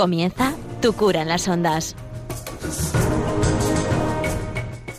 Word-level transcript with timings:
Comienza 0.00 0.54
Tu 0.80 0.94
cura 0.94 1.20
en 1.20 1.28
las 1.28 1.46
ondas. 1.46 1.94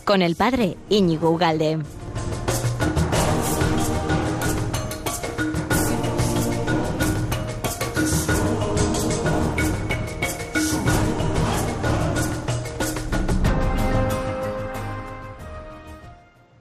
Con 0.04 0.22
el 0.22 0.36
padre 0.36 0.76
Íñigo 0.90 1.32
Ugalde. 1.32 1.80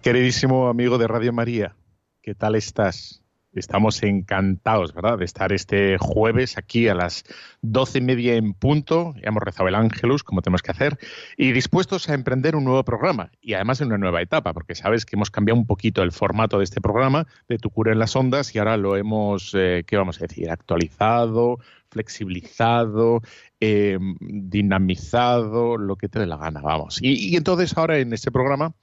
Queridísimo 0.01 0.67
amigo 0.67 0.97
de 0.97 1.07
Radio 1.07 1.31
María, 1.31 1.75
¿qué 2.23 2.33
tal 2.33 2.55
estás? 2.55 3.10
Estamos 3.53 4.01
encantados, 4.03 4.93
¿verdad?, 4.93 5.17
de 5.17 5.25
estar 5.25 5.51
este 5.51 5.97
jueves 5.97 6.57
aquí 6.57 6.87
a 6.87 6.95
las 6.95 7.25
doce 7.61 7.97
y 7.97 8.01
media 8.01 8.35
en 8.35 8.53
punto. 8.53 9.13
Ya 9.15 9.27
hemos 9.27 9.43
rezado 9.43 9.67
el 9.67 9.75
Ángelus, 9.75 10.23
como 10.23 10.41
tenemos 10.41 10.61
que 10.61 10.71
hacer, 10.71 10.97
y 11.35 11.51
dispuestos 11.51 12.07
a 12.07 12.13
emprender 12.13 12.55
un 12.55 12.63
nuevo 12.63 12.85
programa 12.85 13.29
y 13.41 13.53
además 13.53 13.81
en 13.81 13.87
una 13.87 13.97
nueva 13.97 14.21
etapa, 14.21 14.53
porque 14.53 14.73
sabes 14.73 15.05
que 15.05 15.17
hemos 15.17 15.31
cambiado 15.31 15.59
un 15.59 15.65
poquito 15.65 16.01
el 16.01 16.13
formato 16.13 16.59
de 16.59 16.63
este 16.63 16.79
programa, 16.79 17.27
de 17.49 17.57
Tu 17.57 17.69
cura 17.69 17.91
en 17.91 17.99
las 17.99 18.15
ondas, 18.15 18.55
y 18.55 18.59
ahora 18.59 18.77
lo 18.77 18.95
hemos, 18.95 19.53
eh, 19.53 19.83
¿qué 19.85 19.97
vamos 19.97 20.17
a 20.21 20.27
decir?, 20.27 20.49
actualizado, 20.49 21.59
flexibilizado, 21.89 23.21
eh, 23.59 23.99
dinamizado, 24.21 25.75
lo 25.75 25.97
que 25.97 26.07
te 26.07 26.19
dé 26.19 26.25
la 26.25 26.37
gana, 26.37 26.61
vamos. 26.61 26.99
Y 27.01 27.35
entonces 27.35 27.77
ahora 27.77 27.97
en 27.97 28.13
este 28.13 28.31
programa 28.31 28.73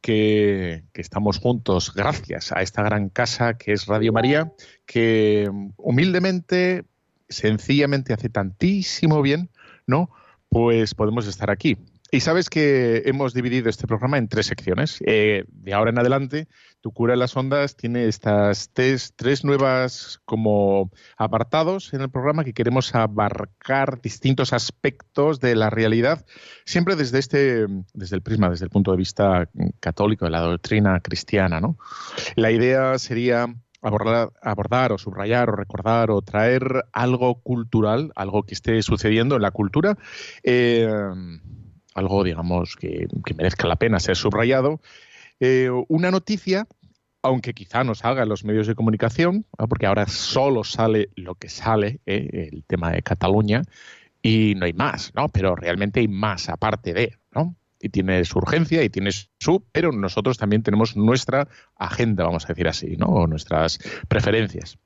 que, 0.00 0.84
estamos 0.94 1.38
juntos 1.38 1.92
gracias 1.94 2.52
a 2.52 2.62
esta 2.62 2.82
gran 2.82 3.08
casa 3.08 3.56
que 3.58 3.72
es 3.72 3.86
Radio 3.86 4.12
María, 4.12 4.52
que 4.86 5.50
humildemente, 5.76 6.84
sencillamente 7.28 8.12
hace 8.12 8.28
tantísimo 8.28 9.22
bien, 9.22 9.50
¿no? 9.86 10.10
Pues 10.48 10.94
podemos 10.94 11.26
estar 11.26 11.50
aquí. 11.50 11.78
Y 12.12 12.20
sabes 12.20 12.50
que 12.50 13.02
hemos 13.06 13.34
dividido 13.34 13.70
este 13.70 13.86
programa 13.86 14.18
en 14.18 14.28
tres 14.28 14.46
secciones. 14.46 14.98
Eh, 15.06 15.44
de 15.48 15.74
ahora 15.74 15.90
en 15.90 15.98
adelante, 15.98 16.48
Tu 16.80 16.92
cura 16.92 17.12
en 17.12 17.18
las 17.18 17.36
ondas 17.36 17.76
tiene 17.76 18.06
estas 18.06 18.70
tres, 18.72 19.12
tres, 19.14 19.44
nuevas 19.44 20.18
como 20.24 20.90
apartados 21.18 21.92
en 21.92 22.00
el 22.00 22.08
programa 22.08 22.42
que 22.42 22.54
queremos 22.54 22.94
abarcar 22.94 24.00
distintos 24.00 24.54
aspectos 24.54 25.40
de 25.40 25.54
la 25.56 25.68
realidad, 25.68 26.24
siempre 26.64 26.96
desde 26.96 27.18
este, 27.18 27.66
desde 27.92 28.16
el 28.16 28.22
prisma, 28.22 28.48
desde 28.48 28.64
el 28.64 28.70
punto 28.70 28.92
de 28.92 28.96
vista 28.96 29.50
católico, 29.78 30.24
de 30.24 30.30
la 30.30 30.40
doctrina 30.40 31.00
cristiana. 31.00 31.60
¿no? 31.60 31.76
La 32.34 32.50
idea 32.50 32.98
sería 32.98 33.54
abordar, 33.82 34.30
abordar 34.42 34.92
o 34.92 34.98
subrayar 34.98 35.50
o 35.50 35.56
recordar 35.56 36.10
o 36.10 36.22
traer 36.22 36.86
algo 36.92 37.42
cultural, 37.42 38.10
algo 38.16 38.42
que 38.42 38.54
esté 38.54 38.82
sucediendo 38.82 39.36
en 39.36 39.42
la 39.42 39.50
cultura. 39.50 39.98
Eh, 40.42 40.88
algo, 42.00 42.24
digamos, 42.24 42.76
que, 42.76 43.06
merezca 43.36 43.68
la 43.68 43.76
pena 43.76 44.00
ser 44.00 44.16
subrayado. 44.16 44.80
Eh, 45.38 45.70
una 45.88 46.10
noticia, 46.10 46.66
aunque 47.22 47.54
quizá 47.54 47.84
no 47.84 47.94
salga 47.94 48.24
en 48.24 48.28
los 48.28 48.44
medios 48.44 48.66
de 48.66 48.74
comunicación, 48.74 49.46
porque 49.68 49.86
ahora 49.86 50.06
solo 50.06 50.64
sale 50.64 51.10
lo 51.14 51.36
que 51.36 51.48
sale, 51.48 52.00
eh, 52.06 52.48
el 52.52 52.64
tema 52.64 52.90
de 52.90 53.02
Cataluña, 53.02 53.62
y 54.22 54.54
no 54.56 54.66
hay 54.66 54.72
más, 54.72 55.12
¿no? 55.14 55.28
Pero 55.28 55.54
realmente 55.54 56.00
hay 56.00 56.08
más 56.08 56.48
aparte 56.48 56.92
de, 56.92 57.16
¿no? 57.34 57.56
Y 57.80 57.88
tiene 57.88 58.22
su 58.24 58.38
urgencia 58.38 58.82
y 58.82 58.90
tiene 58.90 59.10
su, 59.12 59.64
pero 59.72 59.92
nosotros 59.92 60.36
también 60.36 60.62
tenemos 60.62 60.96
nuestra 60.96 61.48
agenda, 61.76 62.24
vamos 62.24 62.44
a 62.44 62.48
decir 62.48 62.68
así, 62.68 62.96
¿no? 62.98 63.06
O 63.06 63.26
nuestras 63.26 63.78
preferencias. 64.08 64.78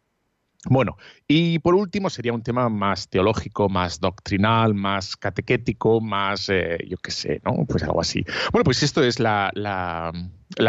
Bueno, 0.67 0.97
y 1.29 1.59
por 1.59 1.75
último 1.75 2.09
sería 2.09 2.33
un 2.33 2.43
tema 2.43 2.69
más 2.69 3.09
teológico, 3.09 3.69
más 3.69 4.01
doctrinal, 4.01 4.75
más 4.75 5.17
catequético, 5.17 6.01
más, 6.01 6.49
eh, 6.49 6.79
yo 6.89 6.97
qué 6.99 7.11
sé, 7.11 7.43
¿no? 7.45 7.67
Pues 7.67 7.83
algo 7.83 8.01
así. 8.01 8.25
Bueno, 8.53 8.65
pues 8.65 8.83
esto 8.83 9.03
es 9.03 9.21
la, 9.21 9.51
la, 9.55 10.13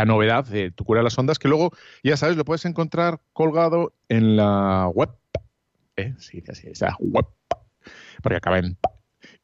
novedad 0.06 0.46
de 0.46 0.72
Tu 0.72 0.84
cura 0.84 1.00
de 1.00 1.06
las 1.06 1.18
ondas, 1.18 1.40
que 1.40 1.48
luego, 1.48 1.72
ya 2.04 2.18
sabes, 2.18 2.36
lo 2.36 2.44
puedes 2.44 2.66
encontrar 2.66 3.22
colgado 3.32 3.94
en 4.10 4.36
la 4.36 4.90
web. 4.94 5.10
¿eh? 5.96 6.14
Sí, 6.18 6.44
así, 6.50 6.68
esa 6.68 6.96
web, 7.00 7.26
porque 8.22 8.38
acaba 8.38 8.60
en... 8.60 8.78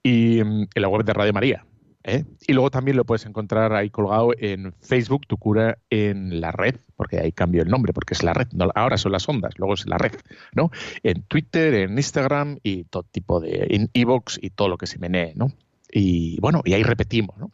Y 0.03 0.43
mm, 0.43 0.67
en 0.75 0.81
la 0.81 0.87
web 0.89 1.05
de 1.05 1.13
Radio 1.13 1.31
María, 1.31 1.65
¿eh? 2.03 2.25
Y 2.47 2.53
luego 2.53 2.71
también 2.71 2.97
lo 2.97 3.05
puedes 3.05 3.25
encontrar 3.25 3.73
ahí 3.73 3.89
colgado 3.89 4.31
en 4.37 4.73
Facebook, 4.81 5.27
tu 5.27 5.37
cura 5.37 5.77
en 5.89 6.41
la 6.41 6.51
red, 6.51 6.75
porque 6.95 7.19
ahí 7.19 7.31
cambió 7.31 7.61
el 7.61 7.69
nombre, 7.69 7.93
porque 7.93 8.13
es 8.13 8.23
la 8.23 8.33
red, 8.33 8.47
ahora 8.75 8.97
son 8.97 9.11
las 9.11 9.27
ondas, 9.27 9.53
luego 9.57 9.73
es 9.73 9.85
la 9.85 9.97
red, 9.97 10.13
¿no? 10.53 10.71
En 11.03 11.23
Twitter, 11.23 11.73
en 11.73 11.91
Instagram 11.91 12.59
y 12.63 12.85
todo 12.85 13.03
tipo 13.03 13.39
de, 13.39 13.67
en 13.69 13.89
Evox 13.93 14.39
y 14.41 14.49
todo 14.49 14.69
lo 14.69 14.77
que 14.77 14.87
se 14.87 14.99
menee, 14.99 15.33
¿no? 15.35 15.51
Y 15.91 16.39
bueno, 16.39 16.61
y 16.65 16.73
ahí 16.73 16.83
repetimos, 16.83 17.37
¿no? 17.37 17.51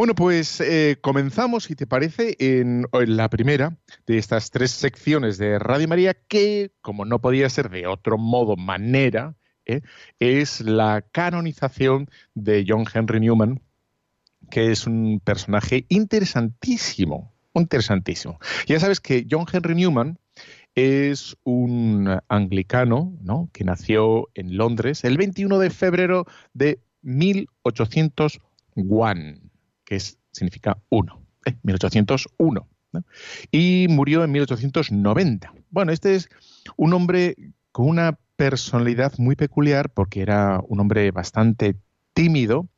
Bueno, 0.00 0.14
pues 0.14 0.62
eh, 0.62 0.96
comenzamos, 1.02 1.64
si 1.64 1.74
te 1.74 1.86
parece, 1.86 2.34
en, 2.38 2.86
la 2.90 3.28
primera 3.28 3.76
de 4.06 4.16
estas 4.16 4.50
tres 4.50 4.70
secciones 4.70 5.36
de 5.36 5.58
Radio 5.58 5.88
María, 5.88 6.14
que, 6.14 6.72
como 6.80 7.04
no 7.04 7.20
podía 7.20 7.50
ser 7.50 7.68
de 7.68 7.86
otro 7.86 8.16
modo, 8.16 8.56
manera, 8.56 9.36
¿eh? 9.66 9.82
es 10.18 10.62
la 10.62 11.04
canonización 11.12 12.08
de 12.34 12.64
John 12.66 12.86
Henry 12.90 13.20
Newman, 13.20 13.60
que 14.50 14.70
es 14.70 14.86
un 14.86 15.20
personaje 15.22 15.84
interesantísimo, 15.88 17.32
interesantísimo. 17.54 18.38
Ya 18.66 18.80
sabes 18.80 19.00
que 19.00 19.26
John 19.28 19.44
Henry 19.52 19.74
Newman 19.74 20.18
es 20.74 21.36
un 21.44 22.18
anglicano 22.28 23.12
¿no? 23.20 23.50
que 23.52 23.64
nació 23.64 24.30
en 24.34 24.56
Londres 24.56 25.04
el 25.04 25.18
21 25.18 25.58
de 25.58 25.68
febrero 25.70 26.26
de 26.54 26.80
1801, 27.02 29.34
que 29.84 30.00
significa 30.30 30.78
uno, 30.88 31.20
1801, 31.62 32.68
¿eh? 32.94 33.00
y 33.50 33.88
murió 33.88 34.22
en 34.24 34.32
1890. 34.32 35.52
Bueno, 35.70 35.92
este 35.92 36.14
es 36.14 36.28
un 36.76 36.92
hombre 36.92 37.36
con 37.72 37.88
una 37.88 38.18
personalidad 38.36 39.14
muy 39.18 39.34
peculiar 39.36 39.90
porque 39.90 40.22
era 40.22 40.60
un 40.66 40.80
hombre 40.80 41.10
bastante 41.10 41.76
tímido, 42.14 42.68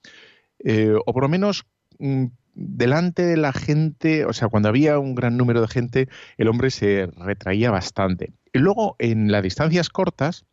eh, 0.65 0.95
o 0.95 1.13
por 1.13 1.23
lo 1.23 1.29
menos 1.29 1.65
mm, 1.99 2.27
delante 2.55 3.23
de 3.25 3.37
la 3.37 3.53
gente, 3.53 4.25
o 4.25 4.33
sea, 4.33 4.49
cuando 4.49 4.69
había 4.69 4.99
un 4.99 5.15
gran 5.15 5.37
número 5.37 5.61
de 5.61 5.69
gente, 5.69 6.09
el 6.37 6.49
hombre 6.49 6.71
se 6.71 7.07
retraía 7.17 7.71
bastante. 7.71 8.33
Y 8.53 8.59
luego, 8.59 8.97
en 8.99 9.33
las 9.33 9.43
distancias 9.43 9.89
cortas, 9.89 10.45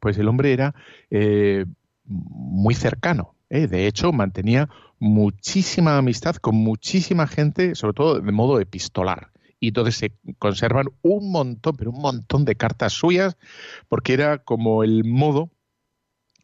pues 0.00 0.18
el 0.18 0.28
hombre 0.28 0.52
era 0.52 0.74
eh, 1.10 1.64
muy 2.04 2.74
cercano. 2.74 3.34
¿eh? 3.50 3.66
De 3.66 3.86
hecho, 3.86 4.12
mantenía 4.12 4.68
muchísima 4.98 5.96
amistad 5.96 6.36
con 6.36 6.56
muchísima 6.56 7.26
gente, 7.26 7.74
sobre 7.74 7.94
todo 7.94 8.20
de 8.20 8.32
modo 8.32 8.60
epistolar. 8.60 9.32
Y 9.60 9.68
entonces 9.68 9.96
se 9.96 10.12
conservan 10.38 10.86
un 11.02 11.32
montón, 11.32 11.76
pero 11.76 11.90
un 11.90 12.00
montón 12.00 12.44
de 12.44 12.54
cartas 12.54 12.92
suyas, 12.92 13.36
porque 13.88 14.12
era 14.12 14.38
como 14.38 14.84
el 14.84 15.04
modo 15.04 15.50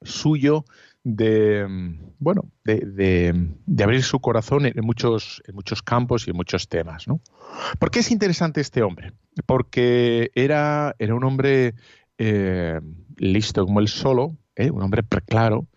suyo 0.03 0.65
de 1.05 1.67
bueno 2.19 2.51
de, 2.65 3.55
abrir 3.83 4.03
su 4.03 4.21
corazón 4.21 4.65
en 4.65 4.85
muchos 4.85 5.43
en 5.47 5.55
muchos 5.55 5.83
campos 5.83 6.27
y 6.27 6.31
en 6.31 6.37
muchos 6.37 6.67
temas 6.69 7.07
¿no? 7.07 7.21
¿por 7.79 7.91
qué 7.91 8.01
es 8.01 8.11
interesante 8.11 8.63
este 8.63 8.83
hombre? 8.83 9.13
porque 9.45 10.31
era 10.35 10.97
era 10.99 11.15
un 11.15 11.23
hombre 11.25 11.75
eh, 12.17 12.81
listo 13.19 13.67
como 13.67 13.81
el 13.81 13.89
solo 13.89 14.39
¿eh? 14.57 14.71
un 14.71 14.83
hombre 14.83 15.03
preclaro 15.03 15.69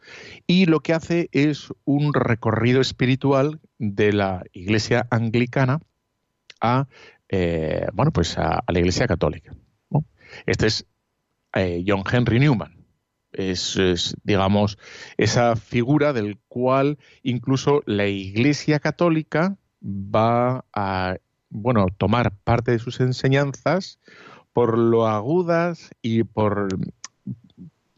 y 0.47 0.65
lo 0.65 0.79
que 0.79 0.93
hace 0.93 1.27
es 1.33 1.73
un 1.83 2.13
recorrido 2.13 2.79
espiritual 2.79 3.59
de 3.79 4.13
la 4.13 4.43
iglesia 4.53 5.07
anglicana 5.11 5.81
a 6.61 6.87
eh, 7.27 7.87
bueno 7.91 8.11
pues 8.11 8.37
a, 8.37 8.63
la 8.65 8.79
iglesia 8.79 9.07
católica 9.07 9.53
este 10.45 10.67
es 10.67 10.85
John 11.85 12.03
Henry 12.09 12.39
Newman 12.39 12.76
es, 13.37 14.15
digamos, 14.23 14.77
esa 15.17 15.55
figura 15.55 16.13
del 16.13 16.37
cual 16.47 16.97
incluso 17.23 17.81
la 17.85 18.07
Iglesia 18.07 18.79
Católica 18.79 19.57
va 19.81 20.65
a, 20.73 21.17
bueno, 21.49 21.87
tomar 21.97 22.33
parte 22.43 22.71
de 22.71 22.79
sus 22.79 22.99
enseñanzas 22.99 23.99
por 24.53 24.77
lo 24.77 25.07
agudas 25.07 25.91
y 26.01 26.23
por 26.23 26.67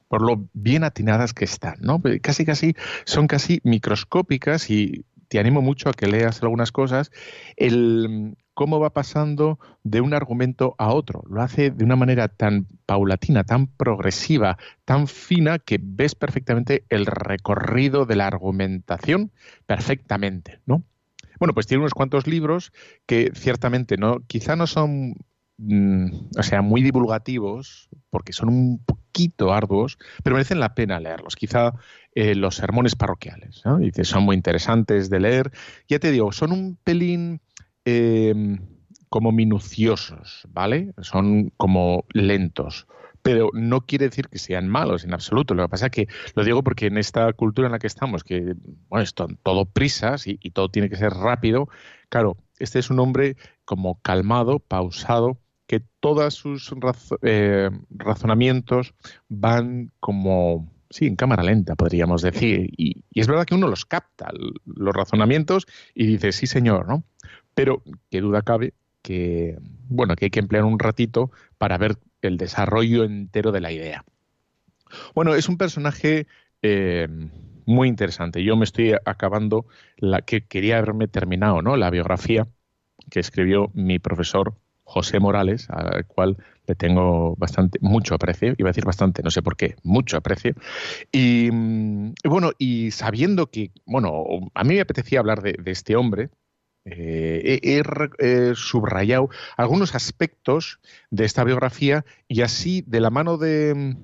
por 0.10 0.24
lo 0.24 0.50
bien 0.54 0.84
atinadas 0.84 1.34
que 1.34 1.46
están, 1.46 1.76
¿no? 1.82 2.02
Casi 2.22 2.44
casi 2.44 2.76
son 3.06 3.28
casi 3.28 3.62
microscópicas 3.64 4.72
y 4.72 5.06
te 5.28 5.40
animo 5.40 5.62
mucho 5.62 5.88
a 5.88 5.94
que 5.94 6.08
leas 6.08 6.42
algunas 6.42 6.72
cosas. 6.72 7.12
El, 7.56 8.36
cómo 8.60 8.82
va 8.82 8.90
pasando 8.90 9.58
de 9.86 10.02
un 10.02 10.14
argumento 10.14 10.76
a 10.80 10.92
otro. 10.92 11.24
Lo 11.30 11.42
hace 11.42 11.72
de 11.72 11.86
una 11.86 11.96
manera 11.96 12.28
tan 12.28 12.68
paulatina, 12.86 13.46
tan 13.46 13.68
progresiva, 13.68 14.58
tan 14.84 15.08
fina, 15.08 15.60
que 15.60 15.80
ves 15.82 16.14
perfectamente 16.14 16.84
el 16.90 17.06
recorrido 17.06 18.06
de 18.06 18.18
la 18.18 18.28
argumentación 18.28 19.32
perfectamente, 19.66 20.60
¿no? 20.66 20.84
Bueno, 21.40 21.54
pues 21.54 21.68
tiene 21.68 21.80
unos 21.84 21.94
cuantos 21.94 22.28
libros 22.28 22.74
que 23.06 23.32
ciertamente 23.34 23.96
no, 23.96 24.20
quizá 24.28 24.58
no 24.58 24.68
son 24.68 25.16
mm, 25.58 26.08
o 26.38 26.44
sea, 26.44 26.62
muy 26.62 26.84
divulgativos, 26.84 27.88
porque 28.10 28.34
son 28.34 28.50
un 28.50 28.84
poquito 28.84 29.54
arduos, 29.54 29.98
pero 30.22 30.34
merecen 30.34 30.60
la 30.60 30.76
pena 30.76 31.00
leerlos. 31.00 31.38
Quizá 31.38 31.76
eh, 32.14 32.36
los 32.36 32.56
sermones 32.56 32.98
parroquiales, 32.98 33.62
¿no? 33.64 33.80
Son 34.04 34.24
muy 34.24 34.36
interesantes 34.36 35.10
de 35.10 35.22
leer. 35.22 35.52
Ya 35.88 36.00
te 36.00 36.12
digo, 36.12 36.34
son 36.34 36.52
un 36.52 36.78
pelín 36.84 37.40
em, 37.86 38.60
como 39.10 39.32
minuciosos, 39.32 40.48
¿vale? 40.50 40.94
Son 41.02 41.52
como 41.58 42.06
lentos 42.14 42.88
pero 43.22 43.50
no 43.54 43.82
quiere 43.82 44.06
decir 44.06 44.28
que 44.30 44.40
sean 44.40 44.68
malos 44.68 45.04
en 45.04 45.14
absoluto. 45.14 45.54
Lo 45.54 45.64
que 45.64 45.70
pasa 45.70 45.86
es 45.88 45.92
que 45.92 46.08
lo 46.36 46.44
digo 46.44 46.64
porque 46.64 46.88
en 46.88 46.98
esta 46.98 47.32
cultura 47.34 47.68
en 47.68 47.74
la 47.74 47.80
que 47.80 47.88
estamos, 47.88 48.24
que 48.24 48.56
bueno, 48.88 49.04
es 49.04 49.14
todo 49.14 49.66
prisas 49.66 50.28
y, 50.28 50.38
todo 50.52 50.70
tiene 50.70 50.90
que 50.90 50.96
ser 50.96 51.14
rápido, 51.14 51.70
claro, 52.10 52.38
este 52.60 52.80
es 52.80 52.90
un 52.90 53.00
hombre 53.00 53.36
como 53.66 54.02
calmado, 54.02 54.60
pausado, 54.60 55.38
que 55.68 55.82
todos 56.00 56.34
sus 56.34 56.74
eh, 57.22 57.70
razonamientos 57.92 58.96
van 59.28 59.92
como, 60.00 60.72
sí, 60.90 61.06
en 61.06 61.16
cámara 61.16 61.44
lenta, 61.44 61.76
podríamos 61.76 62.24
decir. 62.24 62.72
Y, 62.76 63.04
y, 63.12 63.20
es 63.20 63.28
verdad 63.28 63.46
que 63.46 63.54
uno 63.54 63.68
los 63.68 63.86
capta, 63.86 64.30
los 64.66 64.96
razonamientos, 64.96 65.68
y 65.94 66.08
dice, 66.08 66.32
sí, 66.32 66.48
señor, 66.48 66.88
¿no? 66.88 67.04
Pero 67.54 67.84
qué 68.10 68.22
duda 68.22 68.42
cabe 68.42 68.74
que, 69.02 69.58
bueno, 69.88 70.16
que 70.16 70.26
hay 70.26 70.32
que 70.32 70.40
emplear 70.40 70.66
un 70.66 70.80
ratito 70.80 71.32
para 71.58 71.78
ver 71.78 71.98
el 72.22 72.38
desarrollo 72.38 73.04
entero 73.04 73.52
de 73.52 73.62
la 73.62 73.72
idea. 73.72 74.06
Bueno, 75.16 75.36
es 75.36 75.50
un 75.50 75.58
personaje 75.58 76.28
eh, 76.62 77.08
muy 77.66 77.88
interesante. 77.88 78.44
Yo 78.44 78.56
me 78.56 78.66
estoy 78.66 78.94
acabando 79.06 79.66
la 79.98 80.22
que 80.22 80.46
quería 80.46 80.78
haberme 80.78 81.08
terminado, 81.08 81.62
¿no? 81.62 81.78
La 81.78 81.90
biografía 81.90 82.48
que 83.10 83.20
escribió 83.20 83.72
mi 83.74 84.00
profesor 84.00 84.56
José 84.84 85.20
Morales, 85.20 85.70
al 85.70 86.06
cual 86.08 86.38
le 86.68 86.76
tengo 86.76 87.36
bastante, 87.38 87.80
mucho 87.82 88.16
aprecio, 88.16 88.54
iba 88.58 88.70
a 88.70 88.72
decir 88.72 88.86
bastante, 88.86 89.22
no 89.24 89.32
sé 89.32 89.42
por 89.42 89.56
qué, 89.56 89.76
mucho 89.84 90.18
aprecio. 90.18 90.56
Y, 91.12 91.50
bueno, 92.24 92.52
y 92.58 92.92
sabiendo 92.92 93.48
que, 93.48 93.72
bueno, 93.86 94.24
a 94.54 94.64
mí 94.64 94.76
me 94.76 94.82
apetecía 94.82 95.20
hablar 95.20 95.42
de 95.42 95.72
este 95.72 95.96
hombre, 95.96 96.30
eh, 96.92 97.84
he, 98.20 98.56
subrayado 98.56 99.30
algunos 99.58 99.96
aspectos 99.96 100.80
de 101.10 101.26
esta 101.26 101.44
biografía 101.44 102.06
y 102.28 102.42
así, 102.42 102.84
de 102.88 103.00
la 103.00 103.10
mano 103.10 103.38
de, 103.38 103.96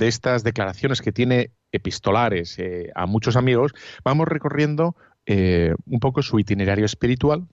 estas 0.00 0.44
declaraciones 0.44 1.02
que 1.02 1.12
tiene 1.12 1.50
epistolares 1.72 2.58
eh, 2.58 2.90
a 2.94 3.06
muchos 3.06 3.36
amigos, 3.36 3.72
vamos 4.04 4.28
recorriendo 4.28 4.96
eh, 5.26 5.74
un 5.86 6.00
poco 6.00 6.22
su 6.22 6.38
itinerario 6.38 6.84
espiritual, 6.84 7.46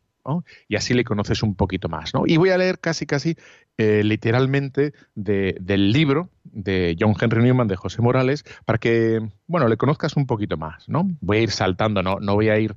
y 0.67 0.75
así 0.75 0.93
le 0.93 1.03
conoces 1.03 1.41
un 1.41 1.55
poquito 1.55 1.89
más. 1.89 2.11
Y 2.27 2.37
voy 2.37 2.51
a 2.51 2.57
leer 2.59 2.77
casi, 2.77 3.07
casi 3.07 3.35
literalmente 3.79 4.93
del 5.15 5.91
libro 5.91 6.29
de 6.43 6.95
John 6.99 7.15
Henry 7.19 7.41
Newman 7.41 7.67
de 7.67 7.75
José 7.75 8.03
Morales 8.03 8.43
para 8.63 8.77
que, 8.77 9.19
bueno, 9.47 9.67
le 9.67 9.77
conozcas 9.77 10.15
un 10.15 10.27
poquito 10.27 10.57
más. 10.57 10.87
¿no? 10.87 11.09
Voy 11.21 11.37
a 11.37 11.41
ir 11.41 11.49
saltando, 11.49 12.03
no, 12.03 12.19
no 12.19 12.35
voy 12.35 12.49
a 12.49 12.59
ir 12.59 12.75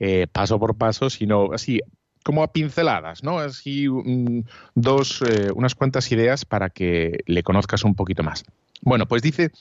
eh, 0.00 0.26
paso 0.26 0.58
por 0.58 0.76
paso, 0.76 1.10
sino 1.10 1.52
así 1.52 1.80
como 2.24 2.42
a 2.42 2.52
pinceladas, 2.52 3.22
¿no? 3.22 3.38
Así 3.38 3.86
dos, 4.74 5.22
eh, 5.22 5.50
unas 5.54 5.74
cuantas 5.74 6.10
ideas 6.12 6.44
para 6.44 6.70
que 6.70 7.20
le 7.26 7.42
conozcas 7.42 7.84
un 7.84 7.94
poquito 7.94 8.22
más. 8.22 8.44
Bueno, 8.82 9.06
pues 9.06 9.22
dice 9.22 9.52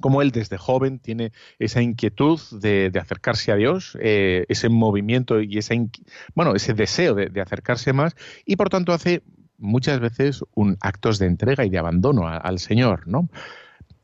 cómo 0.00 0.22
él 0.22 0.30
desde 0.30 0.58
joven 0.58 0.98
tiene 0.98 1.32
esa 1.58 1.82
inquietud 1.82 2.40
de, 2.52 2.92
acercarse 3.00 3.52
a 3.52 3.56
Dios, 3.56 3.96
eh, 4.00 4.44
ese 4.48 4.68
movimiento 4.68 5.40
y 5.40 5.58
ese, 5.58 5.88
bueno, 6.34 6.54
ese 6.54 6.74
deseo 6.74 7.14
de, 7.14 7.40
acercarse 7.40 7.92
más 7.92 8.14
y 8.44 8.56
por 8.56 8.68
tanto 8.68 8.92
hace 8.92 9.22
muchas 9.58 10.00
veces 10.00 10.44
un 10.54 10.76
actos 10.80 11.18
de 11.18 11.26
entrega 11.26 11.64
y 11.64 11.70
de 11.70 11.78
abandono 11.78 12.28
al 12.28 12.58
Señor, 12.58 13.08
¿no? 13.08 13.28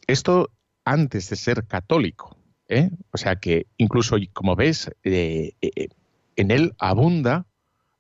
Esto 0.07 0.51
antes 0.85 1.29
de 1.29 1.37
ser 1.37 1.67
católico, 1.67 2.37
¿eh? 2.73 2.91
O 3.13 3.19
sea 3.19 3.37
que 3.37 3.67
incluso, 3.77 4.17
como 4.33 4.57
ves, 4.57 4.91
eh, 5.05 5.53
eh, 5.61 5.89
en 6.37 6.51
él 6.51 6.75
abunda 6.79 7.47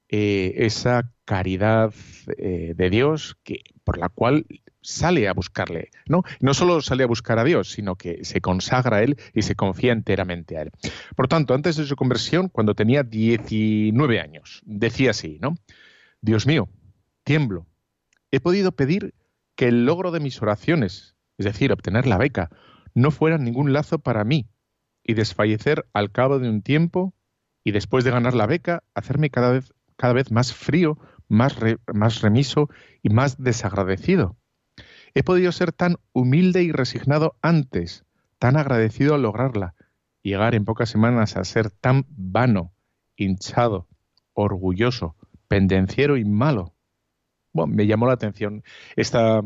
esa 0.08 1.10
caridad 1.24 1.94
de 2.26 2.90
Dios 2.90 3.38
que, 3.44 3.62
por 3.82 3.96
la 3.96 4.10
cual 4.10 4.44
sale 4.82 5.28
a 5.28 5.32
buscarle, 5.32 5.90
¿no? 6.06 6.22
No 6.40 6.54
solo 6.54 6.82
sale 6.82 7.04
a 7.04 7.06
buscar 7.06 7.38
a 7.38 7.44
Dios, 7.44 7.70
sino 7.70 7.96
que 7.96 8.24
se 8.24 8.40
consagra 8.40 8.98
a 8.98 9.02
Él 9.02 9.16
y 9.32 9.42
se 9.42 9.54
confía 9.54 9.92
enteramente 9.92 10.58
a 10.58 10.62
Él. 10.62 10.70
Por 11.16 11.28
tanto, 11.28 11.54
antes 11.54 11.76
de 11.76 11.86
su 11.86 11.96
conversión, 11.96 12.48
cuando 12.48 12.74
tenía 12.74 13.02
19 13.04 14.20
años, 14.20 14.60
decía 14.66 15.12
así, 15.12 15.38
¿no? 15.40 15.54
Dios 16.20 16.46
mío, 16.46 16.68
tiemblo. 17.24 17.66
He 18.30 18.40
podido 18.40 18.72
pedir 18.72 19.14
que 19.54 19.68
el 19.68 19.86
logro 19.86 20.10
de 20.10 20.20
mis 20.20 20.42
oraciones, 20.42 21.14
es 21.38 21.46
decir, 21.46 21.72
obtener 21.72 22.06
la 22.06 22.18
beca, 22.18 22.50
no 22.94 23.10
fuera 23.10 23.38
ningún 23.38 23.72
lazo 23.72 23.98
para 23.98 24.24
mí, 24.24 24.48
y 25.04 25.14
desfallecer 25.14 25.86
al 25.92 26.10
cabo 26.10 26.38
de 26.38 26.48
un 26.48 26.62
tiempo 26.62 27.14
y 27.64 27.72
después 27.72 28.04
de 28.04 28.10
ganar 28.10 28.34
la 28.34 28.46
beca, 28.46 28.82
hacerme 28.94 29.30
cada 29.30 29.52
vez, 29.52 29.72
cada 29.96 30.12
vez 30.12 30.30
más 30.30 30.52
frío, 30.52 30.98
más, 31.28 31.56
más 31.92 32.20
remiso 32.20 32.68
y 33.02 33.10
más 33.10 33.42
desagradecido. 33.42 34.36
He 35.14 35.22
podido 35.22 35.52
ser 35.52 35.72
tan 35.72 35.96
humilde 36.12 36.62
y 36.62 36.72
resignado 36.72 37.36
antes, 37.42 38.04
tan 38.38 38.56
agradecido 38.56 39.14
al 39.14 39.22
lograrla, 39.22 39.74
llegar 40.22 40.54
en 40.54 40.64
pocas 40.64 40.88
semanas 40.88 41.36
a 41.36 41.44
ser 41.44 41.70
tan 41.70 42.06
vano, 42.08 42.72
hinchado, 43.16 43.88
orgulloso, 44.32 45.16
pendenciero 45.48 46.16
y 46.16 46.24
malo. 46.24 46.74
Bueno, 47.52 47.74
me 47.74 47.86
llamó 47.86 48.06
la 48.06 48.14
atención 48.14 48.64
esta, 48.96 49.42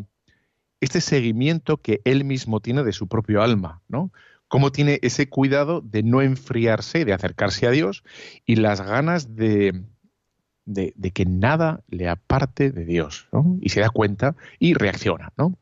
este 0.80 1.00
seguimiento 1.00 1.78
que 1.78 2.00
él 2.04 2.24
mismo 2.24 2.60
tiene 2.60 2.84
de 2.84 2.92
su 2.92 3.08
propio 3.08 3.42
alma, 3.42 3.82
¿no? 3.88 4.12
Cómo 4.48 4.72
tiene 4.72 4.98
ese 5.02 5.28
cuidado 5.28 5.80
de 5.80 6.02
no 6.02 6.22
enfriarse, 6.22 7.04
de 7.04 7.12
acercarse 7.12 7.66
a 7.66 7.70
Dios 7.70 8.04
y 8.44 8.56
las 8.56 8.80
ganas 8.80 9.34
de, 9.34 9.84
que 11.14 11.24
nada 11.26 11.82
le 11.88 12.08
aparte 12.08 12.70
de 12.70 12.84
Dios, 12.84 13.28
¿no? 13.32 13.58
Y 13.60 13.70
se 13.70 13.80
da 13.80 13.90
cuenta 13.90 14.36
y 14.58 14.74
reacciona, 14.74 15.32
¿no? 15.36 15.58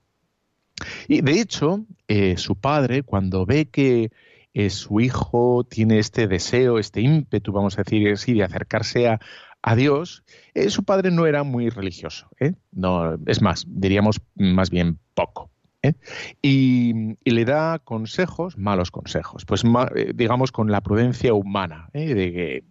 Y 1.08 1.20
de 1.20 1.40
hecho, 1.40 1.86
eh, 2.08 2.36
su 2.36 2.56
padre, 2.56 3.02
cuando 3.02 3.46
ve 3.46 3.66
que 3.66 4.10
eh, 4.54 4.70
su 4.70 5.00
hijo 5.00 5.64
tiene 5.64 5.98
este 5.98 6.26
deseo, 6.26 6.78
este 6.78 7.00
ímpetu, 7.00 7.52
vamos 7.52 7.78
a 7.78 7.82
decir 7.82 8.12
así, 8.12 8.34
de 8.34 8.44
acercarse 8.44 9.08
a, 9.08 9.20
a 9.62 9.76
Dios, 9.76 10.24
eh, 10.52 10.68
su 10.68 10.84
padre 10.84 11.10
no 11.10 11.26
era 11.26 11.42
muy 11.42 11.70
religioso. 11.70 12.28
No, 12.70 13.16
es 13.26 13.40
más, 13.40 13.64
diríamos 13.66 14.20
más 14.34 14.68
bien 14.68 14.98
poco. 15.14 15.53
¿Eh? 15.84 15.94
Y, 16.42 17.16
le 17.24 17.44
da 17.44 17.78
consejos, 17.78 18.56
malos 18.56 18.90
consejos, 18.90 19.44
pues 19.44 19.62
eh, 19.94 20.12
digamos 20.14 20.50
con 20.50 20.70
la 20.70 20.80
prudencia 20.80 21.34
humana, 21.34 21.90
¿eh? 21.92 22.14
de 22.14 22.32
que 22.32 22.64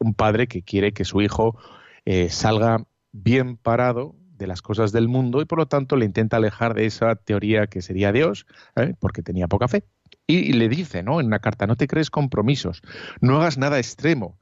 un 0.00 0.14
padre 0.14 0.46
que 0.46 0.62
quiere 0.62 0.92
que 0.92 1.04
su 1.04 1.20
hijo 1.20 1.56
salga 2.28 2.84
bien 3.12 3.56
parado 3.56 4.16
de 4.36 4.48
las 4.48 4.60
cosas 4.60 4.90
del 4.90 5.06
mundo 5.06 5.40
y 5.40 5.44
por 5.44 5.58
lo 5.58 5.66
tanto 5.66 5.94
le 5.94 6.04
intenta 6.04 6.38
alejar 6.38 6.74
de 6.74 6.86
esa 6.86 7.14
teoría 7.14 7.68
que 7.68 7.82
sería 7.82 8.10
Dios, 8.10 8.44
porque 8.98 9.22
tenía 9.22 9.46
poca 9.46 9.68
fe. 9.68 9.84
Y, 10.26 10.54
le 10.54 10.68
dice, 10.68 11.04
¿no? 11.04 11.20
En 11.20 11.26
una 11.26 11.38
carta, 11.38 11.68
no 11.68 11.76
te 11.76 11.86
crees 11.86 12.10
compromisos, 12.10 12.82
no 13.20 13.36
hagas 13.36 13.58
nada 13.58 13.78
extremo, 13.78 14.40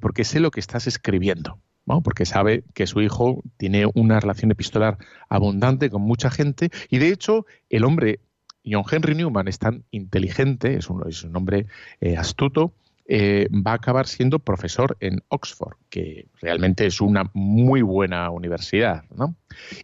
porque 0.00 0.24
sé 0.24 0.40
lo 0.40 0.50
que 0.50 0.60
estás 0.60 0.86
escribiendo 0.86 1.60
porque 2.02 2.26
sabe 2.26 2.64
que 2.74 2.86
su 2.86 3.00
hijo 3.00 3.42
tiene 3.56 3.86
una 3.94 4.20
relación 4.20 4.50
epistolar 4.50 4.98
abundante 5.28 5.90
con 5.90 6.02
mucha 6.02 6.30
gente 6.30 6.70
y 6.90 6.98
de 6.98 7.08
hecho 7.08 7.46
el 7.70 7.84
hombre, 7.84 8.20
John 8.64 8.84
Henry 8.90 9.14
Newman, 9.14 9.48
es 9.48 9.58
tan 9.58 9.84
inteligente, 9.90 10.76
es 10.76 10.90
un, 10.90 11.08
es 11.08 11.22
un 11.22 11.36
hombre 11.36 11.66
eh, 12.00 12.16
astuto, 12.16 12.72
eh, 13.08 13.48
va 13.52 13.70
a 13.70 13.74
acabar 13.74 14.08
siendo 14.08 14.40
profesor 14.40 14.96
en 14.98 15.22
Oxford, 15.28 15.76
que 15.88 16.26
realmente 16.40 16.86
es 16.86 17.00
una 17.00 17.30
muy 17.34 17.82
buena 17.82 18.30
universidad. 18.30 19.04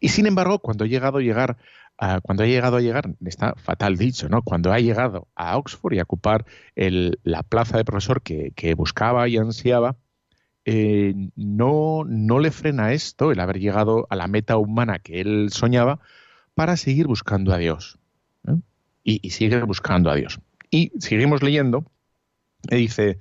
Y 0.00 0.08
sin 0.08 0.26
embargo, 0.26 0.58
cuando 0.58 0.84
ha 0.84 0.88
llegado 0.88 1.18
a 1.18 1.22
llegar 1.22 1.56
cuando 2.22 2.42
ha 2.42 2.46
llegado 2.46 2.78
a 2.78 2.80
llegar, 2.80 3.14
está 3.24 3.54
fatal 3.56 3.96
dicho, 3.96 4.28
¿no? 4.28 4.42
Cuando 4.42 4.72
ha 4.72 4.80
llegado 4.80 5.28
a 5.36 5.56
Oxford 5.56 5.94
y 5.94 6.00
a 6.00 6.02
ocupar 6.02 6.44
la 6.74 7.42
plaza 7.44 7.76
de 7.76 7.84
profesor 7.84 8.22
que, 8.22 8.74
buscaba 8.74 9.28
y 9.28 9.36
ansiaba, 9.36 9.96
eh, 10.64 11.14
no, 11.34 12.04
no 12.06 12.38
le 12.38 12.50
frena 12.50 12.92
esto, 12.92 13.32
el 13.32 13.40
haber 13.40 13.58
llegado 13.58 14.06
a 14.10 14.16
la 14.16 14.28
meta 14.28 14.56
humana 14.56 14.98
que 14.98 15.20
él 15.20 15.48
soñaba, 15.50 16.00
para 16.54 16.76
seguir 16.76 17.06
buscando 17.06 17.52
a 17.52 17.58
Dios. 17.58 17.98
¿eh? 18.46 18.56
Y, 19.02 19.30
sigue 19.30 19.62
buscando 19.62 20.10
a 20.10 20.14
Dios. 20.14 20.40
Y 20.70 20.92
seguimos 20.98 21.42
leyendo, 21.42 21.84
y 22.70 22.76
dice, 22.76 23.18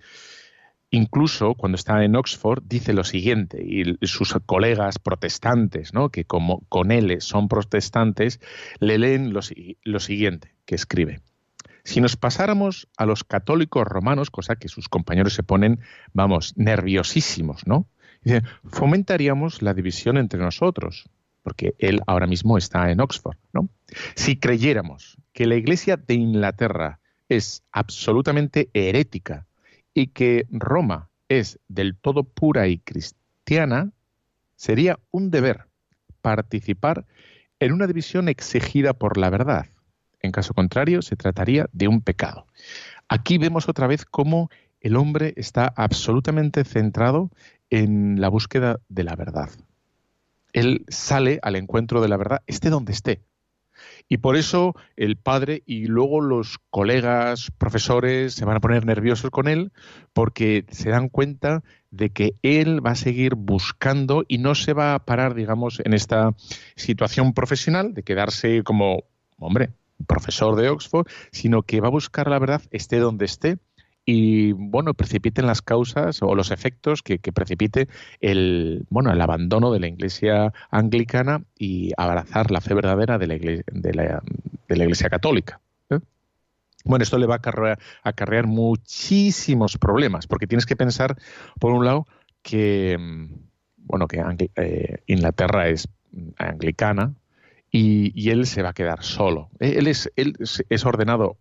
incluso 0.92 1.56
cuando 1.56 1.78
está 1.78 2.04
en 2.04 2.16
Oxford, 2.16 2.64
dice 2.66 2.94
lo 2.94 3.04
siguiente, 3.04 3.64
y 3.66 4.06
sus 4.06 4.34
colegas 4.46 5.00
protestantes, 5.00 5.94
¿no? 5.94 6.10
que 6.10 6.26
como 6.26 6.62
con 6.70 6.92
él 6.92 7.22
son 7.22 7.48
protestantes, 7.48 8.40
le 8.80 9.00
leen 9.00 9.34
lo, 9.34 9.42
lo 9.84 10.00
siguiente 10.00 10.54
que 10.66 10.76
escribe. 10.76 11.22
Si 11.84 12.02
nos 12.02 12.16
pasáramos 12.16 12.88
a 12.98 13.06
los 13.06 13.24
católicos 13.24 13.86
romanos, 13.88 14.30
cosa 14.30 14.56
que 14.56 14.68
sus 14.68 14.88
compañeros 14.90 15.34
se 15.34 15.44
ponen, 15.44 15.80
vamos, 16.14 16.54
nerviosísimos, 16.58 17.66
¿no? 17.66 17.88
Fomentaríamos 18.66 19.62
la 19.62 19.74
división 19.74 20.18
entre 20.18 20.40
nosotros. 20.40 21.10
porque 21.44 21.74
él 21.80 22.02
ahora 22.08 22.28
mismo 22.28 22.58
está 22.58 22.92
en 22.92 23.02
Oxford, 23.02 23.38
¿no? 23.54 23.70
Si 24.16 24.38
creyéramos 24.38 25.18
que 25.34 25.46
la 25.46 25.56
Iglesia 25.56 25.98
de 25.98 26.14
Inglaterra 26.14 27.00
es 27.30 27.64
absolutamente 27.72 28.70
herética 28.74 29.48
y 29.94 30.08
que 30.08 30.46
Roma 30.52 31.10
es 31.30 31.60
del 31.68 31.96
todo 31.96 32.24
pura 32.24 32.68
y 32.68 32.78
cristiana, 32.80 33.92
sería 34.56 35.00
un 35.12 35.32
deber 35.32 35.68
participar 36.22 37.06
en 37.60 37.74
una 37.74 37.88
división 37.88 38.28
exigida 38.30 38.94
por 38.94 39.18
la 39.18 39.30
verdad. 39.30 39.68
En 40.22 40.32
caso 40.32 40.54
contrario, 40.54 41.02
se 41.02 41.16
trataría 41.16 41.68
de 41.72 41.88
un 41.88 42.02
pecado. 42.02 42.48
Aquí 43.08 43.38
vemos 43.38 43.68
otra 43.68 43.88
vez 43.88 44.06
cómo 44.06 44.50
el 44.80 44.96
hombre 44.96 45.34
está 45.38 45.72
absolutamente 45.76 46.64
centrado 46.64 47.30
en 47.70 48.20
la 48.20 48.30
búsqueda 48.30 48.80
de 48.90 49.04
la 49.04 49.16
verdad. 49.16 49.50
Él 50.54 50.86
sale 50.90 51.40
al 51.42 51.56
encuentro 51.56 52.02
de 52.02 52.10
la 52.10 52.18
verdad, 52.18 52.42
esté 52.48 52.70
donde 52.70 52.92
esté. 52.92 53.22
Y 54.08 54.18
por 54.18 54.36
eso 54.36 54.76
el 54.96 55.16
padre 55.16 55.64
y 55.66 55.86
luego 55.86 56.22
los 56.22 56.60
colegas, 56.70 57.52
profesores, 57.58 58.34
se 58.34 58.46
van 58.46 58.58
a 58.58 58.60
poner 58.60 58.86
nerviosos 58.86 59.32
con 59.32 59.48
él 59.48 59.72
porque 60.14 60.66
se 60.70 60.90
dan 60.90 61.10
cuenta 61.10 61.64
de 61.90 62.10
que 62.10 62.36
él 62.42 62.86
va 62.86 62.92
a 62.92 62.96
seguir 62.96 63.36
buscando 63.36 64.24
y 64.28 64.38
no 64.38 64.56
se 64.56 64.74
va 64.74 64.94
a 64.94 65.06
parar, 65.06 65.34
digamos, 65.34 65.82
en 65.84 65.94
esta 65.94 66.34
situación 66.76 67.34
profesional 67.34 67.94
de 67.94 68.04
quedarse 68.04 68.64
como, 68.64 69.04
hombre, 69.38 69.72
profesor 70.06 70.56
de 70.56 70.70
Oxford, 70.70 71.08
sino 71.32 71.64
que 71.64 71.82
va 71.82 71.88
a 71.88 71.92
buscar 71.92 72.30
la 72.30 72.40
verdad 72.40 72.62
esté 72.72 73.00
donde 73.00 73.26
esté 73.26 73.60
y 74.06 74.54
bueno 74.54 74.94
precipiten 74.94 75.46
las 75.46 75.62
causas 75.62 76.22
o 76.22 76.34
los 76.36 76.52
efectos 76.52 77.04
que, 77.04 77.20
precipite 77.20 77.88
el 78.20 78.86
bueno 78.90 79.12
el 79.12 79.22
abandono 79.22 79.72
de 79.72 79.80
la 79.80 79.88
iglesia 79.88 80.54
anglicana 80.72 81.44
y 81.58 81.92
abrazar 81.98 82.52
la 82.52 82.62
fe 82.62 82.74
verdadera 82.74 83.18
de 83.18 83.28
la 83.28 83.36
iglesia, 83.36 83.64
de 83.72 83.94
la, 83.94 84.84
iglesia 84.84 85.10
católica 85.10 85.62
¿eh? 85.92 86.00
bueno 86.84 87.04
esto 87.04 87.20
le 87.20 87.28
va 87.28 87.36
a 87.36 87.78
acarrear, 88.04 88.48
muchísimos 88.48 89.78
problemas 89.78 90.26
porque 90.26 90.48
tienes 90.48 90.66
que 90.66 90.76
pensar 90.76 91.16
por 91.60 91.72
un 91.72 91.86
lado 91.86 92.08
que 92.42 92.98
mm, 93.00 93.34
bueno 93.78 94.08
que 94.08 94.50
eh, 94.56 95.04
Inglaterra 95.06 95.70
es 95.70 95.88
anglicana 96.38 97.14
y, 97.72 98.30
él 98.30 98.46
se 98.46 98.62
va 98.62 98.70
a 98.70 98.74
quedar 98.74 99.04
solo 99.04 99.50
él 99.60 99.88
es 99.88 100.12
él 100.16 100.36
es 100.40 100.86
ordenado 100.86 101.38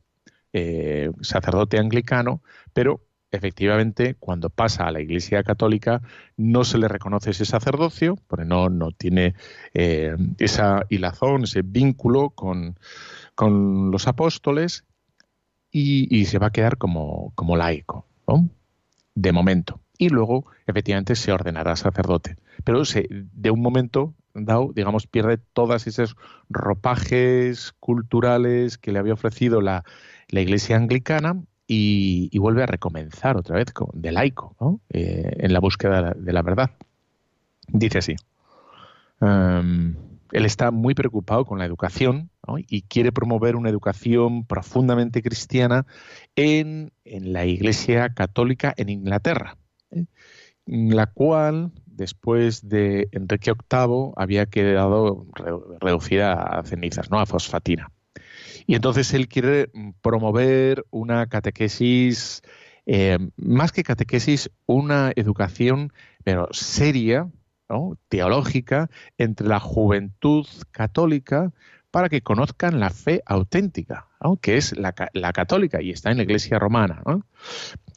eh, 0.53 1.13
sacerdote 1.21 1.79
anglicano, 1.79 2.43
pero 2.73 3.07
efectivamente 3.31 4.17
cuando 4.17 4.51
pasa 4.51 4.89
a 4.89 4.91
la 4.91 5.01
Iglesia 5.01 5.45
Católica 5.45 6.03
no 6.37 6.65
se 6.65 6.77
le 6.79 6.89
reconoce 6.89 7.31
ese 7.31 7.45
sacerdocio, 7.45 8.17
porque 8.27 8.45
no, 8.45 8.69
no 8.69 8.91
tiene 8.91 9.37
eh, 9.75 10.17
esa 10.39 10.87
hilazón, 10.89 11.45
ese 11.45 11.63
vínculo 11.63 12.31
con, 12.31 12.77
los 13.93 14.09
apóstoles 14.09 14.85
y, 15.71 16.25
se 16.25 16.39
va 16.39 16.49
a 16.49 16.53
quedar 16.53 16.77
como, 16.77 17.33
como 17.37 17.57
laico, 17.57 18.07
de 19.15 19.33
momento. 19.33 19.81
Y 19.97 20.09
luego, 20.09 20.47
efectivamente, 20.67 21.15
se 21.15 21.33
ordenará 21.33 21.77
sacerdote. 21.77 22.37
Pero 22.65 22.85
se, 22.85 23.07
de 23.09 23.51
un 23.51 23.63
momento 23.63 24.15
dado, 24.35 24.71
digamos, 24.75 25.07
pierde 25.07 25.39
todas 25.53 25.87
esos 25.87 26.17
ropajes 26.49 27.75
culturales 27.81 28.79
que 28.79 28.93
le 28.93 28.99
había 28.99 29.15
ofrecido 29.15 29.61
la, 29.61 29.85
la 30.29 30.41
iglesia 30.41 30.77
anglicana 30.77 31.43
y, 31.73 32.37
vuelve 32.39 32.65
a 32.65 32.67
recomenzar 32.67 33.37
otra 33.37 33.57
vez 33.57 33.67
de 33.93 34.13
laico 34.13 34.81
eh, 34.89 35.37
en 35.39 35.53
la 35.53 35.61
búsqueda 35.61 36.15
de 36.17 36.33
la 36.33 36.43
verdad. 36.43 36.71
Dice 37.69 37.99
así. 37.99 38.17
Em, 39.21 39.95
él 40.33 40.45
está 40.45 40.71
muy 40.71 40.95
preocupado 40.95 41.45
con 41.45 41.59
la 41.59 41.65
educación 41.65 42.31
y 42.69 42.83
quiere 42.83 43.13
promover 43.13 43.55
una 43.55 43.69
educación 43.69 44.45
profundamente 44.45 45.23
cristiana 45.23 45.87
en, 46.35 46.93
la 47.05 47.47
Iglesia 47.47 48.15
Católica 48.15 48.75
en 48.77 48.89
Inglaterra, 48.89 49.57
¿eh? 49.93 50.07
la 50.67 51.07
cual, 51.07 51.71
después 52.01 52.67
de 52.67 53.09
Enrique 53.13 53.53
VIII, 53.53 54.13
había 54.17 54.47
quedado 54.47 55.27
reducida 55.81 56.33
a 56.33 56.65
cenizas, 56.65 57.11
¿no? 57.11 57.21
a 57.21 57.27
fosfatina. 57.27 57.93
Y 58.67 58.75
entonces 58.75 59.13
él 59.13 59.29
quiere 59.29 59.71
promover 60.01 60.87
una 60.91 61.27
catequesis, 61.27 62.41
eh, 62.87 63.19
más 63.37 63.73
que 63.73 63.83
catequesis, 63.83 64.51
una 64.65 65.13
educación, 65.15 65.93
pero 66.25 66.49
seria, 66.53 67.29
teológica, 68.09 68.89
entre 69.19 69.47
la 69.47 69.61
juventud 69.61 70.47
católica 70.73 71.53
para 71.91 72.09
que 72.09 72.23
conozcan 72.23 72.81
la 72.81 72.91
fe 72.91 73.23
auténtica, 73.27 74.09
que 74.41 74.57
es 74.57 74.75
la, 74.77 74.93
católica 74.93 75.83
y 75.83 75.91
está 75.91 76.11
en 76.11 76.17
la 76.17 76.23
Iglesia 76.23 76.59
romana. 76.59 77.03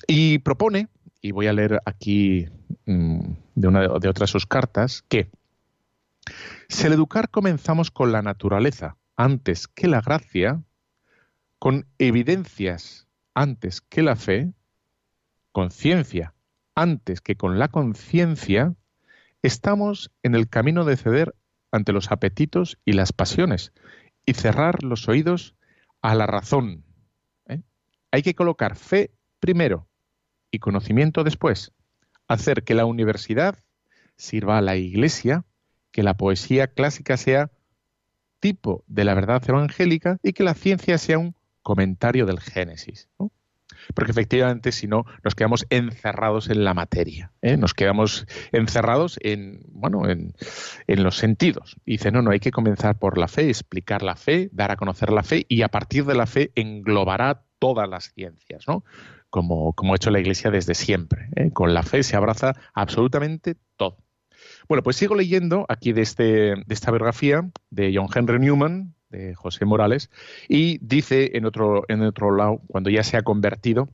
Y 0.08 0.40
propone, 0.40 0.90
y 1.24 1.32
voy 1.32 1.48
a 1.48 1.54
leer 1.54 1.82
aquí 1.86 2.48
mm, 2.86 3.22
de 3.56 3.68
una 3.68 3.82
de 3.82 4.10
otras 4.10 4.30
sus 4.30 4.46
cartas, 4.46 5.04
que 5.08 5.32
si 6.68 6.86
el 6.86 6.94
educar 6.94 7.30
comenzamos 7.30 7.90
con 7.90 8.12
la 8.12 8.22
naturaleza, 8.22 8.98
antes 9.16 9.68
que 9.68 9.88
la 9.88 10.02
gracia, 10.02 10.62
con 11.58 11.88
evidencias 11.98 13.08
antes 13.34 13.82
que 13.82 14.04
la 14.04 14.16
fe, 14.16 14.54
con 15.52 15.72
ciencia 15.72 16.36
antes 16.76 17.22
que 17.22 17.36
con 17.36 17.60
la 17.60 17.68
conciencia, 17.68 18.76
estamos 19.44 20.12
en 20.24 20.36
el 20.36 20.50
camino 20.50 20.86
de 20.86 20.98
ceder 20.98 21.36
ante 21.72 21.94
los 21.94 22.12
apetitos 22.12 22.80
y 22.84 22.94
las 22.94 23.14
pasiones 23.14 23.74
y 24.26 24.34
cerrar 24.34 24.84
los 24.84 25.08
oídos 25.08 25.56
a 26.02 26.16
la 26.16 26.26
razón. 26.26 26.84
¿eh? 27.48 27.62
Hay 28.12 28.24
que 28.24 28.36
colocar 28.36 28.76
fe 28.76 29.12
primero 29.40 29.88
y 30.54 30.60
conocimiento 30.60 31.24
después. 31.24 31.74
Hacer 32.28 32.64
que 32.64 32.76
la 32.76 32.86
universidad 32.86 33.58
sirva 34.16 34.60
a 34.60 34.62
la 34.62 34.78
iglesia, 34.78 35.44
que 35.92 36.04
la 36.04 36.14
poesía 36.14 36.68
clásica 36.68 37.18
sea 37.18 37.52
tipo 38.40 38.84
de 38.88 39.04
la 39.04 39.16
verdad 39.16 39.44
evangélica 39.48 40.18
y 40.22 40.34
que 40.34 40.44
la 40.44 40.54
ciencia 40.54 40.98
sea 40.98 41.18
un 41.18 41.36
comentario 41.64 42.26
del 42.26 42.40
Génesis. 42.40 43.10
Porque 43.96 44.12
efectivamente, 44.12 44.72
si 44.72 44.88
no, 44.88 45.06
nos 45.24 45.34
quedamos 45.34 45.66
encerrados 45.70 46.50
en 46.50 46.64
la 46.64 46.76
materia, 46.76 47.32
¿eh? 47.42 47.58
nos 47.58 47.74
quedamos 47.74 48.28
encerrados 48.52 49.18
en, 49.22 49.62
bueno, 49.70 50.08
en, 50.08 50.34
los 50.88 51.18
sentidos. 51.18 51.76
Y 51.84 51.94
dice, 51.94 52.12
no, 52.12 52.22
no, 52.22 52.32
hay 52.32 52.40
que 52.40 52.52
comenzar 52.52 53.00
por 53.00 53.18
la 53.18 53.28
fe, 53.28 53.50
explicar 53.50 54.04
la 54.04 54.16
fe, 54.16 54.50
dar 54.52 54.72
a 54.72 54.78
conocer 54.78 55.12
la 55.12 55.24
fe, 55.24 55.46
y 55.50 55.64
a 55.64 55.70
partir 55.70 56.06
de 56.06 56.16
la 56.16 56.28
fe 56.28 56.52
englobará 56.56 57.44
todas 57.60 57.90
las 57.90 58.14
ciencias, 58.14 58.66
¿no? 58.68 58.84
Como, 59.34 59.74
como 59.74 59.94
ha 59.94 59.96
hecho 59.96 60.12
la 60.12 60.20
Iglesia 60.20 60.52
desde 60.52 60.76
siempre. 60.76 61.28
¿eh? 61.36 61.50
Con 61.52 61.74
la 61.74 61.82
fe 61.82 62.04
se 62.04 62.16
abraza 62.16 62.54
absolutamente 62.76 63.56
todo. 63.78 63.98
Bueno, 64.68 64.84
pues 64.84 64.96
sigo 64.96 65.16
leyendo 65.16 65.66
aquí 65.70 65.92
de, 65.92 66.04
este, 66.04 66.24
de 66.24 66.66
esta 66.70 66.92
biografía 66.92 67.50
de 67.72 67.92
John 67.96 68.10
Henry 68.14 68.38
Newman, 68.38 68.94
de 69.10 69.34
José 69.34 69.66
Morales, 69.66 70.12
y 70.48 70.78
dice 70.86 71.36
en 71.36 71.46
otro, 71.46 71.84
en 71.88 72.04
otro 72.04 72.30
lado, 72.30 72.62
cuando 72.68 72.92
ya 72.92 73.04
se 73.04 73.18
ha 73.18 73.24
convertido, 73.24 73.90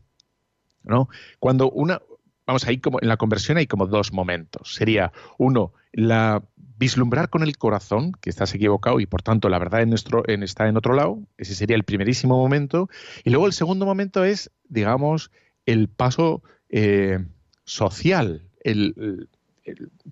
¿no? 0.83 1.07
Cuando 1.39 1.71
una, 1.71 2.01
vamos, 2.49 2.65
ahí 2.65 2.79
como 2.79 2.99
en 2.99 3.07
la 3.07 3.17
conversión 3.17 3.57
hay 3.57 3.67
como 3.67 3.85
dos 3.85 4.11
momentos. 4.11 4.73
Sería 4.73 5.11
uno, 5.37 5.71
la 5.91 6.41
vislumbrar 6.79 7.29
con 7.29 7.43
el 7.43 7.57
corazón 7.57 8.13
que 8.13 8.31
estás 8.31 8.55
equivocado 8.55 8.99
y 8.99 9.05
por 9.05 9.21
tanto 9.21 9.49
la 9.49 9.59
verdad 9.59 9.81
en 9.81 9.89
nuestro, 9.89 10.27
en, 10.27 10.41
está 10.41 10.67
en 10.67 10.75
otro 10.75 10.95
lado. 10.95 11.19
Ese 11.37 11.53
sería 11.53 11.75
el 11.75 11.83
primerísimo 11.83 12.37
momento. 12.37 12.89
Y 13.23 13.29
luego 13.29 13.45
el 13.45 13.53
segundo 13.53 13.85
momento 13.85 14.23
es, 14.23 14.49
digamos, 14.67 15.29
el 15.67 15.89
paso 15.89 16.41
eh, 16.69 17.19
social, 17.65 18.49
el, 18.63 19.29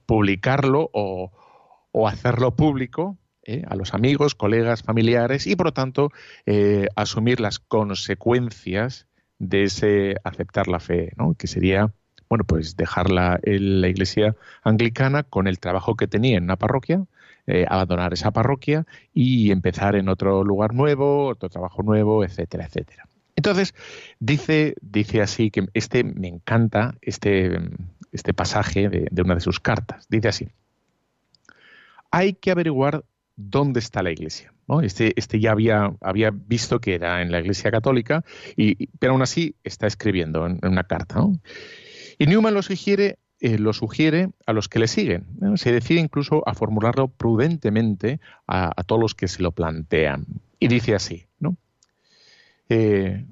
publicarlo 0.05 0.91
o, 0.93 1.31
hacerlo 2.07 2.55
público 2.55 3.17
¿eh? 3.41 3.63
a 3.67 3.75
los 3.75 3.95
amigos, 3.95 4.35
colegas, 4.35 4.83
familiares 4.83 5.47
y 5.47 5.55
por 5.55 5.65
lo 5.65 5.73
tanto 5.73 6.11
eh, 6.45 6.85
asumir 6.95 7.39
las 7.39 7.57
consecuencias 7.57 9.07
de 9.39 9.63
ese 9.63 10.17
aceptar 10.23 10.67
la 10.67 10.79
fe, 10.79 11.13
¿no? 11.17 11.33
que 11.33 11.47
sería 11.47 11.91
bueno 12.29 12.43
pues 12.43 12.75
dejar 12.75 13.09
la 13.09 13.39
iglesia 13.43 14.35
anglicana 14.63 15.23
con 15.23 15.47
el 15.47 15.59
trabajo 15.59 15.95
que 15.95 16.07
tenía 16.07 16.37
en 16.37 16.43
una 16.45 16.55
parroquia, 16.55 17.05
eh, 17.49 17.65
abandonar 17.69 18.11
esa 18.11 18.31
parroquia 18.31 18.85
y 19.13 19.51
empezar 19.51 19.95
en 19.95 20.09
otro 20.09 20.43
lugar 20.43 20.73
nuevo, 20.73 21.27
otro 21.27 21.47
trabajo 21.47 21.81
nuevo, 21.81 22.25
etcétera, 22.25 22.65
etcétera. 22.65 23.07
Entonces, 23.37 23.73
dice, 24.19 24.75
dice 24.81 25.21
así 25.21 25.49
que 25.49 25.65
este 25.73 26.03
me 26.03 26.27
encanta, 26.27 26.95
este, 26.99 27.57
este 28.11 28.33
pasaje 28.33 28.89
de, 28.89 29.21
una 29.21 29.35
de 29.35 29.39
sus 29.39 29.61
cartas. 29.61 30.07
Dice 30.09 30.27
así, 30.27 30.49
hay 32.11 32.33
que 32.33 32.51
averiguar 32.51 33.05
dónde 33.37 33.79
está 33.79 34.03
la 34.03 34.11
iglesia. 34.11 34.53
Este, 34.83 35.13
este 35.15 35.39
ya 35.39 35.51
había, 35.51 35.93
había 36.01 36.31
visto 36.31 36.81
que 36.81 36.95
era 36.95 37.21
en 37.21 37.31
la 37.31 37.39
iglesia 37.39 37.71
católica, 37.71 38.25
y, 38.57 38.87
pero 38.99 39.13
aún 39.13 39.21
así 39.21 39.55
está 39.63 39.87
escribiendo 39.87 40.45
en, 40.45 40.59
una 40.63 40.83
carta. 40.83 41.21
Y 42.17 42.27
Newman 42.27 42.53
lo 42.53 42.61
sugiere 42.61 43.19
eh, 43.39 43.59
lo 43.59 43.71
sugiere 43.71 44.31
a 44.47 44.53
los 44.53 44.67
que 44.67 44.79
le 44.79 44.87
siguen. 44.87 45.27
Se 45.57 45.71
decide 45.71 45.99
incluso 45.99 46.47
a 46.47 46.55
formularlo 46.55 47.07
prudentemente 47.07 48.19
a, 48.47 48.71
todos 48.83 48.99
los 48.99 49.15
que 49.15 49.27
se 49.27 49.43
lo 49.43 49.51
plantean. 49.51 50.25
Y 50.59 50.67
dice 50.67 50.95
así. 50.95 51.25
Eh, 52.69 53.25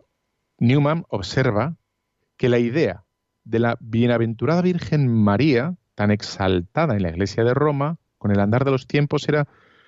Newman 0.59 1.05
observa 1.09 1.75
que 2.37 2.49
la 2.49 2.59
idea 2.59 3.03
de 3.43 3.59
la 3.59 3.77
bienaventurada 3.81 4.61
Virgen 4.61 5.07
María, 5.07 5.75
tan 5.95 6.11
exaltada 6.11 6.95
en 6.95 7.03
la 7.03 7.09
Iglesia 7.09 7.43
de 7.43 7.53
Roma, 7.53 7.97
con 8.17 8.31
el 8.31 8.39
andar 8.39 8.63
de 8.63 8.71
los 8.71 8.87
tiempos, 8.87 9.27
era 9.27 9.47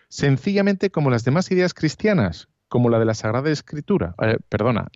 sencillamente 0.10 0.89
como 0.89 1.10
las 1.12 1.24
demás 1.24 1.50
ideas 1.51 1.74
cristianas, 1.74 2.50
como 2.68 2.89
la 2.89 3.00
de 3.00 3.06
la 3.06 3.13
Sagrada 3.13 3.50
Escritura, 3.51 4.16
eh, 4.22 4.38
perdona, 4.50 4.88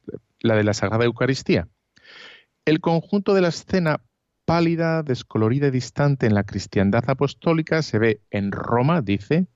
la 0.41 0.55
de 0.55 0.63
la 0.63 0.73
Sagrada 0.73 1.05
Eucaristía. 1.05 1.67
El 2.63 2.79
conjunto 2.79 3.33
de 3.33 3.41
la 3.41 3.47
escena 3.47 4.01
pálida, 4.45 5.01
descolorida 5.01 5.67
y 5.67 5.71
distante 5.71 6.27
en 6.27 6.35
la 6.35 6.43
cristiandad 6.43 7.03
apostólica 7.07 7.81
se 7.81 7.97
ve 7.97 8.21
en 8.29 8.51
Roma, 8.51 9.01
dice, 9.01 9.47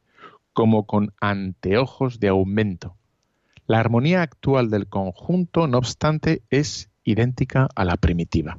como 0.54 0.88
con 0.88 1.14
anteojos 1.22 2.20
de 2.20 2.30
aumento. 2.30 2.96
La 3.68 3.80
armonía 3.80 4.24
actual 4.24 4.72
del 4.72 4.88
conjunto, 4.88 5.68
no 5.68 5.78
obstante, 5.78 6.42
es 6.50 6.90
idéntica 7.04 7.68
a 7.76 7.86
la 7.86 7.98
primitiva. 7.98 8.58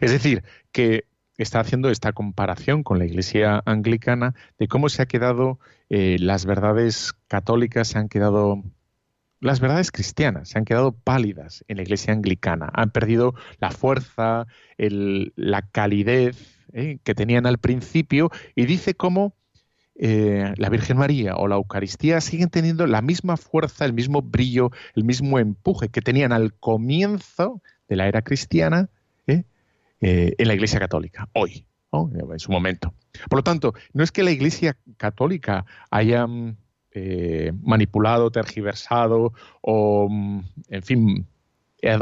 Es 0.00 0.12
decir, 0.12 0.44
que 0.70 1.06
está 1.36 1.58
haciendo 1.58 1.90
esta 1.90 2.12
comparación 2.12 2.84
con 2.84 2.98
la 2.98 3.06
Iglesia 3.06 3.60
anglicana 3.64 4.34
de 4.58 4.68
cómo 4.68 4.88
se 4.88 5.02
ha 5.02 5.06
quedado, 5.06 5.58
eh, 5.88 6.16
las 6.20 6.46
verdades 6.46 7.12
católicas 7.26 7.88
se 7.88 7.98
han 7.98 8.08
quedado 8.08 8.62
las 9.40 9.60
verdades 9.60 9.90
cristianas 9.90 10.50
se 10.50 10.58
han 10.58 10.64
quedado 10.64 10.92
pálidas 10.92 11.64
en 11.68 11.78
la 11.78 11.82
iglesia 11.82 12.12
anglicana, 12.12 12.70
han 12.72 12.90
perdido 12.90 13.34
la 13.58 13.70
fuerza, 13.70 14.46
la 14.76 15.62
calidez 15.62 16.60
eh, 16.72 16.98
que 17.02 17.14
tenían 17.14 17.46
al 17.46 17.58
principio. 17.58 18.30
Y 18.54 18.66
dice 18.66 18.94
cómo 18.94 19.34
eh, 19.96 20.52
la 20.56 20.68
Virgen 20.68 20.98
María 20.98 21.36
o 21.36 21.48
la 21.48 21.56
Eucaristía 21.56 22.20
siguen 22.20 22.50
teniendo 22.50 22.86
la 22.86 23.02
misma 23.02 23.36
fuerza, 23.36 23.84
el 23.84 23.92
mismo 23.92 24.22
brillo, 24.22 24.70
el 24.94 25.04
mismo 25.04 25.38
empuje 25.38 25.88
que 25.88 26.02
tenían 26.02 26.32
al 26.32 26.54
comienzo 26.54 27.62
de 27.88 27.96
la 27.96 28.08
era 28.08 28.22
cristiana 28.22 28.88
eh, 30.02 30.34
en 30.38 30.48
la 30.48 30.54
Iglesia 30.54 30.80
Católica, 30.80 31.28
hoy, 31.34 31.66
en 31.92 32.38
su 32.38 32.50
momento. 32.50 32.94
Por 33.28 33.40
lo 33.40 33.42
tanto, 33.42 33.74
no 33.92 34.02
es 34.02 34.12
que 34.12 34.22
la 34.22 34.30
Iglesia 34.30 34.78
Católica 34.96 35.66
haya 35.90 36.26
mm, 36.26 36.56
eh, 36.92 37.52
manipulado, 37.62 38.30
tergiversado 38.30 39.32
o, 39.60 40.08
mm, 40.10 40.40
en 40.68 40.82
fin, 40.82 41.26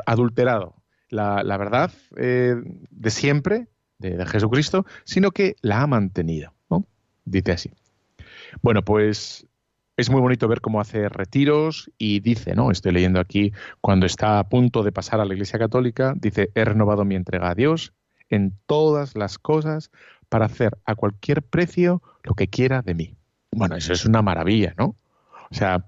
adulterado 0.07 0.79
la, 1.11 1.57
verdad 1.57 1.93
eh, 2.17 2.57
de 2.91 3.11
siempre, 3.11 3.69
de, 3.99 4.25
Jesucristo, 4.27 4.87
sino 5.05 5.31
que 5.31 5.57
la 5.61 5.83
ha 5.83 5.87
mantenido. 5.87 6.53
Dice 7.25 7.53
así. 7.53 7.71
Bueno, 8.63 8.83
pues 8.83 9.47
es 9.99 10.09
muy 10.09 10.23
bonito 10.23 10.49
ver 10.49 10.63
cómo 10.63 10.81
hace 10.81 11.11
retiros 11.11 11.91
y 11.99 12.21
dice, 12.21 12.55
¿no? 12.55 12.71
Estoy 12.71 12.93
leyendo 12.93 13.21
aquí, 13.21 13.53
cuando 13.83 14.07
está 14.07 14.39
a 14.39 14.49
punto 14.49 14.83
de 14.83 14.93
pasar 14.93 15.21
a 15.21 15.27
la 15.27 15.35
Iglesia 15.35 15.59
Católica, 15.59 16.15
dice, 16.17 16.51
he 16.55 16.65
renovado 16.65 17.05
mi 17.05 17.17
entrega 17.17 17.51
a 17.51 17.55
Dios 17.55 17.93
en 18.31 18.55
todas 18.65 19.15
las 19.15 19.39
cosas 19.39 19.91
para 20.31 20.47
hacer 20.47 20.79
a 20.87 20.95
cualquier 20.95 21.43
precio 21.43 22.03
lo 22.23 22.35
que 22.35 22.49
quiera 22.49 22.81
de 22.81 22.95
mí. 22.95 23.18
Bueno, 23.51 23.77
eso 23.77 23.93
es 23.93 24.05
una 24.05 24.23
maravilla, 24.23 24.75
¿no? 24.77 24.97
O 25.51 25.55
sea, 25.55 25.87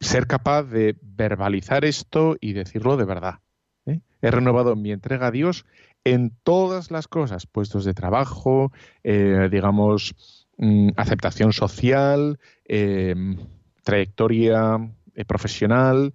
ser 0.00 0.26
capaz 0.26 0.64
de 0.64 0.96
verbalizar 1.02 1.84
esto 1.84 2.36
y 2.40 2.52
decirlo 2.52 2.96
de 2.96 3.04
verdad. 3.04 3.40
¿eh? 3.86 4.00
He 4.22 4.30
renovado 4.30 4.76
mi 4.76 4.92
entrega 4.92 5.28
a 5.28 5.30
Dios 5.30 5.66
en 6.04 6.32
todas 6.42 6.90
las 6.90 7.08
cosas, 7.08 7.46
puestos 7.46 7.84
de 7.84 7.92
trabajo, 7.92 8.72
eh, 9.04 9.48
digamos, 9.50 10.46
mm, 10.56 10.90
aceptación 10.96 11.52
social, 11.52 12.38
eh, 12.66 13.14
trayectoria 13.82 14.78
profesional, 15.26 16.14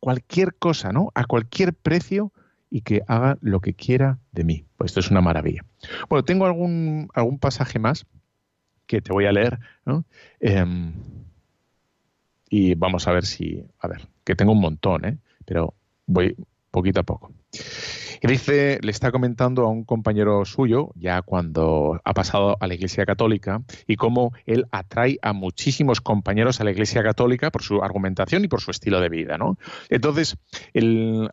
cualquier 0.00 0.54
cosa, 0.54 0.90
¿no? 0.92 1.12
A 1.14 1.24
cualquier 1.24 1.74
precio 1.74 2.32
y 2.70 2.80
que 2.80 3.02
haga 3.06 3.38
lo 3.40 3.60
que 3.60 3.74
quiera 3.74 4.18
de 4.32 4.42
mí. 4.42 4.64
Pues 4.76 4.90
esto 4.90 5.00
es 5.00 5.10
una 5.10 5.20
maravilla. 5.20 5.62
Bueno, 6.08 6.24
tengo 6.24 6.46
algún, 6.46 7.08
algún 7.14 7.38
pasaje 7.38 7.78
más 7.78 8.06
que 8.86 9.00
te 9.00 9.12
voy 9.12 9.26
a 9.26 9.32
leer, 9.32 9.58
em, 10.40 10.92
y 12.48 12.74
vamos 12.74 13.08
a 13.08 13.12
ver 13.12 13.24
si, 13.24 13.64
a 13.78 13.88
ver, 13.88 14.08
que 14.24 14.34
tengo 14.34 14.52
un 14.52 14.60
montón, 14.60 15.04
¿eh? 15.04 15.18
pero 15.44 15.74
voy 16.06 16.36
poquito 16.70 17.00
a 17.00 17.02
poco. 17.02 17.32
Y 18.24 18.28
dice, 18.28 18.78
le 18.82 18.92
está 18.92 19.10
comentando 19.10 19.64
a 19.64 19.68
un 19.68 19.84
compañero 19.84 20.44
suyo, 20.44 20.92
ya 20.94 21.22
cuando 21.22 22.00
ha 22.04 22.14
pasado 22.14 22.56
a 22.60 22.66
la 22.68 22.74
Iglesia 22.74 23.04
Católica, 23.04 23.62
y 23.88 23.96
cómo 23.96 24.32
él 24.46 24.66
atrae 24.70 25.18
a 25.22 25.32
muchísimos 25.32 26.00
compañeros 26.00 26.60
a 26.60 26.64
la 26.64 26.70
Iglesia 26.70 27.02
Católica 27.02 27.50
por 27.50 27.62
su 27.62 27.82
argumentación 27.82 28.44
y 28.44 28.48
por 28.48 28.60
su 28.60 28.70
estilo 28.70 29.00
de 29.00 29.08
vida, 29.08 29.38
¿no? 29.38 29.58
Entonces, 29.88 30.36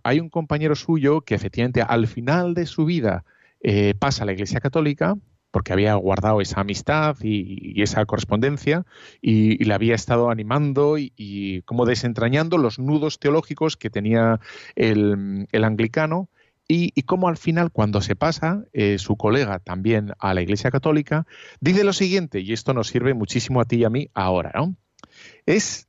hay 0.03 0.19
un 0.19 0.29
compañero 0.29 0.75
suyo 0.75 1.21
que 1.21 1.35
efectivamente 1.35 1.83
al 1.83 2.07
final 2.07 2.55
de 2.55 2.65
su 2.65 2.85
vida 2.85 3.23
eh, 3.61 3.93
pasa 3.93 4.23
a 4.23 4.25
la 4.25 4.33
Iglesia 4.33 4.59
Católica, 4.59 5.15
porque 5.51 5.73
había 5.73 5.95
guardado 5.95 6.41
esa 6.41 6.61
amistad 6.61 7.17
y, 7.21 7.81
esa 7.81 8.05
correspondencia 8.05 8.85
y, 9.21 9.63
le 9.63 9.73
había 9.73 9.95
estado 9.95 10.29
animando 10.29 10.97
y, 10.97 11.63
como 11.65 11.85
desentrañando 11.85 12.57
los 12.57 12.79
nudos 12.79 13.19
teológicos 13.19 13.77
que 13.77 13.89
tenía 13.89 14.39
el, 14.75 15.47
anglicano 15.63 16.29
y, 16.67 17.01
cómo 17.03 17.27
al 17.27 17.37
final, 17.37 17.71
cuando 17.71 18.01
se 18.01 18.15
pasa, 18.15 18.65
eh, 18.73 18.99
su 18.99 19.17
colega 19.17 19.59
también 19.59 20.13
a 20.19 20.33
la 20.33 20.41
Iglesia 20.41 20.69
Católica, 20.69 21.25
dice 21.59 21.83
lo 21.83 21.93
siguiente, 21.93 22.41
y 22.41 22.53
esto 22.53 22.73
nos 22.73 22.89
sirve 22.89 23.15
muchísimo 23.15 23.59
a 23.59 23.65
ti 23.65 23.77
y 23.77 23.83
a 23.85 23.89
mí 23.89 24.09
ahora, 24.13 24.51
¿no? 24.53 24.75
Es 25.47 25.87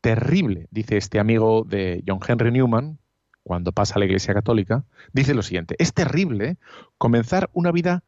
terrible, 0.00 0.66
dice 0.70 0.96
este 0.96 1.20
amigo 1.20 1.64
de 1.64 2.02
John 2.06 2.18
Henry 2.26 2.50
Newman, 2.50 2.98
cuando 3.44 3.70
pasa 3.70 3.94
a 3.94 3.98
la 4.00 4.06
Iglesia 4.06 4.34
Católica, 4.34 4.84
dice 5.12 5.32
lo 5.32 5.42
siguiente, 5.42 5.76
es 5.78 5.92
terrible 5.94 6.56
comenzar 6.98 7.48
una 7.52 7.70
vida 7.70 8.02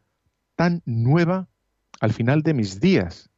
tan 0.58 0.82
nueva 0.86 1.48
al 2.00 2.12
final 2.12 2.42
de 2.42 2.52
mis 2.52 2.80
días? 2.80 3.30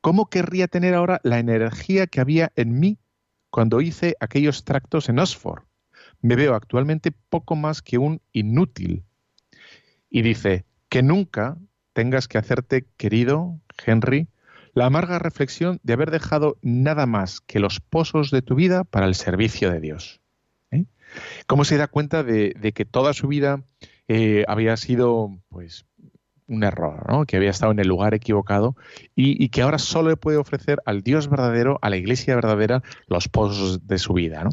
¿Cómo 0.00 0.30
querría 0.30 0.68
tener 0.68 0.94
ahora 0.94 1.20
la 1.24 1.40
energía 1.40 2.06
que 2.06 2.20
había 2.20 2.52
en 2.54 2.78
mí 2.78 3.00
cuando 3.50 3.80
hice 3.80 4.16
aquellos 4.20 4.64
tractos 4.64 5.08
en 5.08 5.18
Oxford? 5.18 5.64
Me 6.20 6.36
veo 6.36 6.54
actualmente 6.54 7.10
poco 7.10 7.56
más 7.56 7.82
que 7.82 7.98
un 7.98 8.22
inútil. 8.30 9.02
Y 10.08 10.22
dice, 10.22 10.64
que 10.88 11.02
nunca 11.02 11.58
tengas 11.92 12.28
que 12.28 12.38
hacerte, 12.38 12.86
querido 12.96 13.60
Henry, 13.84 14.28
la 14.72 14.86
amarga 14.86 15.18
reflexión 15.18 15.80
de 15.82 15.94
haber 15.94 16.12
dejado 16.12 16.58
nada 16.62 17.06
más 17.06 17.40
que 17.40 17.58
los 17.58 17.80
pozos 17.80 18.30
de 18.30 18.42
tu 18.42 18.54
vida 18.54 18.84
para 18.84 19.06
el 19.06 19.16
servicio 19.16 19.72
de 19.72 19.80
Dios. 19.80 20.20
¿Eh? 20.70 20.84
¿Cómo 21.48 21.64
se 21.64 21.76
da 21.76 21.88
cuenta 21.88 22.22
de, 22.22 22.54
que 22.72 22.84
toda 22.84 23.14
su 23.14 23.26
vida 23.26 23.64
eh, 24.06 24.44
había 24.46 24.76
sido 24.76 25.40
pues 25.48 25.86
un 26.48 26.64
error, 26.64 27.04
¿no? 27.08 27.26
que 27.26 27.36
había 27.36 27.50
estado 27.50 27.72
en 27.72 27.78
el 27.78 27.88
lugar 27.88 28.14
equivocado 28.14 28.76
y, 29.14 29.48
que 29.48 29.62
ahora 29.62 29.78
solo 29.78 30.10
le 30.10 30.16
puede 30.16 30.38
ofrecer 30.38 30.80
al 30.84 31.02
Dios 31.02 31.28
verdadero, 31.28 31.78
a 31.82 31.90
la 31.90 31.96
iglesia 31.96 32.34
verdadera, 32.34 32.82
los 33.06 33.28
pozos 33.28 33.86
de 33.86 33.98
su 33.98 34.12
vida. 34.14 34.44
¿no? 34.44 34.50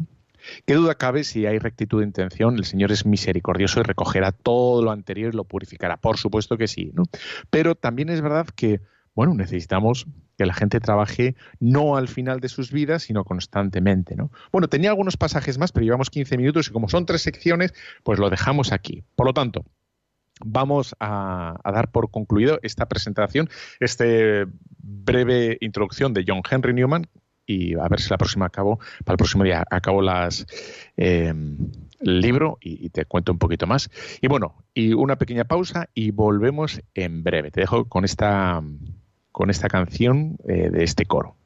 ¿Qué 0.66 0.74
duda 0.74 0.96
cabe 0.96 1.24
si 1.24 1.46
hay 1.46 1.58
rectitud 1.58 2.00
de 2.00 2.06
intención? 2.06 2.56
El 2.56 2.64
Señor 2.64 2.92
es 2.92 3.06
misericordioso 3.06 3.80
y 3.80 3.84
recogerá 3.84 4.32
todo 4.32 4.82
lo 4.82 4.90
anterior 4.90 5.32
y 5.32 5.36
lo 5.36 5.44
purificará. 5.44 5.96
Por 5.96 6.18
supuesto 6.18 6.56
que 6.56 6.66
sí. 6.66 6.90
¿no? 6.94 7.04
Pero 7.50 7.74
también 7.74 8.08
es 8.08 8.20
verdad 8.20 8.46
que, 8.54 8.80
bueno, 9.14 9.34
necesitamos 9.34 10.06
que 10.36 10.46
la 10.46 10.54
gente 10.54 10.80
trabaje 10.80 11.36
no 11.60 11.96
al 11.96 12.08
final 12.08 12.40
de 12.40 12.48
sus 12.48 12.72
vidas, 12.72 13.04
sino 13.04 13.24
constantemente. 13.24 14.16
¿no? 14.16 14.30
Bueno, 14.50 14.68
tenía 14.68 14.90
algunos 14.90 15.16
pasajes 15.16 15.58
más, 15.58 15.70
pero 15.70 15.84
llevamos 15.84 16.10
15 16.10 16.36
minutos 16.36 16.68
y 16.68 16.72
como 16.72 16.88
son 16.88 17.06
tres 17.06 17.22
secciones, 17.22 17.72
pues 18.02 18.18
lo 18.18 18.30
dejamos 18.30 18.72
aquí. 18.72 19.04
Por 19.14 19.26
lo 19.26 19.32
tanto, 19.32 19.64
vamos 20.44 20.94
a, 21.00 21.56
dar 21.64 21.90
por 21.90 22.10
concluido 22.10 22.58
esta 22.62 22.86
presentación, 22.86 23.48
esta 23.80 24.04
breve 24.78 25.58
introducción 25.60 26.14
de 26.14 26.24
John 26.26 26.42
Henry 26.48 26.74
Newman 26.74 27.06
y 27.46 27.74
a 27.74 27.88
ver 27.88 28.00
si 28.00 28.10
la 28.10 28.16
próxima 28.16 28.46
acabo, 28.46 28.78
para 29.04 29.14
el 29.14 29.18
próximo 29.18 29.44
día 29.44 29.64
acabo 29.70 30.00
las 30.00 30.46
em, 30.96 31.58
el 32.00 32.20
libro 32.20 32.58
y, 32.60 32.88
te 32.90 33.04
cuento 33.04 33.32
un 33.32 33.38
poquito 33.38 33.66
más. 33.66 33.90
Y 34.20 34.28
bueno, 34.28 34.64
y 34.72 34.92
una 34.94 35.16
pequeña 35.16 35.44
pausa 35.44 35.88
y 35.94 36.10
volvemos 36.10 36.80
en 36.94 37.22
breve. 37.22 37.50
Te 37.50 37.60
dejo 37.60 37.86
con 37.86 38.04
esta 38.04 38.62
con 39.32 39.50
esta 39.50 39.68
canción 39.68 40.36
eh, 40.46 40.70
de 40.70 40.84
este 40.84 41.06
coro. 41.06 41.36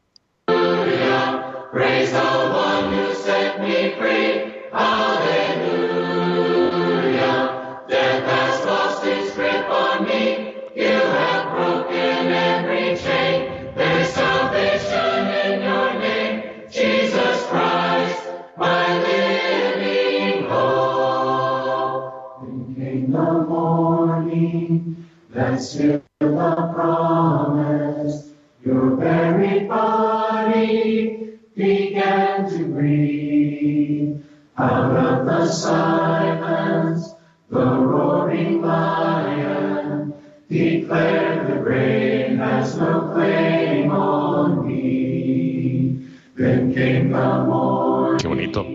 That 25.39 25.63
still 25.63 26.03
the 26.19 26.27
promise. 26.75 28.31
Your 28.65 28.97
very 28.97 29.67
body 29.67 31.39
began 31.55 32.51
to 32.51 32.65
breathe. 32.65 34.21
Out 34.59 34.97
of 34.97 35.27
the 35.27 35.47
silence, 35.47 37.15
the 37.51 37.65
roaring 37.65 38.63
lion 38.63 40.13
declared 40.51 41.47
the 41.47 41.63
grave 41.63 42.37
has 42.39 42.77
no 42.77 43.13
claim 43.15 43.93
on 43.93 44.67
me. 44.67 46.05
Then 46.35 46.75
came 46.75 47.13
the 47.13 47.45
morning. 47.45 48.19
Qué 48.19 48.27
bonito. 48.27 48.67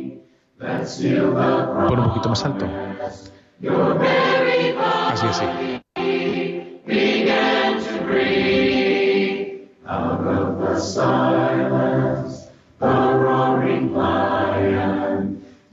That's 0.59 0.93
still 0.93 1.33
the 1.33 1.65
promise. 1.67 1.99
Un 1.99 2.03
poquito 2.05 2.29
más 2.29 2.45
alto. 2.45 2.65
Your 3.59 3.99
very 3.99 4.71
body 4.71 5.11
Así, 5.11 5.27
así. 5.27 5.82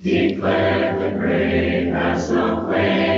Declare 0.02 0.98
the 0.98 1.18
grave 1.18 1.92
has 1.92 2.30
no 2.30 2.64
claim 2.64 3.00
on 3.00 3.09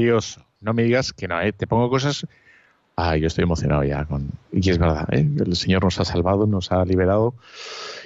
Precioso. 0.00 0.46
No 0.60 0.72
me 0.74 0.82
digas 0.82 1.12
que 1.12 1.28
no, 1.28 1.40
¿eh? 1.40 1.52
Te 1.52 1.66
pongo 1.66 1.90
cosas... 1.90 2.26
Ah, 2.96 3.16
yo 3.16 3.28
estoy 3.28 3.44
emocionado 3.44 3.82
ya 3.82 4.04
con... 4.04 4.30
Y 4.52 4.68
es 4.68 4.78
verdad, 4.78 5.08
¿eh? 5.12 5.26
El 5.38 5.56
Señor 5.56 5.84
nos 5.84 5.98
ha 6.00 6.04
salvado, 6.04 6.46
nos 6.46 6.70
ha 6.70 6.84
liberado. 6.84 7.34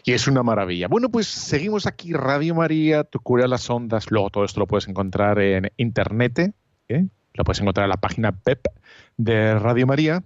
Y 0.04 0.12
es 0.12 0.28
una 0.28 0.44
maravilla. 0.44 0.86
Bueno, 0.86 1.08
pues 1.08 1.26
seguimos 1.26 1.86
aquí, 1.86 2.12
Radio 2.12 2.54
María, 2.54 3.02
Tu 3.02 3.18
cura 3.18 3.48
las 3.48 3.68
ondas. 3.70 4.10
Luego 4.10 4.30
todo 4.30 4.44
esto 4.44 4.60
lo 4.60 4.66
puedes 4.66 4.86
encontrar 4.86 5.40
en 5.40 5.72
internet, 5.78 6.52
¿eh? 6.88 7.06
Lo 7.32 7.42
puedes 7.42 7.60
encontrar 7.60 7.84
en 7.84 7.90
la 7.90 7.96
página 7.96 8.32
web 8.46 8.60
de 9.16 9.58
Radio 9.58 9.86
María 9.86 10.22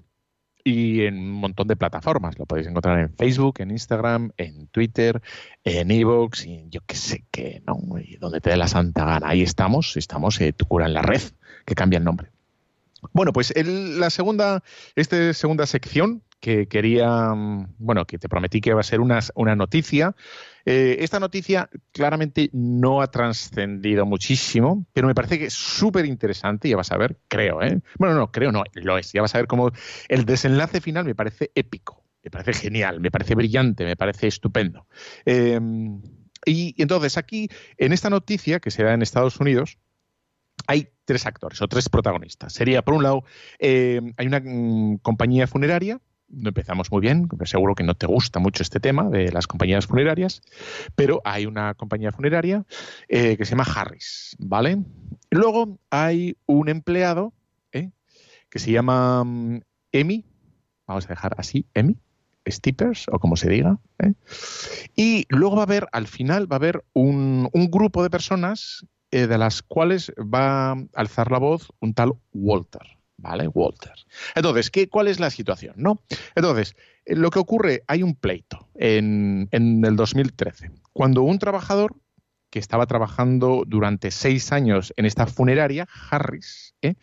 y 0.64 1.02
en 1.06 1.16
un 1.16 1.32
montón 1.32 1.66
de 1.68 1.76
plataformas. 1.76 2.38
Lo 2.38 2.44
podéis 2.44 2.66
encontrar 2.66 2.98
en 2.98 3.14
Facebook, 3.14 3.60
en 3.60 3.70
Instagram, 3.70 4.32
en 4.36 4.66
Twitter, 4.66 5.22
en 5.64 5.90
Evox 5.90 6.44
y 6.44 6.66
yo 6.68 6.80
qué 6.86 6.96
sé 6.96 7.24
qué, 7.30 7.62
¿no? 7.66 7.78
Donde 8.20 8.40
te 8.40 8.50
dé 8.50 8.56
la 8.56 8.68
santa 8.68 9.06
gana. 9.06 9.28
Ahí 9.28 9.42
estamos, 9.42 9.96
estamos, 9.96 10.38
eh, 10.40 10.52
Tu 10.52 10.66
cura 10.66 10.86
en 10.86 10.92
la 10.92 11.02
red, 11.02 11.22
que 11.68 11.74
cambia 11.74 11.98
el 11.98 12.04
nombre. 12.04 12.30
Bueno, 13.12 13.32
pues 13.32 13.52
la 13.54 14.10
segunda, 14.10 14.64
esta 14.96 15.32
segunda 15.34 15.66
sección 15.66 16.24
que 16.40 16.66
quería, 16.66 17.34
mm, 17.34 17.74
bueno, 17.78 18.06
que 18.06 18.18
te 18.18 18.28
prometí 18.28 18.60
que 18.60 18.70
iba 18.70 18.80
a 18.80 18.84
ser 18.84 19.00
una, 19.00 19.20
una 19.34 19.54
noticia. 19.54 20.16
Eh, 20.64 20.96
esta 21.00 21.20
noticia 21.20 21.68
claramente 21.92 22.48
no 22.52 23.02
ha 23.02 23.10
trascendido 23.10 24.06
muchísimo, 24.06 24.86
pero 24.92 25.06
me 25.06 25.14
parece 25.14 25.38
que 25.38 25.46
es 25.46 25.54
súper 25.54 26.06
interesante, 26.06 26.68
ya 26.68 26.76
vas 26.76 26.90
a 26.90 26.96
ver, 26.96 27.18
creo, 27.28 27.62
¿eh? 27.62 27.80
Bueno, 27.98 28.14
no, 28.14 28.32
creo 28.32 28.50
no, 28.50 28.64
lo 28.74 28.98
es, 28.98 29.12
ya 29.12 29.20
vas 29.20 29.34
a 29.34 29.38
ver 29.38 29.46
cómo 29.46 29.70
el 30.08 30.24
desenlace 30.24 30.80
final 30.80 31.04
me 31.04 31.14
parece 31.14 31.50
épico, 31.54 32.04
me 32.22 32.30
parece 32.30 32.52
genial, 32.54 33.00
me 33.00 33.10
parece 33.10 33.34
brillante, 33.34 33.84
me 33.84 33.96
parece 33.96 34.26
estupendo. 34.26 34.86
Eh, 35.26 35.60
y 36.46 36.74
entonces 36.80 37.18
aquí, 37.18 37.48
en 37.76 37.92
esta 37.92 38.10
noticia 38.10 38.60
que 38.60 38.70
se 38.70 38.82
da 38.82 38.94
en 38.94 39.02
Estados 39.02 39.40
Unidos, 39.40 39.78
hay 40.66 40.88
tres 41.04 41.26
actores 41.26 41.60
o 41.62 41.68
tres 41.68 41.88
protagonistas. 41.88 42.52
Sería, 42.52 42.82
por 42.82 42.94
un 42.94 43.02
lado, 43.02 43.24
eh, 43.58 44.00
hay 44.16 44.26
una 44.26 44.40
mm, 44.40 44.98
compañía 44.98 45.46
funeraria. 45.46 46.00
No 46.28 46.48
empezamos 46.48 46.92
muy 46.92 47.00
bien, 47.00 47.26
seguro 47.44 47.74
que 47.74 47.84
no 47.84 47.94
te 47.94 48.06
gusta 48.06 48.38
mucho 48.38 48.62
este 48.62 48.80
tema 48.80 49.08
de 49.08 49.32
las 49.32 49.46
compañías 49.46 49.86
funerarias, 49.86 50.42
pero 50.94 51.22
hay 51.24 51.46
una 51.46 51.72
compañía 51.72 52.12
funeraria 52.12 52.66
eh, 53.08 53.38
que 53.38 53.46
se 53.46 53.52
llama 53.52 53.64
Harris, 53.64 54.36
¿vale? 54.38 54.84
Luego 55.30 55.78
hay 55.88 56.36
un 56.44 56.68
empleado 56.68 57.32
¿eh? 57.72 57.92
que 58.50 58.58
se 58.58 58.72
llama 58.72 59.24
mm, 59.24 59.60
Emi, 59.92 60.26
vamos 60.86 61.06
a 61.06 61.08
dejar 61.08 61.34
así, 61.38 61.64
Emi, 61.72 61.96
Steepers, 62.46 63.06
o 63.10 63.18
como 63.18 63.36
se 63.36 63.48
diga. 63.48 63.78
Y 64.94 65.24
luego 65.30 65.56
va 65.56 65.62
a 65.62 65.64
haber, 65.64 65.86
al 65.92 66.08
final, 66.08 66.50
va 66.50 66.56
a 66.56 66.58
haber 66.58 66.84
un 66.92 67.48
grupo 67.70 68.02
de 68.02 68.10
personas 68.10 68.84
eh, 69.10 69.26
de 69.26 69.38
las 69.38 69.62
cuales 69.62 70.12
va 70.18 70.72
a 70.72 70.76
alzar 70.94 71.30
la 71.30 71.38
voz 71.38 71.72
un 71.80 71.94
tal 71.94 72.12
Walter. 72.32 72.82
¿Vale? 73.20 73.48
Walter. 73.48 73.94
Entonces, 74.36 74.70
¿qué, 74.70 74.88
¿cuál 74.88 75.08
es 75.08 75.18
la 75.18 75.30
situación? 75.30 75.74
¿No? 75.76 76.00
Entonces, 76.36 76.76
eh, 77.04 77.16
lo 77.16 77.30
que 77.30 77.40
ocurre, 77.40 77.82
hay 77.88 78.04
un 78.04 78.14
pleito 78.14 78.68
en, 78.76 79.48
en 79.50 79.84
el 79.84 79.96
2013, 79.96 80.70
cuando 80.92 81.22
un 81.22 81.40
trabajador 81.40 81.96
que 82.50 82.58
estaba 82.58 82.86
trabajando 82.86 83.64
durante 83.66 84.10
seis 84.10 84.52
años 84.52 84.92
en 84.96 85.04
esta 85.04 85.26
funeraria, 85.26 85.86
Harris, 86.10 86.74
¿eh? 86.82 86.94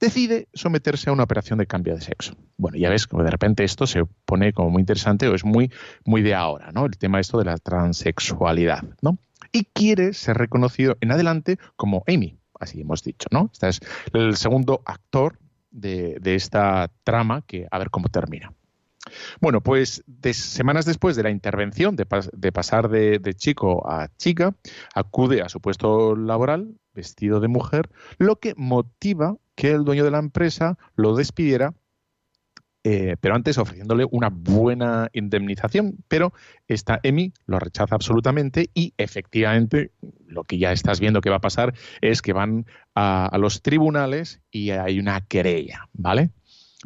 decide 0.00 0.48
someterse 0.54 1.10
a 1.10 1.12
una 1.12 1.24
operación 1.24 1.58
de 1.58 1.66
cambio 1.66 1.94
de 1.94 2.00
sexo. 2.00 2.36
Bueno, 2.56 2.78
ya 2.78 2.90
ves 2.90 3.06
como 3.06 3.24
de 3.24 3.30
repente 3.30 3.64
esto 3.64 3.86
se 3.86 4.04
pone 4.24 4.52
como 4.52 4.70
muy 4.70 4.80
interesante 4.80 5.26
o 5.26 5.34
es 5.34 5.44
muy, 5.44 5.72
muy 6.04 6.22
de 6.22 6.34
ahora, 6.34 6.70
¿no? 6.72 6.86
El 6.86 6.96
tema 6.98 7.20
esto 7.20 7.38
de 7.38 7.46
la 7.46 7.58
transexualidad, 7.58 8.82
¿no? 9.00 9.18
Y 9.52 9.64
quiere 9.64 10.14
ser 10.14 10.38
reconocido 10.38 10.96
en 11.00 11.12
adelante 11.12 11.58
como 11.76 12.04
Amy, 12.08 12.38
así 12.58 12.80
hemos 12.80 13.02
dicho, 13.02 13.28
¿no? 13.30 13.50
Este 13.52 13.68
es 13.68 13.80
el 14.14 14.36
segundo 14.36 14.82
actor 14.86 15.38
de, 15.70 16.20
esta 16.24 16.90
trama 17.04 17.42
que 17.42 17.66
a 17.70 17.78
ver 17.78 17.90
cómo 17.90 18.08
termina. 18.08 18.52
Bueno, 19.40 19.60
pues 19.62 20.04
semanas 20.32 20.84
después 20.84 21.16
de 21.16 21.24
la 21.24 21.30
intervención 21.30 21.96
de, 21.96 22.06
pas, 22.06 22.30
de 22.32 22.52
pasar 22.52 22.88
de, 22.88 23.34
chico 23.34 23.88
a 23.90 24.08
chica, 24.16 24.54
acude 24.94 25.42
a 25.42 25.48
su 25.48 25.60
puesto 25.60 26.14
laboral 26.14 26.76
vestido 26.94 27.40
de 27.40 27.48
mujer, 27.48 27.90
lo 28.18 28.36
que 28.36 28.54
motiva 28.56 29.36
que 29.54 29.72
el 29.72 29.84
dueño 29.84 30.04
de 30.04 30.10
la 30.10 30.18
empresa 30.18 30.78
lo 30.94 31.16
despidiera, 31.16 31.74
eh, 32.84 33.16
pero 33.20 33.36
antes 33.36 33.58
ofreciéndole 33.58 34.06
una 34.10 34.28
buena 34.30 35.08
indemnización. 35.12 35.98
Pero 36.08 36.32
esta 36.66 36.98
Emi 37.02 37.32
lo 37.46 37.58
rechaza 37.58 37.94
absolutamente 37.94 38.70
y 38.74 38.94
efectivamente 38.98 39.92
lo 40.26 40.44
que 40.44 40.58
ya 40.58 40.72
estás 40.72 40.98
viendo 41.00 41.20
que 41.20 41.30
va 41.30 41.36
a 41.36 41.40
pasar 41.40 41.74
es 42.00 42.22
que 42.22 42.32
van 42.32 42.66
a, 42.94 43.30
los 43.38 43.62
tribunales 43.62 44.40
y 44.50 44.70
hay 44.70 44.98
una 44.98 45.20
querella, 45.20 45.88
¿vale? 45.92 46.30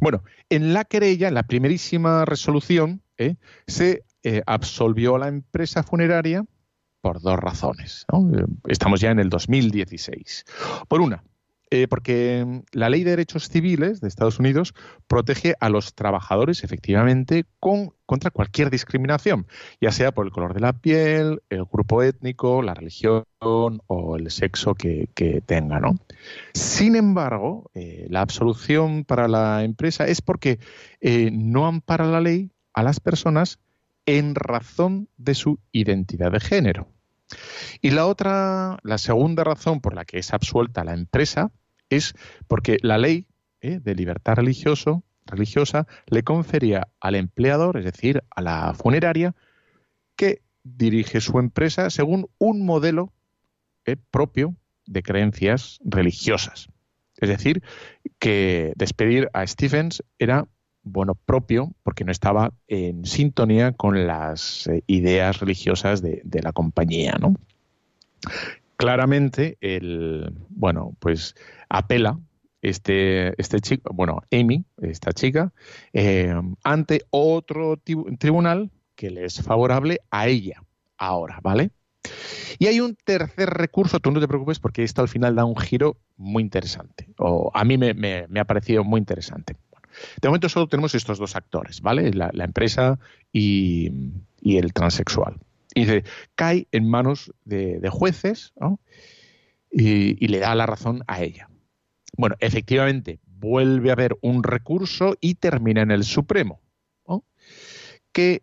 Bueno, 0.00 0.22
en 0.50 0.74
la 0.74 0.84
querella, 0.84 1.28
en 1.28 1.34
la 1.34 1.44
primerísima 1.44 2.24
resolución, 2.24 3.02
¿eh? 3.16 3.36
se 3.66 4.04
eh, 4.22 4.42
absolvió 4.46 5.16
a 5.16 5.18
la 5.18 5.28
empresa 5.28 5.82
funeraria 5.82 6.44
por 7.00 7.22
dos 7.22 7.38
razones. 7.38 8.04
Estamos 8.66 9.00
ya 9.00 9.10
en 9.10 9.20
el 9.20 9.30
2016. 9.30 10.44
Por 10.88 11.00
una, 11.00 11.22
eh, 11.70 11.88
porque 11.88 12.62
la 12.72 12.88
ley 12.88 13.02
de 13.02 13.10
derechos 13.10 13.48
civiles 13.48 14.00
de 14.00 14.08
Estados 14.08 14.38
Unidos 14.38 14.74
protege 15.06 15.54
a 15.60 15.68
los 15.68 15.94
trabajadores 15.94 16.62
efectivamente 16.62 17.44
con, 17.58 17.92
contra 18.06 18.30
cualquier 18.30 18.70
discriminación, 18.70 19.46
ya 19.80 19.90
sea 19.90 20.12
por 20.12 20.26
el 20.26 20.32
color 20.32 20.54
de 20.54 20.60
la 20.60 20.74
piel, 20.74 21.42
el 21.50 21.64
grupo 21.64 22.02
étnico, 22.02 22.62
la 22.62 22.74
religión 22.74 23.24
o 23.38 24.16
el 24.16 24.30
sexo 24.30 24.74
que, 24.74 25.08
que 25.14 25.40
tenga. 25.40 25.80
¿no? 25.80 25.96
Sin 26.54 26.96
embargo, 26.96 27.70
eh, 27.74 28.06
la 28.10 28.20
absolución 28.20 29.04
para 29.04 29.28
la 29.28 29.64
empresa 29.64 30.06
es 30.06 30.22
porque 30.22 30.58
eh, 31.00 31.30
no 31.32 31.66
ampara 31.66 32.06
la 32.06 32.20
ley 32.20 32.52
a 32.74 32.82
las 32.82 33.00
personas 33.00 33.58
en 34.06 34.34
razón 34.34 35.08
de 35.16 35.34
su 35.34 35.58
identidad 35.72 36.30
de 36.30 36.40
género. 36.40 36.88
Y 37.80 37.90
la 37.90 38.06
otra, 38.06 38.78
la 38.82 38.98
segunda 38.98 39.44
razón 39.44 39.80
por 39.80 39.94
la 39.94 40.04
que 40.04 40.18
es 40.18 40.32
absuelta 40.32 40.84
la 40.84 40.94
empresa 40.94 41.50
es 41.90 42.14
porque 42.46 42.78
la 42.82 42.98
ley 42.98 43.26
eh, 43.60 43.80
de 43.80 43.94
libertad 43.94 44.34
religioso, 44.34 45.04
religiosa 45.24 45.86
le 46.06 46.22
confería 46.22 46.88
al 47.00 47.14
empleador, 47.14 47.78
es 47.78 47.84
decir, 47.84 48.22
a 48.30 48.42
la 48.42 48.74
funeraria, 48.74 49.34
que 50.16 50.42
dirige 50.62 51.20
su 51.20 51.38
empresa 51.38 51.90
según 51.90 52.28
un 52.38 52.64
modelo 52.64 53.12
eh, 53.84 53.96
propio 54.10 54.56
de 54.86 55.02
creencias 55.02 55.78
religiosas. 55.84 56.68
Es 57.16 57.28
decir, 57.28 57.62
que 58.18 58.72
despedir 58.76 59.30
a 59.32 59.46
Stephens 59.46 60.02
era 60.18 60.46
bueno 60.86 61.14
propio 61.14 61.72
porque 61.82 62.04
no 62.04 62.12
estaba 62.12 62.52
en 62.68 63.04
sintonía 63.04 63.72
con 63.72 64.06
las 64.06 64.66
eh, 64.68 64.82
ideas 64.86 65.40
religiosas 65.40 66.00
de, 66.00 66.22
la 66.42 66.52
compañía, 66.52 67.16
¿no? 67.20 67.34
Claramente, 68.76 69.58
el 69.60 70.32
bueno, 70.48 70.94
pues 70.98 71.34
apela 71.68 72.18
este, 72.62 73.40
este 73.40 73.60
chico, 73.60 73.92
bueno, 73.92 74.22
Amy, 74.32 74.64
esta 74.80 75.12
chica, 75.12 75.52
eh, 75.92 76.34
ante 76.62 77.02
otro 77.10 77.76
tribunal 78.18 78.70
que 78.94 79.10
le 79.10 79.24
es 79.24 79.42
favorable 79.42 80.00
a 80.10 80.28
ella 80.28 80.62
ahora, 80.98 81.40
¿vale? 81.42 81.70
Y 82.58 82.66
hay 82.66 82.80
un 82.80 82.96
tercer 82.96 83.50
recurso, 83.50 84.00
tú 84.00 84.10
no 84.10 84.20
te 84.20 84.28
preocupes 84.28 84.58
porque 84.58 84.82
esto 84.82 85.02
al 85.02 85.08
final 85.08 85.34
da 85.34 85.44
un 85.44 85.56
giro 85.56 85.96
muy 86.16 86.42
interesante, 86.42 87.08
o 87.18 87.50
a 87.52 87.64
mí 87.64 87.76
me, 87.76 88.26
ha 88.38 88.44
parecido 88.44 88.84
muy 88.84 88.98
interesante. 88.98 89.56
De 90.20 90.28
momento 90.28 90.48
solo 90.48 90.68
tenemos 90.68 90.94
estos 90.94 91.18
dos 91.18 91.36
actores, 91.36 91.80
¿vale? 91.80 92.10
La, 92.12 92.44
empresa 92.44 92.98
y, 93.32 93.90
el 94.42 94.72
transexual. 94.72 95.36
Y 95.74 95.80
dice, 95.80 96.04
cae 96.34 96.68
en 96.72 96.88
manos 96.88 97.32
de, 97.44 97.88
jueces 97.90 98.52
y 99.70 100.28
le 100.28 100.38
da 100.38 100.54
la 100.54 100.66
razón 100.66 101.02
a 101.06 101.22
ella. 101.22 101.48
Bueno, 102.16 102.36
efectivamente, 102.40 103.20
vuelve 103.26 103.90
a 103.90 103.92
haber 103.92 104.16
un 104.22 104.42
recurso 104.42 105.16
y 105.20 105.34
termina 105.34 105.82
en 105.82 105.90
el 105.90 106.04
Supremo. 106.04 106.60
Que 108.12 108.42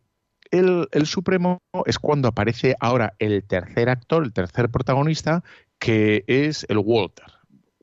el, 0.51 0.87
Supremo 1.05 1.63
es 1.87 1.97
cuando 1.97 2.27
aparece 2.27 2.75
ahora 2.79 3.15
el 3.17 3.43
tercer 3.43 3.89
actor, 3.89 4.23
el 4.23 4.33
tercer 4.33 4.69
protagonista, 4.69 5.43
que 5.79 6.23
es 6.27 6.65
el 6.69 6.77
Walter. 6.77 7.25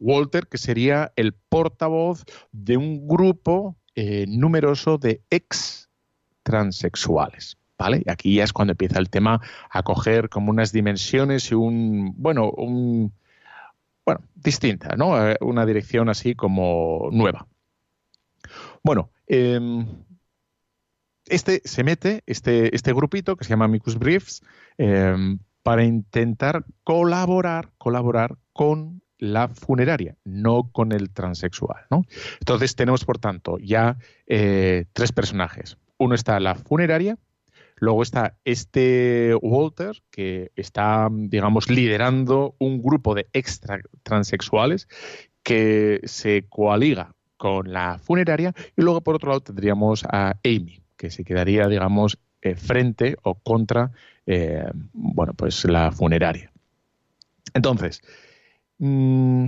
Walter, 0.00 0.48
que 0.48 0.58
sería 0.58 1.12
el 1.16 1.34
portavoz 1.34 2.24
de 2.52 2.76
un 2.76 3.06
grupo 3.06 3.76
eh, 3.94 4.24
numeroso 4.28 4.98
de 4.98 5.20
ex 5.30 5.88
transexuales. 6.42 7.56
¿Vale? 7.78 8.02
Aquí 8.08 8.34
ya 8.34 8.44
es 8.44 8.52
cuando 8.52 8.72
empieza 8.72 8.98
el 8.98 9.08
tema 9.08 9.40
a 9.70 9.82
coger 9.82 10.28
como 10.28 10.50
unas 10.50 10.70
dimensiones 10.70 11.50
y 11.50 11.54
un, 11.54 12.12
bueno, 12.14 12.50
un, 12.50 13.14
bueno, 14.04 14.20
distinta, 14.34 14.96
¿no? 14.96 15.30
Eh, 15.30 15.38
una 15.40 15.64
dirección 15.64 16.10
así 16.10 16.34
como 16.34 17.08
nueva. 17.10 17.46
Bueno, 18.82 19.10
em, 19.26 19.86
este 21.26 21.62
se 21.64 21.84
mete, 21.84 22.22
este, 22.26 22.74
este 22.74 22.92
grupito 22.92 23.36
que 23.36 23.44
se 23.44 23.50
llama 23.50 23.64
Amicus 23.66 23.98
Briefs, 23.98 24.42
em, 24.76 25.38
para 25.62 25.84
intentar 25.84 26.64
colaborar, 26.84 27.70
colaborar 27.78 28.36
con 28.52 29.02
la 29.20 29.48
funeraria, 29.48 30.16
no 30.24 30.70
con 30.72 30.92
el 30.92 31.10
transexual. 31.10 31.84
¿no? 31.90 32.04
Entonces 32.40 32.74
tenemos, 32.74 33.04
por 33.04 33.18
tanto, 33.18 33.58
ya 33.58 33.96
eh, 34.26 34.86
tres 34.92 35.12
personajes. 35.12 35.76
Uno 35.98 36.14
está 36.14 36.40
la 36.40 36.54
funeraria, 36.56 37.16
Luego 37.80 38.02
está 38.02 38.36
este 38.44 39.34
Walter, 39.40 40.02
que 40.10 40.52
está, 40.54 41.08
digamos, 41.10 41.70
liderando 41.70 42.54
un 42.58 42.82
grupo 42.82 43.14
de 43.14 43.26
extra 43.32 43.80
transexuales 44.02 44.86
que 45.42 46.00
se 46.04 46.44
coaliga 46.50 47.14
con 47.38 47.72
la 47.72 47.98
funeraria. 47.98 48.52
Y 48.76 48.82
luego, 48.82 49.00
por 49.00 49.14
otro 49.14 49.30
lado, 49.30 49.40
tendríamos 49.40 50.04
a 50.04 50.36
Amy, 50.44 50.82
que 50.98 51.10
se 51.10 51.24
quedaría, 51.24 51.68
digamos, 51.68 52.18
eh, 52.42 52.54
frente 52.54 53.16
o 53.22 53.36
contra, 53.36 53.92
eh, 54.26 54.70
bueno, 54.92 55.32
pues 55.32 55.64
la 55.64 55.90
funeraria. 55.90 56.52
Entonces, 57.54 58.02
mm, 58.80 59.46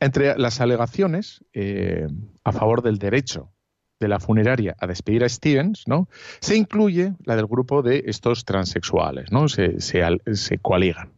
entre 0.00 0.36
las 0.38 0.60
alegaciones 0.60 1.44
eh, 1.52 2.08
a 2.42 2.52
favor 2.52 2.82
del 2.82 2.98
derecho 2.98 3.52
de 4.00 4.08
la 4.08 4.18
funeraria 4.18 4.74
a 4.80 4.86
despedir 4.86 5.22
a 5.22 5.28
Stevens, 5.28 5.86
¿no? 5.86 6.08
Se 6.40 6.56
incluye 6.56 7.12
la 7.24 7.36
del 7.36 7.46
grupo 7.46 7.82
de 7.82 8.04
estos 8.06 8.46
transexuales, 8.46 9.30
¿no? 9.30 9.48
Se, 9.48 10.58
coaligan. 10.62 11.12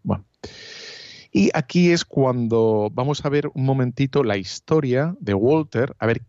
Y 1.30 1.50
aquí 1.54 1.92
es 1.92 2.04
cuando 2.04 2.90
vamos 2.92 3.24
a 3.24 3.28
ver 3.28 3.48
un 3.54 3.64
momentito 3.64 4.24
la 4.24 4.36
historia 4.36 5.14
de 5.20 5.32
Walter, 5.32 5.94
a 5.98 6.06
ver 6.06 6.22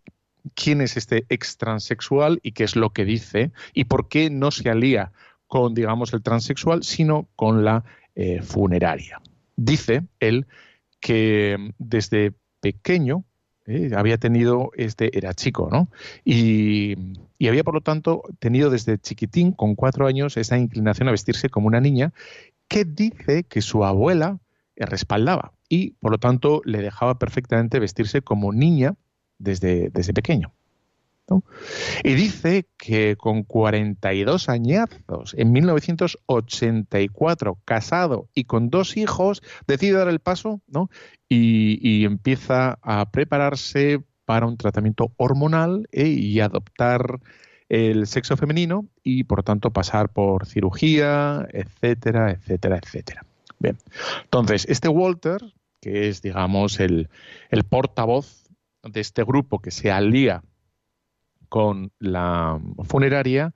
quién 0.54 0.82
es 0.82 0.96
este 0.96 1.26
ex 1.30 1.58
transexual 1.58 2.40
y 2.44 2.52
qué 2.52 2.64
es 2.64 2.76
lo 2.76 2.92
que 2.92 3.04
dice 3.04 3.52
y 3.74 3.86
por 3.86 4.08
qué 4.08 4.30
no 4.30 4.52
se 4.52 4.70
alía 4.70 5.12
con, 5.48 5.74
digamos, 5.74 6.14
el 6.14 6.22
transexual, 6.22 6.84
sino 6.84 7.28
con 7.36 7.66
la 7.66 7.84
eh, 8.16 8.42
funeraria. 8.44 9.20
Dice 9.56 10.04
él 10.20 10.46
que 11.04 11.58
desde 11.78 12.32
pequeño 12.62 13.26
¿eh? 13.68 13.92
había 13.94 14.18
tenido, 14.18 14.72
este 14.76 15.16
era 15.16 15.34
chico, 15.34 15.68
¿no? 15.70 15.90
Y, 16.24 16.96
había, 17.46 17.66
por 17.66 17.74
lo 17.74 17.82
tanto, 17.82 18.24
tenido 18.40 18.70
desde 18.70 18.98
chiquitín, 18.98 19.52
con 19.52 19.76
cuatro 19.76 20.08
años, 20.08 20.38
esa 20.38 20.58
inclinación 20.58 21.10
a 21.10 21.12
vestirse 21.12 21.50
como 21.50 21.68
una 21.68 21.82
niña, 21.82 22.14
que 22.70 22.86
dice 22.86 23.44
que 23.44 23.62
su 23.62 23.84
abuela 23.84 24.40
respaldaba 24.78 25.52
y, 25.68 25.92
por 26.00 26.12
lo 26.12 26.20
tanto, 26.20 26.62
le 26.64 26.82
dejaba 26.82 27.20
perfectamente 27.20 27.80
vestirse 27.80 28.22
como 28.22 28.54
niña 28.54 28.96
desde, 29.40 29.90
desde 29.90 30.14
pequeño. 30.14 30.54
Y 32.04 32.16
dice 32.16 32.68
que 32.78 33.16
con 33.16 33.44
42 33.44 34.50
añazos, 34.50 35.34
en 35.38 35.54
1984, 35.54 37.60
casado 37.66 38.30
y 38.34 38.44
con 38.44 38.70
dos 38.70 38.98
hijos, 38.98 39.42
decide 39.68 39.98
dar 39.98 40.10
el 40.10 40.20
paso 40.20 40.62
¿no? 40.68 40.90
y, 41.30 42.04
empieza 42.06 42.78
a 42.82 43.10
prepararse 43.12 44.02
para 44.26 44.48
un 44.48 44.58
tratamiento 44.58 45.14
hormonal 45.18 45.88
¿eh? 45.92 46.08
y 46.08 46.40
adoptar 46.40 47.20
el 47.70 48.08
sexo 48.08 48.36
femenino 48.38 48.88
y 49.02 49.24
por 49.24 49.44
tanto 49.44 49.72
pasar 49.72 50.10
por 50.10 50.46
cirugía, 50.46 51.48
etcétera, 51.52 52.32
etcétera, 52.32 52.80
etcétera. 52.84 53.26
Bien, 53.60 53.78
entonces 54.24 54.66
este 54.68 54.90
Walter, 54.90 55.40
que 55.82 56.10
es 56.10 56.22
digamos 56.22 56.82
el, 56.82 57.10
el 57.50 57.64
portavoz 57.64 58.50
de 58.84 59.00
este 59.00 59.24
grupo 59.24 59.60
que 59.60 59.72
se 59.72 59.92
alía 59.92 60.44
con 61.54 61.92
la 62.00 62.60
funeraria, 62.84 63.54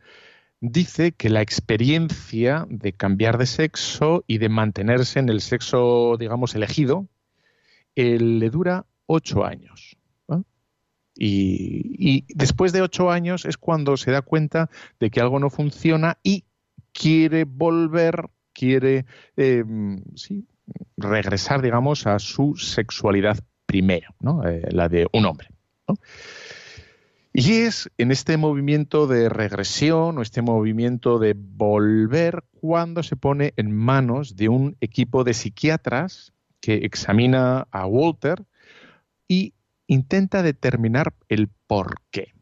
dice 0.62 1.13
que 1.13 1.31
la 1.31 1.41
experiencia 1.41 2.67
de 2.69 2.93
cambiar 2.93 3.39
de 3.39 3.47
sexo 3.47 4.23
y 4.27 4.38
de 4.38 4.49
mantenerse 4.49 5.17
en 5.17 5.29
el 5.29 5.41
sexo, 5.41 6.15
digamos, 6.19 6.53
elegido, 6.53 7.07
eh, 7.95 8.19
le 8.19 8.51
dura 8.51 8.86
ocho 9.07 9.43
años. 9.43 9.97
Y, 11.15 12.25
después 12.36 12.71
de 12.71 12.83
ocho 12.83 13.10
años 13.10 13.45
es 13.45 13.57
cuando 13.57 13.97
se 13.97 14.12
da 14.12 14.21
cuenta 14.21 14.69
de 14.99 15.10
que 15.10 15.19
algo 15.19 15.39
no 15.39 15.49
funciona 15.49 16.19
y 16.21 16.43
quiere 16.93 17.45
volver, 17.45 18.29
quiere 18.53 19.07
em, 19.36 20.03
regresar, 20.97 21.63
digamos, 21.63 22.05
a 22.05 22.19
su 22.19 22.55
sexualidad 22.57 23.39
primera, 23.65 24.13
eh, 24.45 24.67
la 24.69 24.88
de 24.88 25.07
un 25.12 25.25
hombre. 25.25 25.49
Y 27.39 27.52
es 27.52 27.91
en 28.00 28.10
este 28.10 28.36
movimiento 28.36 29.06
de 29.06 29.30
regresión 29.30 30.17
o 30.17 30.23
este 30.23 30.41
movimiento 30.41 31.19
de 31.19 31.36
volver 31.38 32.43
cuando 32.60 33.04
se 33.04 33.15
pone 33.15 33.54
en 33.58 33.71
manos 33.71 34.36
de 34.36 34.50
un 34.50 34.76
equipo 34.82 35.23
de 35.23 35.36
psiquiatras 35.36 36.34
que 36.60 36.78
examina 36.78 37.67
a 37.69 37.86
Walter 37.86 38.43
y 39.28 39.54
intenta 39.86 40.41
determinar 40.41 41.13
el 41.30 41.47
por 41.67 42.02
qué. 42.10 42.34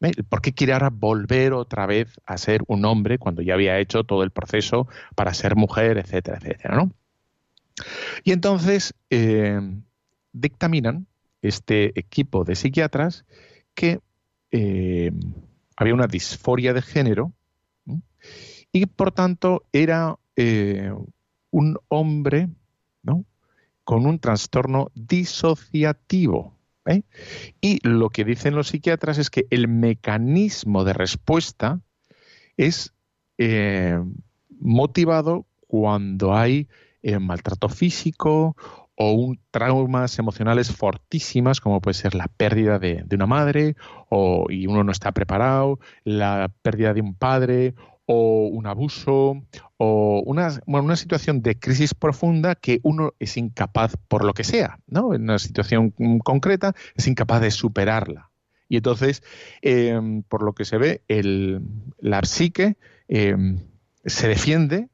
El 0.00 0.24
por 0.24 0.40
qué 0.40 0.54
quiere 0.54 0.72
ahora 0.72 0.88
volver 0.88 1.52
otra 1.52 1.84
vez 1.84 2.18
a 2.24 2.38
ser 2.38 2.62
un 2.68 2.86
hombre 2.86 3.18
cuando 3.18 3.42
ya 3.42 3.52
había 3.52 3.78
hecho 3.80 4.04
todo 4.04 4.22
el 4.22 4.30
proceso 4.30 4.88
para 5.14 5.34
ser 5.34 5.56
mujer, 5.56 5.98
etcétera, 5.98 6.38
etcétera. 6.38 6.76
¿no? 6.76 6.90
Y 8.24 8.32
entonces 8.32 8.94
eh, 9.10 9.60
dictaminan 10.32 11.06
este 11.42 11.92
equipo 12.00 12.44
de 12.44 12.54
psiquiatras 12.54 13.26
que 13.74 14.00
eh, 14.52 15.10
había 15.76 15.94
una 15.94 16.06
disforia 16.06 16.74
de 16.74 16.82
género 16.82 17.32
y 18.70 18.86
por 18.86 19.10
tanto 19.12 19.64
era 19.72 20.18
eh, 20.36 20.92
un 21.50 21.78
hombre 21.88 22.48
con 23.84 24.06
un 24.06 24.20
trastorno 24.20 24.92
disociativo. 24.94 26.56
¿eh? 26.86 27.02
Y 27.60 27.80
lo 27.86 28.10
que 28.10 28.24
dicen 28.24 28.54
los 28.54 28.68
psiquiatras 28.68 29.18
es 29.18 29.28
que 29.28 29.46
el 29.50 29.66
mecanismo 29.66 30.84
de 30.84 30.92
respuesta 30.92 31.80
es 32.56 32.94
motivado 34.60 35.46
cuando 35.66 36.32
hay 36.32 36.68
maltrato 37.20 37.68
físico 37.68 38.56
o 38.94 39.12
un 39.12 39.40
traumas 39.50 40.18
emocionales 40.18 40.70
fortísimas, 40.70 41.60
como 41.60 41.80
puede 41.80 41.94
ser 41.94 42.14
la 42.14 42.28
pérdida 42.28 42.78
de, 42.78 43.04
una 43.12 43.26
madre, 43.26 43.74
o, 44.08 44.46
y 44.50 44.66
uno 44.66 44.84
no 44.84 44.92
está 44.92 45.12
preparado, 45.12 45.78
la 46.04 46.52
pérdida 46.62 46.94
de 46.94 47.00
un 47.00 47.14
padre, 47.14 47.74
o 48.06 48.48
un 48.48 48.66
abuso 48.66 49.42
o 49.76 50.22
una, 50.26 50.60
una 50.66 50.96
situación 50.96 51.42
de 51.42 51.58
crisis 51.58 51.94
profunda 51.94 52.54
que 52.54 52.80
uno 52.82 53.14
es 53.18 53.36
incapaz, 53.36 53.96
por 54.08 54.24
lo 54.24 54.34
que 54.34 54.44
sea, 54.44 54.78
¿no? 54.86 55.14
En 55.14 55.22
una 55.22 55.38
situación 55.38 55.90
concreta, 56.24 56.74
es 56.94 57.06
incapaz 57.06 57.40
de 57.40 57.50
superarla. 57.50 58.30
Y 58.68 58.76
entonces, 58.76 59.22
em, 59.60 60.22
por 60.22 60.42
lo 60.42 60.54
que 60.54 60.64
se 60.64 60.78
ve, 60.78 61.02
el, 61.08 61.62
la 61.98 62.22
psique 62.22 62.76
em, 63.08 63.60
se 64.04 64.28
defiende 64.28 64.88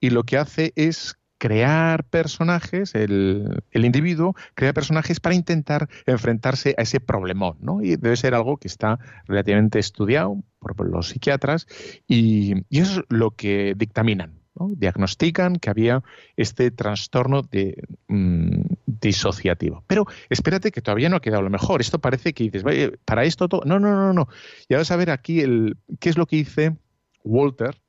y 0.00 0.10
lo 0.10 0.24
que 0.24 0.38
hace 0.38 0.72
es 0.76 1.17
crear 1.38 2.04
personajes, 2.04 2.94
el, 2.94 3.62
el, 3.70 3.84
individuo 3.84 4.34
crea 4.54 4.72
personajes 4.72 5.20
para 5.20 5.34
intentar 5.34 5.88
enfrentarse 6.06 6.74
a 6.76 6.82
ese 6.82 7.00
problemón, 7.00 7.56
¿no? 7.60 7.80
Y 7.80 7.96
debe 7.96 8.16
ser 8.16 8.34
algo 8.34 8.56
que 8.56 8.68
está 8.68 8.98
relativamente 9.26 9.78
estudiado 9.78 10.42
por 10.58 10.88
los 10.88 11.08
psiquiatras 11.08 11.66
y, 12.06 12.54
eso 12.70 13.00
es 13.00 13.06
lo 13.08 13.30
que 13.32 13.74
dictaminan. 13.76 14.34
Diagnostican 14.60 15.56
que 15.56 15.70
había 15.70 16.02
este 16.36 16.72
trastorno 16.72 17.42
de, 17.42 17.80
mm, 18.08 18.62
disociativo. 18.86 19.84
Pero 19.86 20.06
espérate 20.30 20.72
que 20.72 20.82
todavía 20.82 21.08
no 21.08 21.16
ha 21.16 21.20
quedado 21.20 21.42
lo 21.42 21.50
mejor. 21.50 21.80
Esto 21.80 22.00
parece 22.00 22.32
que 22.32 22.50
dices, 22.50 22.64
para 23.04 23.22
esto 23.22 23.48
todo. 23.48 23.62
No, 23.64 23.78
no, 23.78 23.94
no, 23.94 24.12
no. 24.12 24.26
Ya 24.68 24.78
vas 24.78 24.90
a 24.90 24.96
ver 24.96 25.10
aquí 25.10 25.42
el, 25.42 25.76
qué 26.00 26.10
es 26.10 26.18
lo 26.18 26.26
que 26.26 26.36
dice 26.36 26.76
Walter 27.22 27.80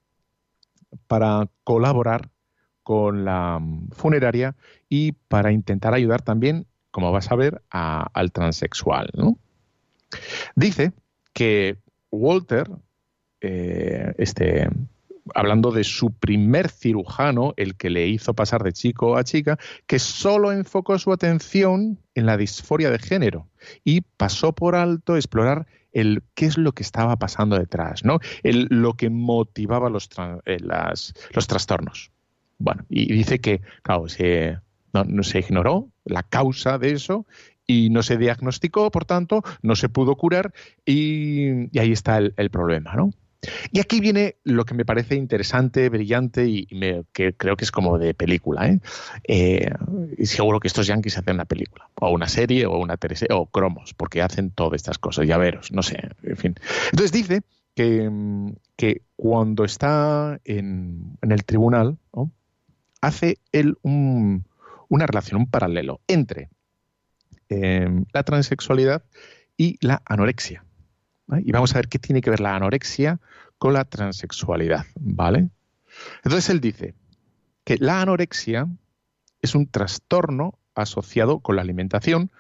para 1.08 1.50
colaborar 1.64 2.30
con 2.90 3.24
la 3.24 3.60
mm, 3.60 3.92
funeraria 3.92 4.56
y 4.90 5.12
para 5.12 5.52
intentar 5.52 5.94
ayudar 5.94 6.24
también, 6.24 6.66
como 6.90 7.12
vas 7.12 7.32
a 7.32 7.36
ver, 7.36 7.62
al 7.70 8.32
transexual. 8.32 9.12
Dice 10.56 10.94
que 11.32 11.78
Walter, 12.10 12.68
eh, 13.42 14.16
este, 14.18 14.70
hablando 15.36 15.70
de 15.70 15.84
su 15.84 16.14
primer 16.14 16.68
cirujano, 16.68 17.54
el 17.58 17.76
que 17.76 17.92
le 17.92 18.08
hizo 18.08 18.34
pasar 18.34 18.64
de 18.64 18.74
chico 18.74 19.18
a 19.18 19.24
chica, 19.24 19.60
que 19.86 20.00
solo 20.00 20.52
enfocó 20.52 20.98
su 20.98 21.14
atención 21.14 22.00
en 22.16 22.26
la 22.26 22.38
disforia 22.38 22.90
de 22.90 22.98
género 22.98 23.46
y 23.84 24.02
pasó 24.02 24.54
por 24.54 24.74
alto 24.74 25.16
explorar 25.16 25.68
el 25.92 26.24
qué 26.34 26.48
es 26.48 26.58
lo 26.58 26.72
que 26.72 26.82
estaba 26.82 27.18
pasando 27.18 27.56
detrás, 27.56 28.04
¿no? 28.04 28.18
Lo 28.42 28.96
que 28.96 29.12
motivaba 29.12 29.92
los, 29.92 30.10
eh, 30.48 30.58
los 30.60 31.48
trastornos. 31.48 32.10
Bueno, 32.60 32.86
y 32.90 33.12
dice 33.12 33.40
que, 33.40 33.62
claro, 33.82 34.08
se, 34.10 34.60
se 35.22 35.40
ignoró 35.40 35.90
la 36.04 36.24
causa 36.24 36.78
de 36.78 36.92
eso 36.92 37.26
y 37.66 37.90
no 37.90 38.02
se 38.04 38.18
diagnosticó, 38.18 38.90
por 38.92 39.06
tanto, 39.06 39.44
no 39.62 39.76
se 39.76 39.90
pudo 39.90 40.16
curar 40.16 40.54
y, 40.86 41.78
ahí 41.80 41.92
está 41.92 42.18
el, 42.18 42.50
problema, 42.50 42.96
¿no? 42.96 43.12
Y 43.72 43.80
aquí 43.80 44.02
viene 44.02 44.36
lo 44.44 44.66
que 44.66 44.74
me 44.74 44.84
parece 44.84 45.16
interesante, 45.16 45.88
brillante 45.88 46.48
y 46.48 46.68
que 47.14 47.34
creo 47.34 47.56
que 47.56 47.64
es 47.64 47.72
como 47.72 47.98
de 47.98 48.14
película. 48.14 48.68
¿eh? 48.68 48.80
¿eh? 49.24 49.72
seguro 50.26 50.60
que 50.60 50.68
estos 50.68 50.88
yankees 50.88 51.20
hacen 51.20 51.36
una 51.36 51.46
película, 51.46 51.90
o 51.96 52.10
una 52.10 52.28
serie, 52.28 52.66
o 52.66 52.80
una 52.80 52.98
teleserie, 52.98 53.38
o 53.38 53.46
cromos, 53.46 53.94
porque 53.94 54.24
hacen 54.24 54.50
todas 54.50 54.74
estas 54.74 54.98
cosas, 54.98 55.28
ya 55.28 55.38
veros, 55.38 55.72
no 55.72 55.84
sé, 55.84 56.10
en 56.24 56.38
fin. 56.38 56.56
Entonces 56.92 57.12
dice 57.12 57.44
que, 57.76 58.12
que 58.76 59.04
cuando 59.16 59.64
está 59.64 60.42
en, 60.44 61.18
en 61.22 61.32
el 61.32 61.46
tribunal, 61.46 61.98
¿no? 62.14 62.32
Hace 63.02 63.38
él 63.52 63.78
una 63.84 65.06
relación, 65.06 65.42
un 65.42 65.50
paralelo 65.50 66.02
entre 66.08 66.50
em, 67.50 68.06
la 68.14 68.24
transexualidad 68.24 69.04
y 69.58 69.78
la 69.86 70.02
anorexia. 70.06 70.64
Y 71.44 71.52
vamos 71.52 71.74
a 71.74 71.80
ver 71.80 71.88
qué 71.88 72.00
tiene 72.00 72.22
que 72.22 72.30
ver 72.30 72.40
la 72.40 72.56
anorexia 72.56 73.20
con 73.58 73.74
la 73.74 73.86
transexualidad, 73.86 74.86
¿vale? 75.00 75.50
Entonces 76.24 76.50
él 76.50 76.60
dice 76.60 76.96
que 77.64 77.78
la 77.78 78.02
anorexia 78.02 78.68
es 79.42 79.56
un 79.56 79.68
trastorno 79.68 80.58
asociado 80.76 81.40
con 81.40 81.56
la 81.56 81.62
alimentación 81.62 82.32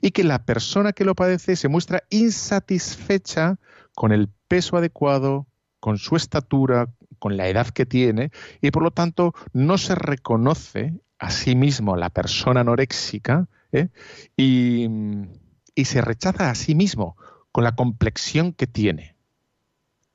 y 0.00 0.10
que 0.12 0.24
la 0.24 0.44
persona 0.44 0.92
que 0.92 1.04
lo 1.04 1.14
padece 1.14 1.56
se 1.56 1.68
muestra 1.68 2.02
insatisfecha 2.10 3.58
con 3.94 4.12
el 4.12 4.28
peso 4.48 4.76
adecuado, 4.76 5.46
con 5.80 5.98
su 5.98 6.16
estatura, 6.16 6.88
con 7.18 7.36
la 7.36 7.48
edad 7.48 7.68
que 7.68 7.86
tiene 7.86 8.30
y 8.60 8.70
por 8.70 8.82
lo 8.82 8.90
tanto 8.90 9.34
no 9.52 9.78
se 9.78 9.94
reconoce 9.94 10.94
a 11.18 11.30
sí 11.30 11.54
mismo 11.54 11.96
la 11.96 12.10
persona 12.10 12.60
anoréxica 12.60 13.48
¿eh? 13.72 13.88
y, 14.36 14.88
se 15.84 16.00
rechaza 16.00 16.50
a 16.50 16.54
sí 16.54 16.74
mismo 16.74 17.16
con 17.52 17.64
la 17.64 17.74
complexión 17.76 18.52
que 18.52 18.66
tiene. 18.66 19.16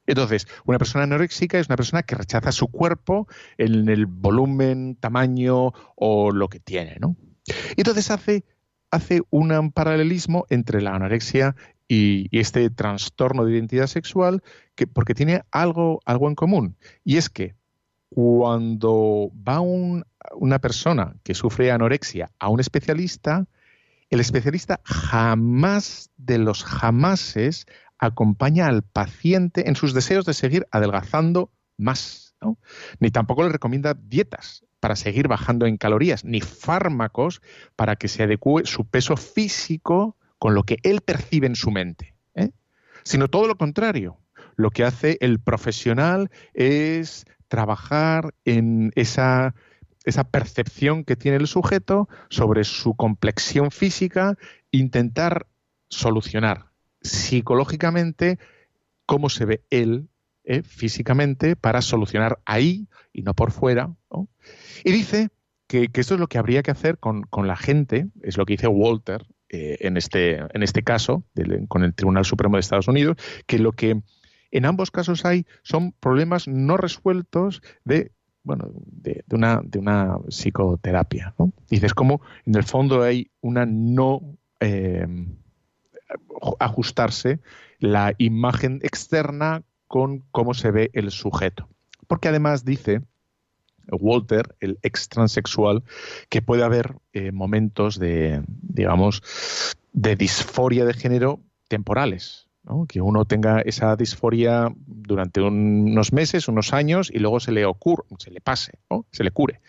Entonces, 0.05 0.45
una 0.65 0.77
persona 0.77 1.05
anoréxica 1.05 1.57
es 1.57 1.67
una 1.67 1.77
persona 1.77 2.03
que 2.03 2.15
rechaza 2.15 2.51
su 2.51 2.67
cuerpo 2.67 3.27
en 3.57 3.87
el 3.87 4.05
volumen, 4.05 4.97
tamaño 4.99 5.71
o 5.95 6.31
lo 6.31 6.49
que 6.49 6.59
tiene, 6.59 6.97
¿no? 6.99 7.15
Entonces 7.77 8.11
hace, 8.11 8.43
hace 8.91 9.21
un 9.29 9.71
paralelismo 9.71 10.45
entre 10.49 10.81
la 10.81 10.95
anorexia 10.95 11.55
y, 11.87 12.27
este 12.37 12.69
trastorno 12.69 13.45
de 13.45 13.53
identidad 13.53 13.87
sexual 13.87 14.41
que, 14.75 14.87
porque 14.87 15.13
tiene 15.13 15.43
algo, 15.51 15.99
algo 16.05 16.27
en 16.27 16.35
común. 16.35 16.77
Y 17.03 17.17
es 17.17 17.29
que 17.29 17.55
cuando 18.09 19.31
va 19.35 19.59
una 19.59 20.59
persona 20.59 21.15
que 21.23 21.33
sufre 21.33 21.71
anorexia 21.71 22.31
a 22.39 22.49
un 22.49 22.59
especialista, 22.59 23.47
el 24.09 24.19
especialista 24.19 24.79
jamás 24.83 26.11
de 26.17 26.37
los 26.37 26.63
jamases 26.63 27.65
acompaña 27.97 28.67
al 28.67 28.83
paciente 28.83 29.67
en 29.67 29.75
sus 29.75 29.93
deseos 29.93 30.25
de 30.25 30.33
seguir 30.33 30.67
adelgazando 30.71 31.51
más, 31.77 32.35
ni 32.99 33.09
tampoco 33.09 33.43
le 33.43 33.49
recomienda 33.49 33.95
dietas 33.95 34.63
para 34.79 34.95
seguir 34.95 35.27
bajando 35.27 35.65
en 35.65 35.77
calorías, 35.77 36.25
ni 36.25 36.41
fármacos 36.41 37.41
para 37.75 37.95
que 37.95 38.07
se 38.07 38.23
adecue 38.23 38.65
su 38.65 38.85
peso 38.85 39.15
físico 39.17 40.17
con 40.43 40.55
lo 40.55 40.63
que 40.63 40.79
él 40.83 40.99
percibe 40.99 41.47
en 41.47 41.55
su 41.55 41.71
mente, 41.71 42.15
¿eh? 42.35 42.49
sino 43.03 43.29
todo 43.29 43.47
lo 43.47 43.55
contrario. 43.55 44.17
Lo 44.57 44.71
que 44.71 44.83
hace 44.83 45.17
el 45.21 45.39
profesional 45.39 46.31
es 46.53 47.23
trabajar 47.47 48.35
en 48.43 48.91
esa, 48.95 49.55
esa 50.03 50.25
percepción 50.25 51.05
que 51.05 51.15
tiene 51.15 51.37
el 51.37 51.47
sujeto 51.47 52.09
sobre 52.29 52.65
su 52.65 52.93
complexión 52.93 53.71
física, 53.71 54.37
intentar 54.69 55.47
solucionar 55.87 56.65
psicológicamente 56.99 58.37
cómo 59.05 59.29
se 59.29 59.45
ve 59.45 59.63
él 59.69 60.09
¿eh? 60.43 60.61
físicamente 60.61 61.55
para 61.55 61.81
solucionar 61.81 62.39
ahí 62.43 62.89
y 63.13 63.21
no 63.21 63.33
por 63.33 63.51
fuera. 63.51 63.95
Y 64.83 64.91
dice 64.91 65.29
que, 65.67 65.87
que, 65.87 66.01
esto 66.01 66.15
es 66.15 66.19
lo 66.19 66.27
que 66.27 66.37
habría 66.37 66.63
que 66.63 66.71
hacer 66.71 66.97
con, 66.97 67.21
con, 67.21 67.47
la 67.47 67.55
gente, 67.55 68.07
es 68.23 68.35
lo 68.35 68.45
que 68.45 68.55
dice 68.55 68.67
Walter 68.67 69.25
eh, 69.55 69.77
en, 69.81 69.97
este, 69.97 70.37
en 70.37 70.63
este 70.63 70.81
caso, 70.81 71.23
con 71.67 71.83
el 71.83 71.93
Tribunal 71.93 72.25
Supremo 72.25 72.55
de 72.55 72.61
Estados 72.61 72.87
Unidos, 72.87 73.17
que 73.45 73.59
lo 73.59 73.73
que 73.73 74.01
en 74.49 74.65
ambos 74.65 74.89
casos 74.89 75.25
hay 75.25 75.45
son 75.61 75.91
problemas 75.91 76.47
no 76.47 76.75
resueltos 76.75 77.61
de 77.85 78.11
bueno, 78.41 78.71
de, 78.73 79.23
una, 79.31 79.61
de 79.63 79.77
una 79.77 80.17
psicoterapia. 80.27 81.35
¿no? 81.37 81.53
Dices 81.69 81.93
como 81.93 82.21
en 82.47 82.55
el 82.55 82.63
fondo 82.63 83.03
hay 83.03 83.29
una 83.41 83.67
no 83.67 84.21
eh, 84.59 85.05
ajustarse 86.59 87.39
la 87.77 88.15
imagen 88.17 88.79
externa 88.81 89.61
con 89.87 90.23
cómo 90.31 90.55
se 90.55 90.71
ve 90.71 90.89
el 90.93 91.11
sujeto. 91.11 91.69
Porque 92.07 92.29
además 92.29 92.65
dice 92.65 93.03
Walter, 93.91 94.55
el 94.59 94.79
ex 94.81 95.09
transexual, 95.09 95.83
que 96.29 96.41
puede 96.41 96.63
haber 96.63 96.95
eh, 97.13 97.31
momentos 97.31 97.99
de, 97.99 98.43
digamos, 98.47 99.21
de 99.91 100.15
disforia 100.15 100.85
de 100.85 100.93
género 100.93 101.39
temporales. 101.67 102.47
Que 102.87 103.01
uno 103.01 103.25
tenga 103.25 103.59
esa 103.59 103.95
disforia 103.97 104.73
durante 104.85 105.41
unos 105.41 106.13
meses, 106.13 106.47
unos 106.47 106.71
años, 106.71 107.11
y 107.13 107.19
luego 107.19 107.41
se 107.41 107.51
le 107.51 107.65
ocurre, 107.65 108.05
se 108.19 108.31
le 108.31 108.39
pase, 108.39 108.79
se 109.11 109.23
le 109.25 109.31
cure, 109.31 109.59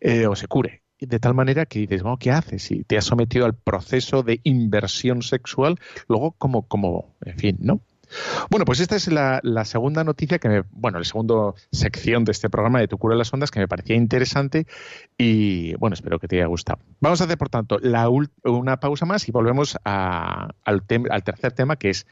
eh, 0.00 0.26
o 0.26 0.34
se 0.34 0.46
cure. 0.46 0.82
De 0.98 1.20
tal 1.20 1.34
manera 1.34 1.66
que 1.66 1.80
dices, 1.80 2.02
¿qué 2.18 2.30
haces? 2.30 2.62
Si 2.62 2.84
te 2.84 2.96
has 2.96 3.04
sometido 3.04 3.44
al 3.44 3.54
proceso 3.54 4.22
de 4.22 4.40
inversión 4.44 5.22
sexual, 5.22 5.78
luego 6.08 6.32
como, 6.32 6.66
como, 6.66 7.14
en 7.20 7.36
fin, 7.36 7.58
¿no? 7.60 7.80
Bueno, 8.50 8.64
pues 8.64 8.80
esta 8.80 8.96
es 8.96 9.08
la, 9.08 9.40
segunda 9.64 10.04
noticia 10.04 10.38
que 10.38 10.48
me, 10.48 10.62
bueno, 10.70 10.98
la 10.98 11.04
segunda 11.04 11.52
sección 11.72 12.24
de 12.24 12.32
este 12.32 12.48
programa 12.48 12.80
de 12.80 12.88
Tu 12.88 12.98
cura 12.98 13.14
de 13.14 13.18
las 13.18 13.32
ondas 13.32 13.50
que 13.50 13.60
me 13.60 13.68
parecía 13.68 13.96
interesante 13.96 14.66
y 15.16 15.74
bueno, 15.76 15.94
espero 15.94 16.18
que 16.18 16.28
te 16.28 16.36
haya 16.36 16.46
gustado. 16.46 16.80
Vamos 17.00 17.20
a 17.20 17.24
hacer, 17.24 17.38
por 17.38 17.48
tanto, 17.48 17.78
la 17.80 18.08
una 18.08 18.80
pausa 18.80 19.06
más 19.06 19.28
y 19.28 19.32
volvemos 19.32 19.76
al, 19.84 20.54
al 20.64 21.22
tercer 21.24 21.52
tema 21.52 21.76
que 21.76 21.90
es 21.90 22.06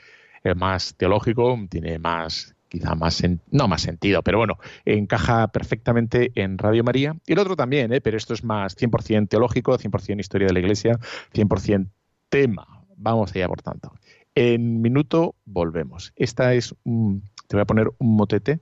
el 0.45 0.57
más 0.57 0.95
teológico, 0.97 1.59
tiene 1.69 1.99
más 1.99 2.57
quizá 2.69 2.95
más, 2.95 3.23
no 3.51 3.69
más 3.69 3.83
sentido, 3.83 4.23
pero 4.23 4.39
bueno, 4.39 4.59
encaja 4.85 5.49
perfectamente 5.49 6.33
en 6.35 6.59
Radio 6.59 6.85
María. 6.85 7.17
Y 7.27 7.33
el 7.33 7.39
otro 7.39 7.57
también, 7.57 7.93
¿eh? 7.93 8.01
pero 8.01 8.17
esto 8.17 8.35
es 8.35 8.45
más 8.45 8.77
100% 8.77 9.29
teológico, 9.29 9.79
100% 9.79 10.21
historia 10.21 10.49
de 10.49 10.53
la 10.53 10.59
Iglesia, 10.61 10.99
100% 11.33 11.89
tema. 12.29 12.85
Vamos 12.97 13.35
allá, 13.35 13.49
por 13.49 13.63
tanto. 13.63 13.93
En 14.37 14.83
minuto 14.83 15.35
volvemos. 15.47 16.13
Esta 16.15 16.53
es, 16.53 16.75
te 16.85 17.57
voy 17.57 17.63
a 17.63 17.65
poner 17.65 17.91
un 17.97 18.17
motete 18.17 18.61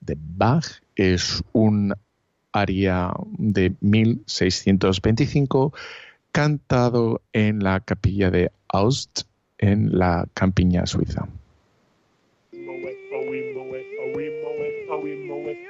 de 0.00 0.16
Bach. 0.18 0.64
Es 0.96 1.44
un 1.52 1.94
aria 2.52 3.12
de 3.38 3.74
1625 3.80 5.74
cantado 6.32 7.20
en 7.34 7.62
la 7.62 7.80
capilla 7.80 8.30
de 8.30 8.50
Aust 8.68 9.24
en 9.58 9.98
la 9.98 10.26
campiña 10.32 10.86
suiza. 10.86 11.28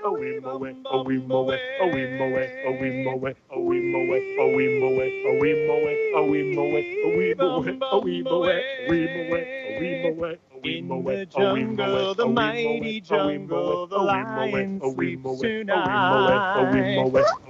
oh 0.04 0.12
we 0.12 0.40
mow 0.40 0.64
it, 0.64 0.76
oh 0.90 1.02
we 1.02 1.18
mow 1.18 1.50
it, 1.50 1.60
oh 1.80 1.88
we 1.88 2.06
mow 2.06 2.36
it, 2.36 2.50
oh 2.66 2.72
we 2.72 3.04
mow 3.04 3.26
it, 3.26 3.36
oh 3.52 3.60
we 3.60 3.80
mow 3.90 4.12
it, 4.14 4.22
oh 4.38 4.54
we 4.54 4.80
mow 4.80 5.00
it, 5.00 5.12
oh 5.26 5.38
we 5.38 5.52
mow 5.66 5.86
it, 5.86 6.14
oh 6.14 6.26
we 6.26 6.54
mow 6.54 6.76
it, 6.76 6.92
oh 7.04 7.12
we 7.12 7.34
mow 7.34 7.64
it, 7.64 7.78
oh 7.82 8.00
we 8.00 8.22
mow 8.22 8.44
it, 8.44 8.64
we 8.88 9.00
mow 9.04 9.34
it, 9.34 9.46
oh 9.68 9.80
we 9.80 9.90
mow 10.12 10.24
it. 10.28 10.40
In 10.62 10.88
the 10.88 11.24
jungle, 11.26 12.14
the 12.14 12.26
mighty 12.26 13.00
jungle, 13.00 13.86
the 13.86 13.96
lion 13.96 14.78
sleeps 14.94 15.40
tonight. 15.40 16.74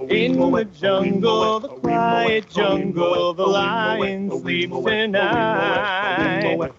In 0.09 0.39
the 0.51 0.65
jungle, 0.65 1.59
the 1.59 1.67
quiet 1.67 2.49
jungle, 2.49 3.33
the 3.33 3.45
lion 3.45 4.31
sleeps 4.39 4.77
tonight. 4.85 6.71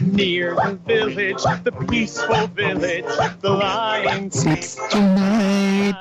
Near 0.00 0.54
the 0.54 0.78
village, 0.86 1.42
the 1.64 1.72
peaceful 1.90 2.46
village, 2.48 3.04
the 3.40 3.50
lion 3.50 4.30
sleeps 4.30 4.76
tonight. 4.90 5.96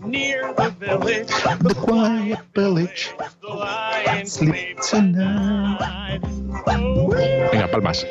Near 0.00 0.52
the 0.54 0.70
village, 0.78 1.28
The 1.60 1.74
quiet 1.74 2.38
village 2.54 3.12
the 3.40 3.48
lion 3.48 4.26
sleeps 4.26 4.54
sleeps 4.54 4.90
tonight. 4.90 6.20
tonight. 6.22 7.50
Venga, 7.52 7.68
palmas. 7.68 8.04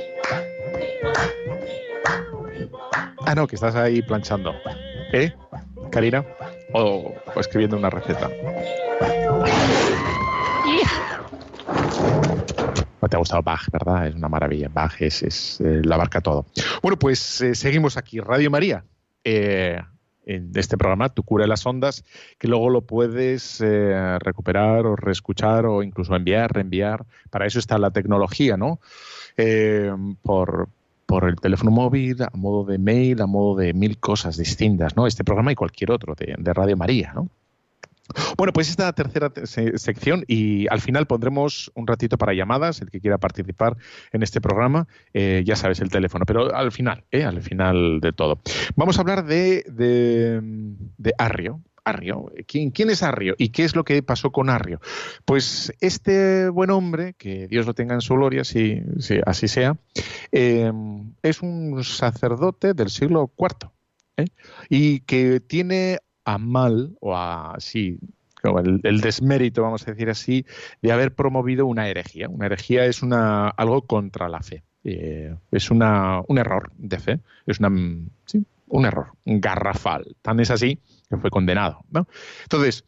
Ah, 3.26 3.36
no, 3.36 3.48
que 3.48 3.56
estás 3.56 3.76
ahí 3.76 4.02
planchando. 4.02 4.54
¿Eh, 5.14 5.32
Karina? 5.92 6.26
O, 6.74 7.14
escribiendo 7.36 7.78
una 7.78 7.90
receta. 7.90 8.30
No 13.02 13.08
te 13.08 13.16
ha 13.16 13.20
gustado 13.20 13.42
Bach, 13.42 13.70
¿verdad? 13.72 14.08
Es 14.08 14.16
una 14.16 14.28
maravilla. 14.28 14.70
Bach 14.72 15.02
es, 15.02 15.24
es, 15.24 15.62
eh, 15.62 15.82
lo 15.84 15.96
abarca 15.96 16.22
todo. 16.22 16.46
Bueno, 16.82 16.98
pues 17.00 17.42
eh, 17.42 17.56
seguimos 17.56 17.98
aquí. 17.98 18.20
Radio 18.20 18.52
María. 18.52 18.84
eh, 19.24 19.80
en 20.26 20.52
este 20.54 20.78
programa, 20.78 21.10
Tu 21.10 21.24
cura 21.24 21.46
de 21.46 21.48
las 21.48 21.66
ondas, 21.66 22.04
que 22.38 22.48
luego 22.48 22.70
lo 22.70 22.82
puedes 22.82 23.62
eh, 23.62 24.20
recuperar 24.20 24.86
o 24.86 24.96
reescuchar 24.96 25.66
o 25.66 25.82
incluso 25.82 26.16
enviar, 26.16 26.54
reenviar. 26.54 27.04
Para 27.32 27.48
eso 27.48 27.58
está 27.58 27.80
la 27.80 27.90
tecnología, 27.90 28.56
¿no? 28.56 28.80
Eh, 29.38 29.92
por, 30.22 30.70
por 31.10 31.28
el 31.28 31.38
teléfono 31.38 31.72
móvil, 31.72 32.22
a 32.22 32.30
modo 32.36 32.64
de 32.66 32.78
mail, 32.78 33.20
a 33.20 33.26
modo 33.26 33.58
de 33.58 33.74
mil 33.74 33.98
cosas 33.98 34.38
distintas, 34.38 34.96
¿no? 34.96 35.08
Este 35.08 35.24
programa 35.24 35.52
y 35.52 35.56
cualquier 35.56 35.90
otro 35.90 36.14
de, 36.14 36.36
de 36.38 36.54
Radio 36.54 36.78
María, 36.78 37.14
¿no? 37.16 37.28
Bueno, 38.38 38.54
pues 38.54 38.70
esta 38.70 38.92
tercera 38.94 39.30
te- 39.30 39.46
se- 39.48 39.78
sección 39.78 40.24
y 40.28 40.68
al 40.68 40.82
final 40.82 41.06
pondremos 41.08 41.72
un 41.76 41.86
ratito 41.88 42.18
para 42.18 42.34
llamadas, 42.34 42.82
el 42.82 42.90
que 42.92 43.00
quiera 43.02 43.18
participar 43.20 43.76
en 44.12 44.22
este 44.24 44.40
programa, 44.42 44.88
eh, 45.14 45.44
ya 45.46 45.56
sabes 45.56 45.80
el 45.80 45.90
teléfono, 45.90 46.26
pero 46.26 46.56
al 46.56 46.72
final, 46.72 47.04
¿eh? 47.12 47.24
al 47.24 47.42
final 47.42 48.00
de 48.02 48.12
todo. 48.14 48.40
Vamos 48.76 48.98
a 48.98 49.02
hablar 49.02 49.26
de, 49.26 49.64
de, 49.72 50.42
de 50.98 51.14
Arrio. 51.18 51.62
Arrio. 51.90 52.32
¿Quién, 52.48 52.72
¿Quién 52.72 52.90
es 52.90 53.04
Arrio 53.04 53.36
y 53.38 53.50
qué 53.50 53.64
es 53.66 53.76
lo 53.76 53.84
que 53.84 54.02
pasó 54.04 54.32
con 54.32 54.50
Arrio? 54.50 54.80
Pues 55.26 55.74
este 55.80 56.50
buen 56.50 56.70
hombre, 56.70 57.14
que 57.18 57.48
Dios 57.48 57.66
lo 57.66 57.74
tenga 57.74 57.96
en 57.96 58.02
su 58.02 58.16
gloria, 58.16 58.44
si, 58.44 58.82
así 59.26 59.48
sea, 59.48 59.78
eh, 60.32 60.72
es 61.24 61.42
un 61.42 61.84
sacerdote 61.84 62.74
del 62.74 62.90
siglo 62.90 63.32
IV 63.38 63.72
¿eh? 64.18 64.26
y 64.70 65.02
que 65.02 65.40
tiene 65.40 66.00
a 66.26 66.38
mal, 66.38 66.96
o 67.02 67.16
a 67.16 67.56
sí, 67.60 68.00
el, 68.44 68.82
el 68.84 69.02
desmérito, 69.02 69.64
vamos 69.64 69.88
a 69.88 69.92
decir 69.92 70.10
así, 70.10 70.46
de 70.82 70.92
haber 70.92 71.14
promovido 71.14 71.66
una 71.66 71.90
herejía. 71.90 72.30
Una 72.30 72.46
herejía 72.46 72.86
es 72.86 73.02
una, 73.02 73.50
algo 73.50 73.82
contra 73.82 74.30
la 74.30 74.42
fe. 74.42 74.64
Eh, 74.84 75.36
es 75.52 75.72
una, 75.72 76.22
un 76.28 76.38
error 76.38 76.72
de 76.78 77.00
fe. 77.00 77.20
Es 77.46 77.60
una, 77.60 77.70
sí, 78.26 78.46
un 78.68 78.86
error 78.86 79.14
garrafal. 79.26 80.16
Tan 80.22 80.40
es 80.40 80.52
así 80.52 80.80
que 81.10 81.18
fue 81.18 81.30
condenado. 81.30 81.84
¿no? 81.90 82.08
Entonces, 82.44 82.86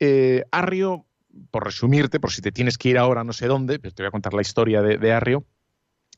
eh, 0.00 0.44
Arrio, 0.50 1.06
por 1.50 1.64
resumirte, 1.64 2.20
por 2.20 2.32
si 2.32 2.42
te 2.42 2.52
tienes 2.52 2.78
que 2.78 2.88
ir 2.90 2.98
ahora 2.98 3.24
no 3.24 3.32
sé 3.32 3.46
dónde, 3.46 3.78
pero 3.78 3.94
te 3.94 4.02
voy 4.02 4.08
a 4.08 4.12
contar 4.12 4.34
la 4.34 4.42
historia 4.42 4.82
de, 4.82 5.12
Arrio, 5.12 5.44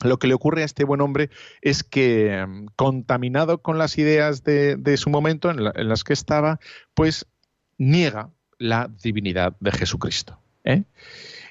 lo 0.03 0.19
que 0.19 0.29
le 0.29 0.35
ocurre 0.35 0.63
a 0.63 0.65
este 0.65 0.85
buen 0.85 1.01
hombre 1.01 1.31
es 1.61 1.83
que, 1.83 2.45
mm, 2.47 2.67
contaminado 2.77 3.63
con 3.63 3.79
las 3.79 3.99
ideas 3.99 4.45
de, 4.45 4.97
su 4.97 5.11
momento 5.11 5.51
en, 5.51 5.61
en 5.75 5.89
las 5.89 6.05
que 6.05 6.13
estaba, 6.13 6.61
pues 6.95 7.27
niega 7.77 8.31
la 8.59 8.91
divinidad 9.03 9.57
de 9.61 9.73
Jesucristo. 9.73 10.39
¿eh? 10.65 10.85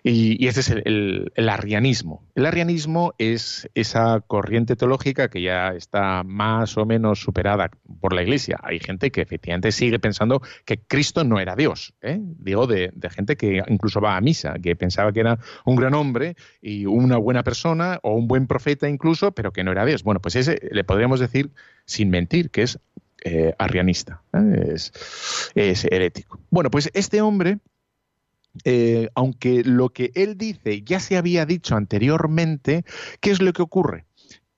Y, 0.03 0.43
y 0.43 0.47
ese 0.47 0.61
es 0.61 0.69
el, 0.69 1.31
arrianismo. 1.49 2.23
El 2.35 2.45
arrianismo 2.45 3.13
es 3.17 3.69
esa 3.75 4.21
corriente 4.21 4.75
teológica 4.75 5.29
que 5.29 5.41
ya 5.41 5.69
está 5.69 6.23
más 6.23 6.77
o 6.77 6.85
menos 6.85 7.19
superada 7.19 7.69
por 7.99 8.13
la 8.13 8.23
Iglesia. 8.23 8.59
Hay 8.63 8.79
gente 8.79 9.11
que 9.11 9.21
efectivamente 9.21 9.71
sigue 9.71 9.99
pensando 9.99 10.41
que 10.65 10.79
Cristo 10.79 11.23
no 11.23 11.39
era 11.39 11.55
Dios. 11.55 11.93
¿eh? 12.01 12.19
Digo, 12.21 12.67
de, 12.67 12.91
gente 13.09 13.35
que 13.35 13.63
incluso 13.67 13.99
va 13.99 14.15
a 14.15 14.21
misa, 14.21 14.55
que 14.61 14.75
pensaba 14.75 15.11
que 15.11 15.19
era 15.19 15.39
un 15.65 15.75
gran 15.75 15.93
hombre 15.93 16.35
y 16.61 16.85
una 16.85 17.17
buena 17.17 17.43
persona 17.43 17.99
o 18.03 18.13
un 18.13 18.27
buen 18.27 18.47
profeta 18.47 18.87
incluso, 18.87 19.31
pero 19.31 19.51
que 19.51 19.63
no 19.63 19.71
era 19.71 19.85
Dios. 19.85 20.03
Bueno, 20.03 20.21
pues 20.21 20.35
ese 20.35 20.59
le 20.71 20.83
podríamos 20.83 21.19
decir, 21.19 21.51
sin 21.85 22.09
mentir, 22.09 22.51
que 22.51 22.63
es 22.63 22.79
eh, 23.25 23.53
arrianista, 23.57 24.21
¿eh? 24.33 24.75
es 25.55 25.85
herético. 25.85 26.39
Bueno, 26.49 26.71
pues 26.71 26.89
este 26.93 27.21
hombre 27.21 27.59
eh, 28.65 29.09
aunque 29.15 29.63
lo 29.63 29.89
que 29.89 30.11
él 30.15 30.37
dice 30.37 30.81
ya 30.81 30.99
se 30.99 31.17
había 31.17 31.45
dicho 31.45 31.75
anteriormente, 31.75 32.83
¿qué 33.19 33.31
es 33.31 33.41
lo 33.41 33.53
que 33.53 33.61
ocurre? 33.61 34.05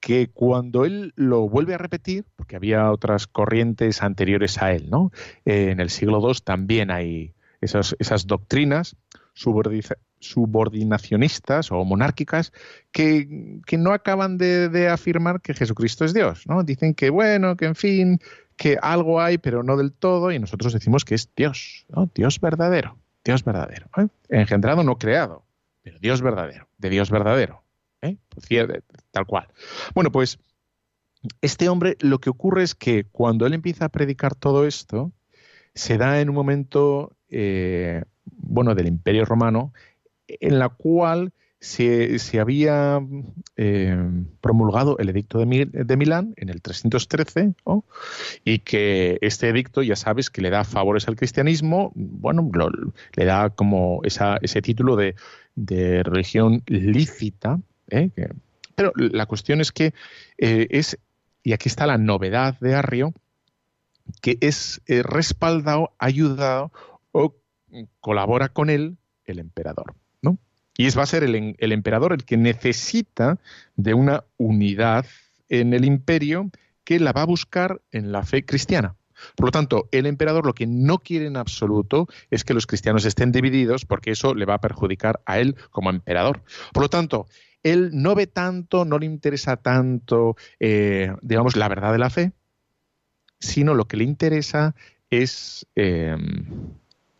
Que 0.00 0.28
cuando 0.28 0.84
él 0.84 1.12
lo 1.14 1.48
vuelve 1.48 1.74
a 1.74 1.78
repetir, 1.78 2.24
porque 2.36 2.56
había 2.56 2.90
otras 2.90 3.26
corrientes 3.26 4.02
anteriores 4.02 4.60
a 4.60 4.72
él, 4.72 4.90
¿no? 4.90 5.12
Eh, 5.44 5.70
en 5.70 5.80
el 5.80 5.90
siglo 5.90 6.20
II 6.20 6.38
también 6.44 6.90
hay 6.90 7.34
esas, 7.60 8.26
doctrinas 8.26 8.96
subordinacionistas 10.18 11.70
o 11.70 11.84
monárquicas 11.84 12.52
que, 12.90 13.60
no 13.78 13.92
acaban 13.92 14.36
de, 14.36 14.88
afirmar 14.88 15.40
que 15.40 15.54
Jesucristo 15.54 16.04
es 16.04 16.12
Dios, 16.12 16.46
¿no? 16.46 16.64
Dicen 16.64 16.94
que, 16.94 17.10
bueno, 17.10 17.56
que 17.56 17.66
en 17.66 17.76
fin, 17.76 18.18
que 18.56 18.78
algo 18.82 19.20
hay, 19.20 19.38
pero 19.38 19.62
no 19.62 19.76
del 19.76 19.92
todo, 19.92 20.32
y 20.32 20.40
nosotros 20.40 20.72
decimos 20.72 21.04
que 21.04 21.14
es 21.14 21.30
Dios. 21.36 21.86
Dios 22.14 22.40
verdadero. 22.40 22.98
Dios 23.24 23.44
verdadero. 23.44 23.88
¿eh? 23.96 24.08
Engendrado, 24.28 24.82
no 24.82 24.98
creado, 24.98 25.44
pero 25.82 25.98
Dios 26.00 26.20
verdadero, 26.22 26.68
de 26.78 26.90
Dios 26.90 27.10
verdadero. 27.10 27.62
¿eh? 28.00 28.16
Cier- 28.36 28.82
Tal 29.10 29.26
cual. 29.26 29.48
Bueno, 29.94 30.10
pues 30.10 30.38
este 31.40 31.68
hombre 31.68 31.96
lo 32.00 32.18
que 32.18 32.30
ocurre 32.30 32.62
es 32.62 32.74
que 32.74 33.04
cuando 33.04 33.46
él 33.46 33.54
empieza 33.54 33.84
a 33.86 33.88
predicar 33.90 34.34
todo 34.34 34.66
esto, 34.66 35.12
se 35.74 35.98
da 35.98 36.20
en 36.20 36.28
un 36.28 36.34
momento, 36.34 37.16
eh, 37.28 38.02
bueno, 38.24 38.74
del 38.74 38.88
Imperio 38.88 39.24
Romano, 39.24 39.72
en 40.26 40.58
la 40.58 40.68
cual 40.68 41.32
se, 41.62 42.18
se 42.18 42.40
había 42.40 43.00
eh, 43.56 43.96
promulgado 44.40 44.98
el 44.98 45.08
edicto 45.10 45.38
de, 45.38 45.46
Mi- 45.46 45.64
de 45.64 45.96
Milán 45.96 46.34
en 46.36 46.48
el 46.48 46.60
313, 46.60 47.54
¿no? 47.64 47.84
y 48.44 48.58
que 48.58 49.18
este 49.22 49.48
edicto, 49.48 49.82
ya 49.82 49.94
sabes, 49.94 50.28
que 50.28 50.42
le 50.42 50.50
da 50.50 50.64
favores 50.64 51.06
al 51.06 51.14
cristianismo, 51.14 51.92
bueno, 51.94 52.50
lo- 52.52 52.70
le 53.14 53.24
da 53.24 53.50
como 53.50 54.00
esa- 54.02 54.38
ese 54.42 54.60
título 54.60 54.96
de, 54.96 55.14
de 55.54 56.02
religión 56.02 56.62
lícita, 56.66 57.60
¿eh? 57.90 58.10
Pero 58.74 58.92
la 58.96 59.26
cuestión 59.26 59.60
es 59.60 59.70
que 59.70 59.94
eh, 60.38 60.66
es, 60.70 60.98
y 61.44 61.52
aquí 61.52 61.68
está 61.68 61.86
la 61.86 61.96
novedad 61.98 62.58
de 62.58 62.74
Arrio, 62.74 63.12
que 64.20 64.36
es 64.40 64.80
respaldado, 64.88 65.92
ayudado 65.98 66.72
o 67.12 67.36
colabora 68.00 68.48
con 68.48 68.68
él 68.68 68.96
el 69.26 69.38
emperador. 69.38 69.94
Y 70.76 70.86
es, 70.86 70.96
va 70.96 71.02
a 71.02 71.06
ser 71.06 71.22
el, 71.22 71.56
emperador 71.58 72.12
el 72.12 72.24
que 72.24 72.36
necesita 72.36 73.38
de 73.76 73.94
una 73.94 74.24
unidad 74.38 75.06
en 75.48 75.74
el 75.74 75.84
imperio 75.84 76.50
que 76.84 76.98
la 76.98 77.12
va 77.12 77.22
a 77.22 77.26
buscar 77.26 77.82
en 77.90 78.10
la 78.10 78.22
fe 78.24 78.44
cristiana. 78.44 78.96
Por 79.36 79.46
lo 79.46 79.52
tanto, 79.52 79.88
el 79.92 80.06
emperador 80.06 80.46
lo 80.46 80.54
que 80.54 80.66
no 80.66 80.98
quiere 80.98 81.26
en 81.26 81.36
absoluto 81.36 82.08
es 82.30 82.42
que 82.42 82.54
los 82.54 82.66
cristianos 82.66 83.04
estén 83.04 83.30
divididos 83.30 83.84
porque 83.84 84.10
eso 84.12 84.34
le 84.34 84.46
va 84.46 84.54
a 84.54 84.60
perjudicar 84.60 85.20
a 85.26 85.38
él 85.38 85.56
como 85.70 85.90
emperador. 85.90 86.42
Por 86.72 86.82
lo 86.82 86.88
tanto, 86.88 87.26
él 87.62 87.90
no 87.92 88.14
ve 88.14 88.26
tanto, 88.26 88.84
no 88.84 88.98
le 88.98 89.06
interesa 89.06 89.56
tanto, 89.56 90.36
eh, 90.58 91.14
digamos, 91.20 91.56
la 91.56 91.68
verdad 91.68 91.92
de 91.92 91.98
la 91.98 92.10
fe, 92.10 92.32
sino 93.38 93.74
lo 93.74 93.86
que 93.86 93.96
le 93.96 94.04
interesa 94.04 94.74
es, 95.10 95.66
eh, 95.76 96.16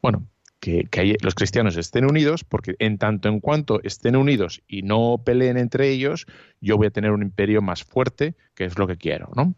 bueno, 0.00 0.26
que, 0.62 1.16
los 1.20 1.34
cristianos 1.34 1.76
estén 1.76 2.04
unidos, 2.04 2.44
porque 2.44 2.76
en 2.78 2.96
tanto 2.96 3.28
en 3.28 3.40
cuanto 3.40 3.82
estén 3.82 4.14
unidos 4.14 4.62
y 4.68 4.82
no 4.82 5.20
peleen 5.24 5.56
entre 5.56 5.90
ellos, 5.90 6.26
yo 6.60 6.76
voy 6.76 6.86
a 6.86 6.90
tener 6.90 7.10
un 7.10 7.22
imperio 7.22 7.60
más 7.60 7.82
fuerte, 7.82 8.36
que 8.54 8.64
es 8.64 8.78
lo 8.78 8.86
que 8.86 8.96
quiero, 8.96 9.30
¿no? 9.34 9.54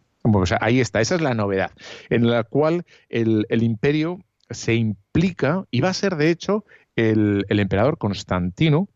ahí 0.61 0.81
está, 0.81 1.03
esa 1.03 1.17
es 1.17 1.21
la 1.21 1.35
novedad, 1.35 1.73
en 2.09 2.31
la 2.31 2.45
cual 2.45 2.87
el, 3.11 3.45
imperio 3.51 4.21
se 4.49 4.75
implica, 4.75 5.67
y 5.71 5.83
va 5.83 5.91
a 5.91 5.95
ser 5.95 6.17
de 6.17 6.31
hecho 6.31 6.65
el, 6.97 7.45
emperador 7.51 7.99
Constantino 7.99 8.89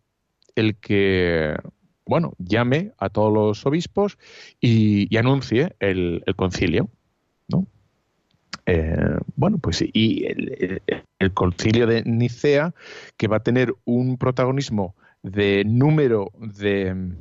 el 0.54 0.76
que, 0.76 1.54
bueno, 2.06 2.32
llame 2.38 2.92
a 2.96 3.10
todos 3.10 3.30
los 3.30 3.66
obispos 3.66 4.16
y, 4.62 5.14
anuncie 5.18 5.76
el, 5.78 6.24
concilio, 6.36 6.88
¿no? 7.48 7.66
Eh, 8.64 9.18
bueno, 9.36 9.58
pues 9.58 9.82
y 9.82 10.24
concilio 11.34 11.86
de 11.86 12.02
Nicea, 12.04 12.74
que 13.16 13.28
va 13.28 13.38
a 13.38 13.42
tener 13.42 13.74
un 13.84 14.18
protagonismo 14.18 14.94
de 15.22 15.64
número 15.64 16.30
de, 16.38 17.12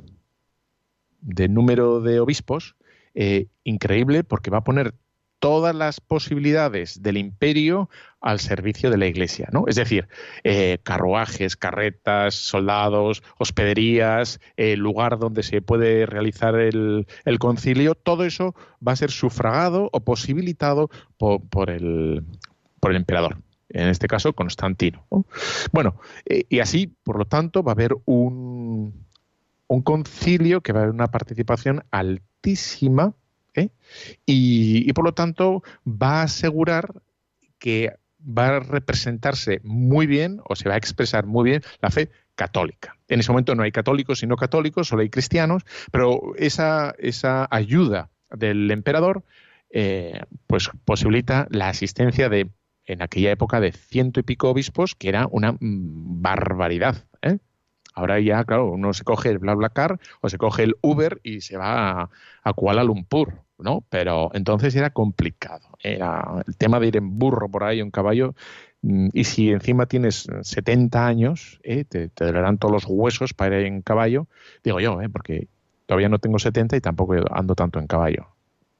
de 1.20 1.48
número 1.48 2.00
de 2.00 2.20
obispos 2.20 2.76
eh, 3.14 3.46
increíble, 3.64 4.24
porque 4.24 4.50
va 4.50 4.58
a 4.58 4.64
poner 4.64 4.94
todas 5.38 5.74
las 5.74 6.00
posibilidades 6.00 7.02
del 7.02 7.16
imperio 7.16 7.88
al 8.20 8.40
servicio 8.40 8.90
de 8.90 8.98
la 8.98 9.06
iglesia, 9.06 9.48
¿no? 9.52 9.64
Es 9.68 9.76
decir, 9.76 10.08
eh, 10.42 10.78
carruajes, 10.82 11.56
carretas, 11.56 12.34
soldados, 12.34 13.22
hospederías, 13.38 14.40
el 14.56 14.80
lugar 14.80 15.18
donde 15.18 15.42
se 15.42 15.62
puede 15.62 16.06
realizar 16.06 16.56
el, 16.56 17.06
concilio, 17.38 17.94
todo 17.94 18.24
eso 18.24 18.54
va 18.86 18.92
a 18.92 18.96
ser 18.96 19.10
sufragado 19.10 19.88
o 19.92 20.00
posibilitado 20.00 20.90
por, 21.18 21.70
el, 21.70 22.24
por 22.80 22.90
el 22.90 22.96
emperador 22.96 23.38
en 23.70 23.88
este 23.88 24.08
caso 24.08 24.32
Constantino. 24.32 25.06
Bueno, 25.72 26.00
eh, 26.26 26.44
y 26.48 26.60
así, 26.60 26.94
por 27.02 27.18
lo 27.18 27.24
tanto, 27.26 27.62
va 27.62 27.72
a 27.72 27.74
haber 27.74 27.96
un, 28.06 29.06
un 29.68 29.82
concilio 29.82 30.62
que 30.62 30.72
va 30.72 30.80
a 30.80 30.82
haber 30.84 30.94
una 30.94 31.08
participación 31.08 31.84
altísima 31.90 33.14
¿eh? 33.54 33.68
y, 34.26 34.92
por 34.92 35.04
lo 35.04 35.12
tanto 35.12 35.62
va 35.86 36.20
a 36.20 36.22
asegurar 36.24 37.02
que 37.58 37.94
va 38.20 38.48
a 38.48 38.60
representarse 38.60 39.60
muy 39.62 40.06
bien 40.06 40.40
o 40.48 40.56
se 40.56 40.68
va 40.68 40.74
a 40.74 40.78
expresar 40.78 41.26
muy 41.26 41.50
bien 41.50 41.62
la 41.80 41.90
fe 41.90 42.10
católica. 42.34 42.96
En 43.08 43.20
ese 43.20 43.30
momento 43.30 43.54
no 43.54 43.62
hay 43.62 43.72
católicos 43.72 44.22
y 44.22 44.26
no 44.26 44.36
católicos, 44.36 44.88
solo 44.88 45.02
hay 45.02 45.10
cristianos, 45.10 45.64
pero 45.92 46.34
esa, 46.36 46.94
esa 46.98 47.46
ayuda 47.50 48.10
del 48.30 48.70
emperador 48.70 49.24
eh, 49.70 50.22
pues 50.46 50.70
posibilita 50.84 51.46
la 51.50 51.68
asistencia 51.68 52.28
de 52.28 52.48
en 52.88 53.02
aquella 53.02 53.30
época 53.30 53.60
de 53.60 53.72
ciento 53.72 54.20
y 54.20 54.24
pico 54.24 54.50
obispos, 54.50 54.94
que 54.94 55.08
era 55.08 55.28
una 55.30 55.52
mm, 55.52 56.22
barbaridad. 56.22 57.06
¿eh? 57.22 57.38
Ahora 57.94 58.18
ya, 58.20 58.44
claro, 58.44 58.72
uno 58.72 58.92
se 58.92 59.04
coge 59.04 59.30
el 59.30 59.38
BlaBlaCar 59.38 60.00
o 60.20 60.28
se 60.28 60.38
coge 60.38 60.64
el 60.64 60.76
Uber 60.82 61.20
y 61.22 61.40
se 61.40 61.56
va 61.56 62.10
a 62.42 62.52
Kuala 62.54 62.84
Lumpur. 62.84 63.34
¿no? 63.58 63.84
Pero 63.90 64.30
entonces 64.34 64.74
era 64.76 64.90
complicado. 64.90 65.68
Era 65.82 66.42
el 66.46 66.56
tema 66.56 66.80
de 66.80 66.88
ir 66.88 66.96
en 66.96 67.18
burro 67.18 67.48
por 67.50 67.64
ahí, 67.64 67.80
en 67.80 67.90
caballo, 67.90 68.34
mm, 68.82 69.08
y 69.12 69.24
si 69.24 69.50
encima 69.50 69.86
tienes 69.86 70.26
70 70.42 71.06
años, 71.06 71.60
¿eh? 71.64 71.84
te, 71.84 72.08
te 72.08 72.24
dolerán 72.24 72.58
todos 72.58 72.72
los 72.72 72.84
huesos 72.86 73.34
para 73.34 73.60
ir 73.60 73.66
en 73.66 73.82
caballo, 73.82 74.28
digo 74.64 74.80
yo, 74.80 75.00
¿eh? 75.02 75.08
porque 75.08 75.48
todavía 75.86 76.08
no 76.08 76.18
tengo 76.18 76.38
70 76.38 76.76
y 76.76 76.80
tampoco 76.80 77.14
ando 77.30 77.54
tanto 77.54 77.78
en 77.78 77.86
caballo. 77.86 78.28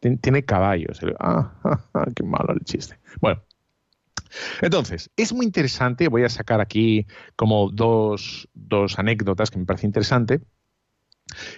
Tiene 0.01 0.45
caballos. 0.45 1.01
Ah, 1.21 2.07
qué 2.15 2.23
malo 2.23 2.53
el 2.53 2.61
chiste. 2.61 2.99
Bueno, 3.21 3.43
entonces, 4.61 5.11
es 5.17 5.33
muy 5.33 5.47
interesante, 5.47 6.09
voy 6.09 6.25
a 6.25 6.29
sacar 6.29 6.61
aquí 6.61 7.07
como 7.37 7.71
dos, 7.71 8.49
dos 8.55 8.99
anécdotas 8.99 9.51
que 9.51 9.59
me 9.59 9.67
parece 9.67 9.87
interesante, 9.87 10.41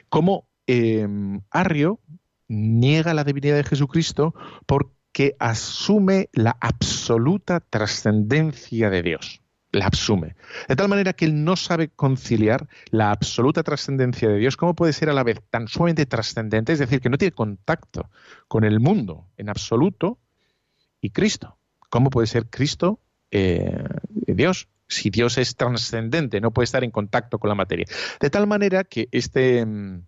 cómo 0.08 0.48
eh, 0.66 1.06
Arrio 1.50 2.00
niega 2.48 3.14
la 3.14 3.24
divinidad 3.24 3.56
de 3.56 3.64
Jesucristo 3.64 4.34
porque 4.66 5.36
asume 5.38 6.28
la 6.32 6.56
absoluta 6.60 7.60
trascendencia 7.60 8.90
de 8.90 9.02
Dios. 9.02 9.40
La 9.72 9.86
asume. 9.86 10.34
De 10.68 10.74
tal 10.74 10.88
manera 10.88 11.12
que 11.12 11.24
él 11.24 11.44
no 11.44 11.54
sabe 11.54 11.90
conciliar 11.90 12.66
la 12.90 13.12
absoluta 13.12 13.62
trascendencia 13.62 14.28
de 14.28 14.38
Dios. 14.38 14.56
¿Cómo 14.56 14.74
puede 14.74 14.92
ser 14.92 15.10
a 15.10 15.12
la 15.12 15.22
vez 15.22 15.40
tan 15.48 15.68
sumamente 15.68 16.06
trascendente? 16.06 16.72
Es 16.72 16.80
decir, 16.80 17.00
que 17.00 17.08
no 17.08 17.18
tiene 17.18 17.30
contacto 17.30 18.10
con 18.48 18.64
el 18.64 18.80
mundo 18.80 19.28
en 19.36 19.48
absoluto 19.48 20.18
y 21.00 21.10
Cristo. 21.10 21.59
¿Cómo 21.90 22.08
puede 22.10 22.26
ser 22.26 22.46
Cristo 22.46 23.00
eh, 23.30 23.84
Dios? 24.10 24.68
Si 24.88 25.10
Dios 25.10 25.38
es 25.38 25.54
trascendente, 25.56 26.40
no 26.40 26.50
puede 26.50 26.64
estar 26.64 26.82
en 26.82 26.90
contacto 26.90 27.38
con 27.38 27.48
la 27.48 27.54
materia. 27.54 27.86
De 28.20 28.30
tal 28.30 28.46
manera 28.46 28.84
que 28.84 29.08
este 29.12 29.64
mm, 29.64 30.02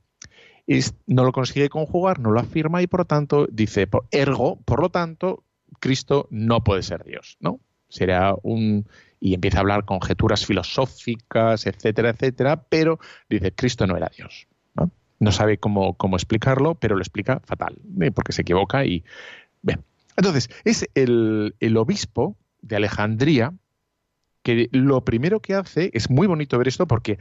no 1.06 1.24
lo 1.24 1.32
consigue 1.32 1.68
conjugar, 1.68 2.18
no 2.18 2.30
lo 2.30 2.40
afirma 2.40 2.82
y 2.82 2.86
por 2.86 3.00
lo 3.00 3.04
tanto 3.04 3.46
dice, 3.50 3.88
ergo, 4.10 4.60
por 4.64 4.80
lo 4.80 4.90
tanto, 4.90 5.44
Cristo 5.80 6.28
no 6.30 6.64
puede 6.64 6.82
ser 6.82 7.04
Dios, 7.04 7.36
¿no? 7.40 7.60
Será 7.88 8.34
un 8.42 8.86
y 9.20 9.34
empieza 9.34 9.58
a 9.58 9.60
hablar 9.60 9.84
conjeturas 9.84 10.44
filosóficas, 10.44 11.66
etcétera, 11.66 12.10
etcétera, 12.10 12.64
pero 12.64 12.98
dice 13.28 13.52
Cristo 13.52 13.86
no 13.86 13.96
era 13.96 14.10
Dios, 14.16 14.48
¿no? 14.74 14.90
No 15.20 15.30
sabe 15.30 15.58
cómo, 15.58 15.94
cómo 15.94 16.16
explicarlo, 16.16 16.74
pero 16.74 16.96
lo 16.96 17.02
explica 17.02 17.40
fatal, 17.44 17.76
¿eh? 18.00 18.10
porque 18.10 18.32
se 18.32 18.42
equivoca 18.42 18.84
y. 18.84 19.04
Entonces, 20.16 20.50
es 20.64 20.88
el, 20.94 21.54
obispo 21.76 22.36
de 22.60 22.76
Alejandría 22.76 23.52
que 24.42 24.68
lo 24.72 25.04
primero 25.04 25.40
que 25.40 25.54
hace 25.54 25.90
es 25.94 26.10
muy 26.10 26.26
bonito 26.26 26.58
ver 26.58 26.68
esto 26.68 26.86
porque 26.86 27.18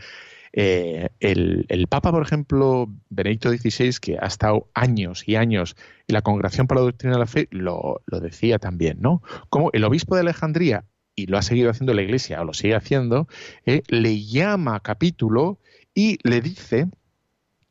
eh, 0.53 1.09
el, 1.19 1.87
Papa, 1.87 2.11
por 2.11 2.23
ejemplo, 2.23 2.89
Benedicto 3.09 3.49
XVI, 3.49 3.95
que 4.01 4.17
ha 4.19 4.25
estado 4.25 4.69
años 4.73 5.27
y 5.27 5.35
años 5.35 5.75
en 6.07 6.13
la 6.13 6.21
Congregación 6.21 6.67
para 6.67 6.81
la 6.81 6.85
Doctrina 6.85 7.13
de 7.13 7.19
la 7.19 7.27
Fe, 7.27 7.47
lo, 7.51 8.01
decía 8.07 8.59
también, 8.59 8.97
¿no? 9.01 9.21
Como 9.49 9.69
el 9.73 9.83
obispo 9.83 10.15
de 10.15 10.21
Alejandría, 10.21 10.85
y 11.15 11.27
lo 11.27 11.37
ha 11.37 11.41
seguido 11.41 11.69
haciendo 11.69 11.93
la 11.93 12.01
Iglesia, 12.01 12.41
o 12.41 12.45
lo 12.45 12.53
sigue 12.53 12.75
haciendo, 12.75 13.27
eh, 13.65 13.83
le 13.87 14.23
llama 14.23 14.79
capítulo 14.79 15.59
y 15.93 16.17
le 16.23 16.41
dice 16.41 16.87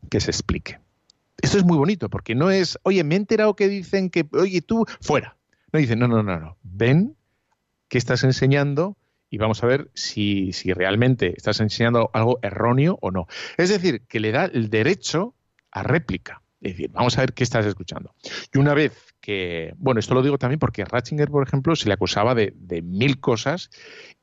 que 0.08 0.20
se 0.20 0.30
explique. 0.30 0.78
Esto 1.42 1.58
es 1.58 1.64
muy 1.64 1.76
bonito, 1.76 2.08
porque 2.08 2.34
no 2.34 2.50
es, 2.50 2.78
oye, 2.82 3.04
me 3.04 3.14
he 3.14 3.18
enterado 3.18 3.54
que 3.56 3.68
dicen 3.68 4.10
que, 4.10 4.26
oye, 4.32 4.62
tú, 4.62 4.86
fuera. 5.00 5.36
No 5.72 5.78
dice, 5.78 5.96
no, 5.96 6.08
no, 6.08 6.22
no, 6.22 6.38
no. 6.38 6.56
Ven, 6.62 7.16
que 7.88 7.98
estás 7.98 8.24
enseñando? 8.24 8.96
y 9.30 9.38
vamos 9.38 9.62
a 9.62 9.66
ver 9.66 9.90
si, 9.94 10.52
si 10.52 10.72
realmente 10.72 11.34
estás 11.36 11.60
enseñando 11.60 12.10
algo 12.12 12.40
erróneo 12.42 12.98
o 13.00 13.12
no. 13.12 13.28
Es 13.56 13.68
decir, 13.68 14.02
que 14.08 14.18
le 14.18 14.32
da 14.32 14.46
el 14.46 14.68
derecho 14.68 15.34
a 15.70 15.84
réplica. 15.84 16.42
Es 16.60 16.72
decir, 16.72 16.90
vamos 16.90 17.16
a 17.16 17.22
ver 17.22 17.32
qué 17.32 17.44
estás 17.44 17.64
escuchando. 17.64 18.12
Y 18.52 18.58
una 18.58 18.74
vez 18.74 18.92
que, 19.20 19.74
bueno, 19.78 20.00
esto 20.00 20.14
lo 20.14 20.22
digo 20.22 20.38
también 20.38 20.58
porque 20.58 20.84
Ratzinger, 20.84 21.28
por 21.28 21.46
ejemplo, 21.46 21.76
se 21.76 21.86
le 21.88 21.94
acusaba 21.94 22.34
de, 22.34 22.52
mil 22.82 23.20
cosas 23.20 23.70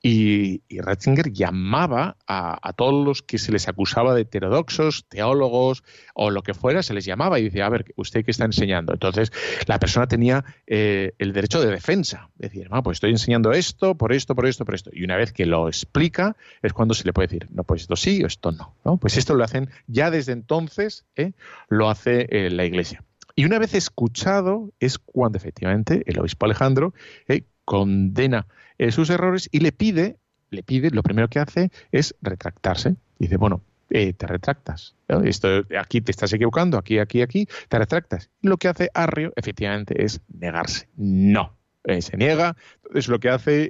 y, 0.02 0.62
Ratzinger 0.70 1.32
llamaba 1.32 2.18
a, 2.28 2.74
todos 2.74 3.06
los 3.06 3.22
que 3.22 3.38
se 3.38 3.52
les 3.52 3.68
acusaba 3.68 4.14
de 4.14 4.22
heterodoxos, 4.22 5.06
teólogos 5.08 5.84
o 6.14 6.30
lo 6.32 6.43
que 6.43 6.54
fuera, 6.54 6.84
se 6.84 6.93
les 6.93 7.06
llamaba 7.06 7.39
y 7.39 7.45
decía, 7.45 7.66
a 7.66 7.70
ver, 7.70 7.86
¿usted 7.95 8.26
qué 8.26 8.32
está 8.32 8.45
enseñando? 8.45 8.93
Entonces, 8.93 9.32
la 9.68 9.80
persona 9.80 10.08
tenía 10.08 10.43
eh, 10.66 11.14
el 11.20 11.34
derecho 11.34 11.62
de 11.62 11.72
defensa. 11.72 12.30
Decir, 12.36 12.68
ah, 12.72 12.82
pues 12.82 12.98
estoy 12.98 13.12
enseñando 13.12 13.52
esto, 13.52 13.95
por 13.95 14.14
esto, 14.14 14.36
por 14.36 14.45
esto, 14.45 14.66
por 14.66 14.76
esto. 14.76 14.89
Y 14.93 15.04
una 15.04 15.18
vez 15.18 15.32
que 15.34 15.45
lo 15.45 15.68
explica, 15.68 16.36
es 16.62 16.74
cuando 16.74 16.93
se 16.93 17.06
le 17.06 17.14
puede 17.14 17.28
decir, 17.28 17.48
no, 17.52 17.64
pues 17.64 17.82
esto 17.82 17.95
sí 17.95 18.24
o 18.24 18.28
esto 18.28 18.52
no. 18.52 18.76
¿no? 18.84 18.98
Pues 18.98 19.18
esto 19.18 19.36
lo 19.36 19.43
hacen 19.43 19.70
ya 19.88 20.12
desde 20.12 20.34
entonces, 20.34 21.06
¿eh? 21.16 21.34
lo 21.70 21.89
hace 21.89 22.28
eh, 22.30 22.50
la 22.50 22.66
Iglesia. 22.66 23.04
Y 23.38 23.46
una 23.46 23.60
vez 23.60 23.76
escuchado 23.76 24.74
es 24.80 24.98
cuando 24.98 25.38
efectivamente 25.38 26.02
el 26.08 26.20
obispo 26.20 26.48
Alejandro 26.48 26.96
eh, 27.28 27.44
condena 27.66 28.48
eh, 28.80 28.92
sus 28.92 29.12
errores 29.12 29.48
y 29.52 29.60
le 29.60 29.72
pide, 29.72 30.18
le 30.50 30.64
pide, 30.64 30.90
lo 30.90 31.04
primero 31.04 31.28
que 31.28 31.38
hace 31.38 31.70
es 31.92 32.16
retractarse. 32.20 32.96
Dice, 33.20 33.38
bueno, 33.38 33.62
eh, 33.92 34.14
te 34.14 34.26
retractas. 34.26 34.96
Esto, 35.24 35.50
aquí 35.80 36.02
te 36.02 36.10
estás 36.10 36.34
equivocando, 36.34 36.80
aquí, 36.80 36.98
aquí, 36.98 37.22
aquí, 37.22 37.48
te 37.70 37.78
retractas. 37.78 38.32
Lo 38.42 38.58
que 38.58 38.70
hace 38.70 38.90
Arrio, 38.96 39.34
efectivamente, 39.36 40.04
es 40.04 40.20
negarse. 40.34 40.90
No, 40.96 41.56
se 41.86 42.18
niega. 42.18 42.56
Entonces 42.86 43.08
lo 43.08 43.20
que 43.20 43.30
hace 43.30 43.70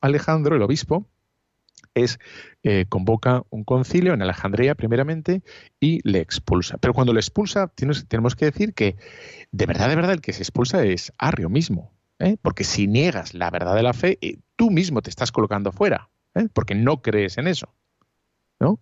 Alejandro, 0.00 0.56
el 0.56 0.62
obispo, 0.62 1.06
es 1.96 2.20
eh, 2.62 2.84
convoca 2.88 3.42
un 3.50 3.64
concilio 3.64 4.14
en 4.14 4.22
Alejandría 4.22 4.74
primeramente 4.74 5.42
y 5.80 6.00
le 6.08 6.20
expulsa. 6.20 6.78
Pero 6.78 6.94
cuando 6.94 7.12
le 7.12 7.20
expulsa, 7.20 7.72
tenemos 8.08 8.36
que 8.36 8.44
decir 8.44 8.74
que 8.74 8.96
de 9.50 9.66
verdad, 9.66 9.88
de 9.88 9.96
verdad, 9.96 10.12
el 10.12 10.20
que 10.20 10.32
se 10.32 10.42
expulsa 10.42 10.84
es 10.84 11.12
Arrio 11.18 11.48
mismo. 11.48 11.92
¿eh? 12.18 12.36
Porque 12.40 12.64
si 12.64 12.86
niegas 12.86 13.34
la 13.34 13.50
verdad 13.50 13.74
de 13.74 13.82
la 13.82 13.94
fe, 13.94 14.18
eh, 14.20 14.38
tú 14.56 14.70
mismo 14.70 15.02
te 15.02 15.10
estás 15.10 15.32
colocando 15.32 15.72
fuera, 15.72 16.10
porque 16.52 16.74
no 16.74 17.02
crees 17.02 17.38
en 17.38 17.48
eso. 17.48 17.74
¿no? 18.60 18.78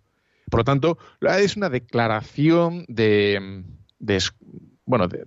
Por 0.50 0.60
lo 0.60 0.64
tanto, 0.64 0.98
es 1.20 1.56
una 1.56 1.70
declaración 1.70 2.84
de, 2.88 3.64
bueno, 4.84 5.08
de, 5.08 5.24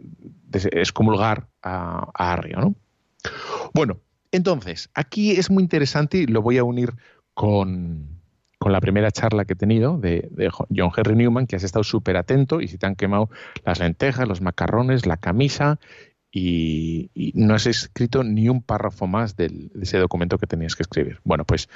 excomulgar 0.71 1.47
a, 1.61 2.09
a 2.13 2.33
Arrio. 2.33 2.59
¿no? 2.59 2.75
Bueno, 3.73 4.01
entonces, 4.31 4.89
aquí 4.93 5.31
es 5.31 5.49
muy 5.49 5.63
interesante 5.63 6.17
y 6.17 6.27
lo 6.27 6.41
voy 6.41 6.57
a 6.57 6.63
unir 6.63 6.93
con, 7.37 8.19
con 8.57 8.71
la 8.71 8.81
primera 8.81 9.11
charla 9.11 9.45
que 9.45 9.53
he 9.53 9.55
tenido 9.55 9.99
de, 9.99 10.27
John 10.75 10.89
Henry 10.97 11.15
Newman, 11.15 11.45
que 11.45 11.55
has 11.55 11.63
estado 11.63 11.83
súper 11.83 12.17
atento 12.17 12.61
y 12.61 12.67
si 12.67 12.79
te 12.79 12.87
han 12.87 12.95
quemado 12.95 13.29
las 13.63 13.77
lentejas, 13.77 14.27
los 14.27 14.41
macarrones, 14.41 15.05
la 15.05 15.17
camisa 15.17 15.79
y, 16.31 17.11
no 17.35 17.53
has 17.53 17.67
escrito 17.67 18.23
ni 18.23 18.49
un 18.49 18.63
párrafo 18.63 19.05
más 19.05 19.35
de 19.35 19.69
ese 19.79 19.99
documento 19.99 20.39
que 20.39 20.47
tenías 20.47 20.75
que 20.75 20.81
escribir. 20.81 21.19
Bueno, 21.25 21.45
pues 21.45 21.69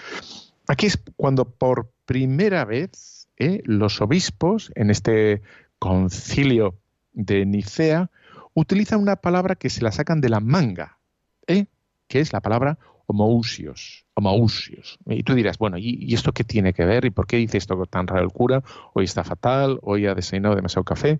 aquí 0.67 0.87
es 0.87 0.97
cuando 1.15 1.45
por 1.45 1.91
primera 2.05 2.65
vez 2.65 3.27
¿eh? 3.37 3.61
los 3.63 4.01
obispos 4.01 4.71
en 4.73 4.89
este 4.89 5.43
concilio 5.77 6.79
de 7.13 7.45
Nicea 7.45 8.09
utilizan 8.55 8.99
una 8.99 9.17
palabra 9.17 9.53
que 9.53 9.69
se 9.69 9.83
la 9.83 9.91
sacan 9.91 10.21
de 10.21 10.29
la 10.29 10.39
manga, 10.39 10.97
¿eh? 11.45 11.67
que 12.07 12.19
es 12.19 12.33
la 12.33 12.41
palabra 12.41 12.79
homousios, 13.11 14.05
homousios. 14.13 14.97
Y 15.05 15.23
tú 15.23 15.35
dirás, 15.35 15.57
bueno, 15.57 15.77
¿y, 15.77 16.13
esto 16.13 16.31
qué 16.31 16.43
tiene 16.43 16.73
que 16.73 16.85
ver? 16.85 17.05
¿Y 17.05 17.11
por 17.11 17.27
qué 17.27 17.37
dice 17.37 17.57
esto 17.57 17.85
tan 17.85 18.07
raro 18.07 18.23
el 18.23 18.31
cura? 18.31 18.63
Hoy 18.93 19.05
está 19.05 19.23
fatal, 19.23 19.79
hoy 19.81 20.07
ha 20.07 20.15
desayunado 20.15 20.55
demasiado 20.55 20.83
café. 20.83 21.19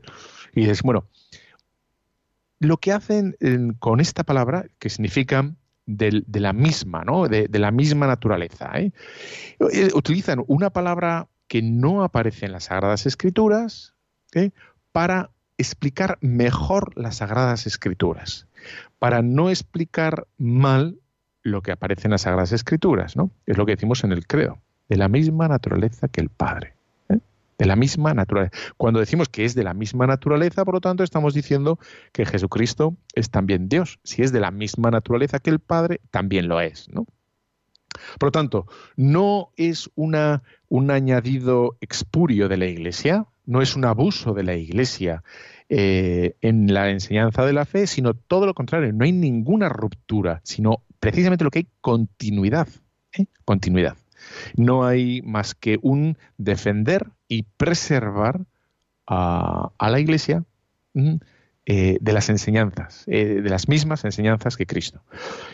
Y 0.53 0.61
dices, 0.61 0.81
bueno, 0.81 1.05
lo 2.59 2.77
que 2.77 2.91
hacen 2.91 3.35
con 3.79 3.99
esta 3.99 4.23
palabra, 4.23 4.65
que 4.79 4.89
significa 4.89 5.53
de, 5.85 6.23
la 6.33 6.53
misma, 6.53 7.03
¿no? 7.03 7.27
De, 7.27 7.47
la 7.51 7.71
misma 7.71 8.07
naturaleza, 8.07 8.71
¿eh? 8.75 8.91
Eh, 9.73 9.89
utilizan 9.93 10.43
una 10.47 10.69
palabra 10.69 11.27
que 11.47 11.61
no 11.61 12.03
aparece 12.03 12.45
en 12.45 12.53
las 12.53 12.65
Sagradas 12.65 13.05
Escrituras 13.05 13.93
¿eh? 14.33 14.51
para 14.93 15.31
explicar 15.57 16.17
mejor 16.21 16.97
las 16.97 17.17
Sagradas 17.17 17.67
Escrituras, 17.67 18.47
para 18.99 19.21
no 19.21 19.49
explicar 19.49 20.27
mal 20.37 21.00
lo 21.43 21.61
que 21.61 21.71
aparece 21.71 22.07
en 22.07 22.11
las 22.11 22.21
Sagradas 22.21 22.51
Escrituras, 22.51 23.15
¿no? 23.15 23.31
Es 23.45 23.57
lo 23.57 23.65
que 23.65 23.73
decimos 23.73 24.03
en 24.03 24.11
el 24.11 24.27
credo, 24.27 24.59
de 24.89 24.97
la 24.97 25.07
misma 25.07 25.47
naturaleza 25.47 26.07
que 26.07 26.21
el 26.21 26.29
Padre. 26.29 26.73
¿eh? 27.09 27.19
De 27.57 27.65
la 27.65 27.75
misma 27.75 28.13
naturaleza. 28.13 28.55
Cuando 28.77 28.99
decimos 28.99 29.29
que 29.29 29.45
es 29.45 29.55
de 29.55 29.63
la 29.63 29.73
misma 29.73 30.07
naturaleza, 30.07 30.65
por 30.65 30.75
lo 30.75 30.81
tanto, 30.81 31.03
estamos 31.03 31.33
diciendo 31.33 31.79
que 32.11 32.25
Jesucristo 32.25 32.95
es 33.13 33.29
también 33.29 33.69
Dios. 33.69 33.99
Si 34.03 34.21
es 34.21 34.31
de 34.31 34.39
la 34.39 34.51
misma 34.51 34.91
naturaleza 34.91 35.39
que 35.39 35.49
el 35.49 35.59
Padre, 35.59 36.01
también 36.11 36.47
lo 36.47 36.61
es, 36.61 36.87
¿no? 36.89 37.05
Por 38.19 38.27
lo 38.27 38.31
tanto, 38.31 38.67
no 38.95 39.51
es 39.57 39.89
una, 39.95 40.43
un 40.69 40.91
añadido 40.91 41.77
expurio 41.81 42.47
de 42.47 42.57
la 42.57 42.65
Iglesia, 42.65 43.25
no 43.45 43.61
es 43.61 43.75
un 43.75 43.85
abuso 43.85 44.33
de 44.33 44.43
la 44.43 44.55
Iglesia 44.55 45.23
eh, 45.73 46.35
en 46.41 46.73
la 46.73 46.89
enseñanza 46.89 47.45
de 47.45 47.53
la 47.53 47.63
fe, 47.63 47.87
sino 47.87 48.13
todo 48.13 48.45
lo 48.45 48.53
contrario, 48.53 48.91
no 48.91 49.05
hay 49.05 49.13
ninguna 49.13 49.69
ruptura, 49.69 50.41
sino 50.43 50.83
precisamente 50.99 51.45
lo 51.45 51.49
que 51.49 51.59
hay 51.59 51.67
continuidad. 51.79 52.67
¿eh? 53.17 53.27
Continuidad. 53.45 53.95
No 54.57 54.83
hay 54.83 55.21
más 55.21 55.55
que 55.55 55.79
un 55.81 56.17
defender 56.37 57.07
y 57.29 57.43
preservar 57.55 58.41
a, 59.07 59.71
la 59.79 59.99
Iglesia 60.01 60.43
eh, 61.65 61.97
de 62.01 62.13
las 62.13 62.27
enseñanzas, 62.27 63.05
de 63.05 63.49
las 63.49 63.69
mismas 63.69 64.03
enseñanzas 64.03 64.57
que 64.57 64.65
Cristo. 64.65 65.01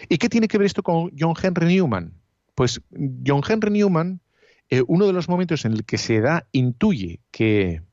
¿Y 0.09 0.17
qué 0.17 0.29
tiene 0.29 0.47
que 0.47 0.57
ver 0.57 0.65
esto 0.65 0.81
con 0.81 1.11
John 1.15 1.35
Henry 1.39 1.75
Newman? 1.75 2.11
Pues 2.55 2.81
John 3.23 3.43
Henry 3.47 3.69
Newman, 3.69 4.19
uno 4.87 5.05
de 5.05 5.13
los 5.13 5.29
momentos 5.29 5.63
en 5.65 5.73
el 5.73 5.85
que 5.85 5.99
se 5.99 6.21
da, 6.21 6.47
intuye 6.53 7.19
que 7.29 7.83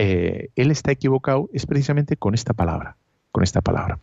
él 0.00 0.70
está 0.70 0.92
equivocado, 0.92 1.48
es 1.52 1.66
precisamente 1.66 2.16
con 2.16 2.34
esta 2.34 2.54
palabra 2.54 2.96
con 3.30 3.42
esta 3.44 3.60
palabra. 3.60 4.00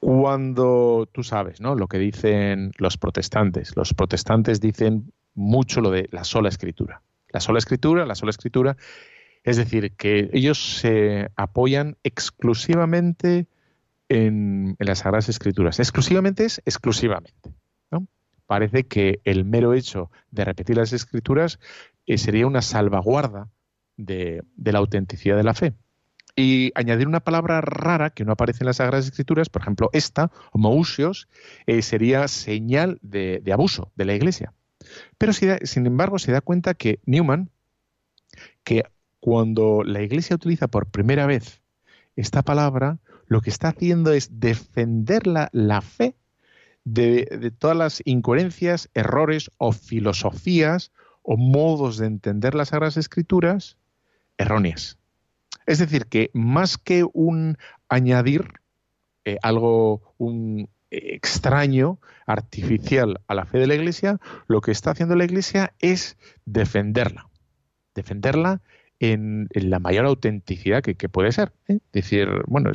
Cuando 0.00 1.08
tú 1.12 1.22
sabes, 1.22 1.60
¿no? 1.60 1.74
Lo 1.74 1.88
que 1.88 1.98
dicen 1.98 2.72
los 2.78 2.96
protestantes. 2.96 3.76
Los 3.76 3.94
protestantes 3.94 4.60
dicen 4.60 5.12
mucho 5.34 5.80
lo 5.80 5.90
de 5.90 6.08
la 6.10 6.24
sola 6.24 6.48
escritura. 6.48 7.02
La 7.30 7.40
sola 7.40 7.58
escritura, 7.58 8.06
la 8.06 8.14
sola 8.14 8.30
escritura. 8.30 8.76
Es 9.44 9.56
decir, 9.56 9.92
que 9.92 10.30
ellos 10.32 10.78
se 10.78 11.30
apoyan 11.36 11.96
exclusivamente 12.02 13.46
en, 14.08 14.76
las 14.78 15.00
Sagradas 15.00 15.28
Escrituras. 15.28 15.78
Exclusivamente 15.78 16.44
es 16.44 16.62
exclusivamente. 16.64 17.52
Parece 18.46 18.84
que 18.84 19.18
el 19.24 19.44
mero 19.44 19.74
hecho 19.74 20.12
de 20.30 20.44
repetir 20.44 20.76
las 20.76 20.92
Escrituras 20.92 21.58
eh, 22.06 22.16
sería 22.16 22.46
una 22.46 22.62
salvaguarda 22.62 23.48
de 23.96 24.42
la 24.56 24.78
autenticidad 24.78 25.36
de 25.36 25.44
la 25.44 25.54
fe 25.54 25.74
y 26.36 26.70
añadir 26.74 27.08
una 27.08 27.20
palabra 27.20 27.62
rara 27.62 28.10
que 28.10 28.26
no 28.26 28.32
aparece 28.32 28.62
en 28.62 28.66
las 28.66 28.76
Sagradas 28.76 29.06
Escrituras, 29.06 29.48
por 29.48 29.62
ejemplo, 29.62 29.88
esta, 29.94 30.30
homousios, 30.52 31.28
eh, 31.66 31.80
sería 31.80 32.28
señal 32.28 32.98
de, 33.00 33.42
abuso 33.52 33.90
de 33.96 34.04
la 34.04 34.14
Iglesia. 34.14 34.52
Pero 35.16 35.32
sin 35.32 35.86
embargo 35.86 36.18
se 36.18 36.32
da 36.32 36.42
cuenta 36.42 36.74
que 36.74 37.00
Newman, 37.06 37.50
que 38.62 38.84
cuando 39.18 39.82
la 39.82 40.02
Iglesia 40.02 40.36
utiliza 40.36 40.68
por 40.68 40.86
primera 40.86 41.26
vez 41.26 41.62
esta 42.14 42.42
palabra, 42.42 42.98
lo 43.26 43.40
que 43.40 43.50
está 43.50 43.68
haciendo 43.68 44.12
es 44.12 44.38
defender 44.38 45.26
la, 45.26 45.80
fe 45.80 46.14
de, 46.84 47.24
de, 47.24 47.50
todas 47.50 47.76
las 47.76 48.02
incoherencias, 48.04 48.90
errores 48.94 49.50
o 49.56 49.72
filosofías 49.72 50.92
o 51.22 51.36
modos 51.36 51.96
de 51.96 52.06
entender 52.06 52.54
las 52.54 52.68
Sagradas 52.68 52.98
Escrituras 52.98 53.78
erróneas. 54.38 54.98
Es 55.66 55.78
decir, 55.78 56.06
que 56.06 56.30
más 56.32 56.78
que 56.78 57.04
un 57.12 57.56
añadir 57.88 58.60
eh, 59.24 59.38
algo 59.42 60.14
un 60.18 60.68
extraño, 60.90 61.98
artificial 62.26 63.20
a 63.26 63.34
la 63.34 63.46
fe 63.46 63.58
de 63.58 63.66
la 63.66 63.74
Iglesia, 63.74 64.18
lo 64.48 64.60
que 64.60 64.72
está 64.72 64.90
haciendo 64.90 65.14
la 65.14 65.24
Iglesia 65.24 65.72
es 65.78 66.16
defenderla. 66.44 67.28
Defenderla 67.94 68.60
en, 68.98 69.48
la 69.52 69.78
mayor 69.78 70.06
autenticidad 70.06 70.82
que, 70.82 71.08
puede 71.08 71.32
ser. 71.32 71.52
¿eh? 71.68 71.78
Decir, 71.92 72.28
bueno, 72.46 72.72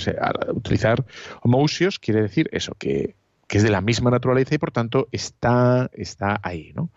utilizar 0.54 1.06
homousios 1.42 2.00
quiere 2.00 2.22
decir 2.22 2.50
eso, 2.52 2.74
que, 2.78 3.16
es 3.50 3.64
de 3.64 3.70
la 3.70 3.82
misma 3.82 4.10
naturaleza 4.12 4.56
y 4.56 4.60
por 4.60 4.72
tanto 4.72 5.10
está, 5.12 5.90
está 5.94 6.40
ahí, 6.42 6.72
¿no? 6.74 6.90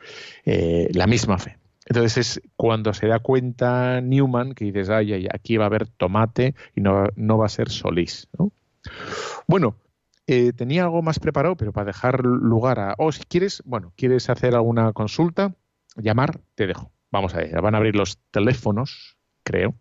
Eh, 0.44 0.88
la 0.92 1.08
misma 1.08 1.36
fe. 1.36 1.58
Entonces 1.86 2.16
es 2.16 2.42
cuando 2.56 2.94
se 2.94 3.06
da 3.06 3.18
cuenta 3.18 4.00
Newman 4.00 4.54
que 4.54 4.66
dices, 4.66 4.88
ay, 4.90 5.12
ay, 5.12 5.28
aquí 5.32 5.56
va 5.56 5.64
a 5.64 5.66
haber 5.66 5.86
tomate 5.86 6.54
y 6.74 6.80
no, 6.80 7.06
no 7.16 7.38
va 7.38 7.46
a 7.46 7.50
ser 7.50 7.68
solís. 7.68 8.28
Bueno, 9.46 9.76
eh, 10.26 10.52
tenía 10.52 10.84
algo 10.84 11.02
más 11.02 11.18
preparado, 11.18 11.56
pero 11.56 11.72
para 11.72 11.86
dejar 11.86 12.24
lugar 12.24 12.78
a... 12.80 12.94
O 12.98 13.06
oh, 13.06 13.12
si 13.12 13.24
quieres, 13.24 13.62
bueno, 13.66 13.92
quieres 13.96 14.30
hacer 14.30 14.54
alguna 14.54 14.92
consulta, 14.92 15.54
llamar, 15.96 16.40
te 16.54 16.66
dejo. 16.66 16.90
Vamos 17.10 17.34
a 17.34 17.38
ver, 17.38 17.60
van 17.60 17.74
a 17.74 17.78
abrir 17.78 17.94
los 17.94 18.18
teléfonos, 18.30 19.16
creo, 19.44 19.74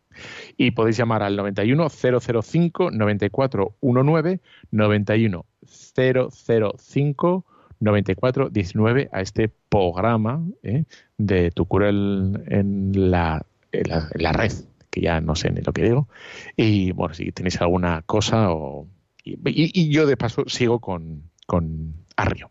y 0.58 0.72
podéis 0.72 0.98
llamar 0.98 1.24
al 1.24 1.36
91 1.36 1.90
005 1.90 2.92
9419 2.92 4.42
91 4.72 5.46
005 5.66 7.46
9419 7.84 9.10
a 9.12 9.22
este 9.22 9.50
programa 9.70 10.44
¿eh? 10.64 10.86
de 11.18 11.52
tu 11.52 11.66
cura 11.66 11.90
en, 11.90 12.92
la, 13.12 13.46
la, 13.72 14.32
red, 14.32 14.52
que 14.90 15.02
ya 15.02 15.22
no 15.22 15.36
sé 15.36 15.52
ni 15.52 15.62
lo 15.62 15.74
que 15.74 15.84
digo. 15.84 16.08
Y 16.56 16.92
bueno, 16.92 17.14
si 17.14 17.32
tenéis 17.32 17.62
alguna 17.62 18.02
cosa 18.04 18.52
o... 18.52 18.88
Y, 19.26 19.90
yo 19.90 20.06
de 20.06 20.18
paso 20.18 20.44
sigo 20.48 20.80
con, 20.80 21.24
con 21.48 21.94
Arrio. 22.16 22.50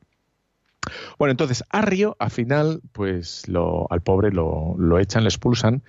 Bueno, 1.19 1.31
entonces 1.31 1.65
Arrio 1.71 2.17
al 2.19 2.31
final, 2.31 2.81
pues 2.93 3.49
lo, 3.49 3.87
al 3.91 4.01
pobre 4.01 4.33
lo, 4.33 4.75
lo 4.79 4.99
echan, 4.99 5.23
le 5.23 5.29
expulsan, 5.29 5.83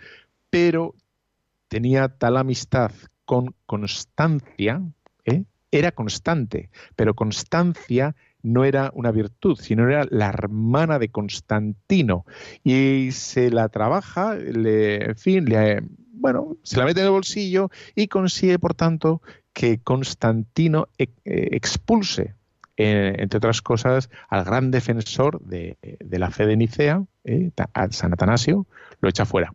pero 0.50 0.94
tenía 1.68 2.10
tal 2.10 2.38
amistad 2.38 2.92
con 3.26 3.56
constancia, 3.66 4.82
¿eh? 5.26 5.44
era 5.72 5.92
constante, 5.92 6.70
pero 6.96 7.16
constancia 7.16 8.16
no 8.44 8.66
era 8.66 8.92
una 8.94 9.12
virtud, 9.12 9.58
sino 9.60 9.88
era 9.88 10.06
la 10.10 10.28
hermana 10.28 11.00
de 11.00 11.10
Constantino. 11.10 12.26
Y 12.64 13.10
se 13.12 13.50
la 13.50 13.70
trabaja, 13.70 14.36
le, 14.36 15.06
en 15.06 15.16
fin, 15.16 15.46
le, 15.46 15.82
bueno, 16.12 16.58
se 16.64 16.78
la 16.78 16.86
mete 16.86 17.00
en 17.00 17.08
el 17.08 17.12
bolsillo 17.12 17.72
y 17.96 18.08
consigue, 18.08 18.60
por 18.60 18.76
tanto, 18.76 19.22
que 19.54 19.80
Constantino 19.80 20.90
e, 20.98 21.10
eh, 21.26 21.50
expulse, 21.52 22.36
eh, 22.76 23.16
entre 23.18 23.38
otras 23.38 23.62
cosas, 23.62 24.10
al 24.30 24.44
gran 24.44 24.72
defensor 24.72 25.42
de, 25.42 25.78
la 26.10 26.32
fe 26.32 26.46
de 26.46 26.58
Nicea, 26.58 27.04
eh, 27.24 27.52
San 27.92 28.14
Atanasio, 28.14 28.68
lo 29.00 29.10
echa 29.10 29.26
fuera, 29.26 29.54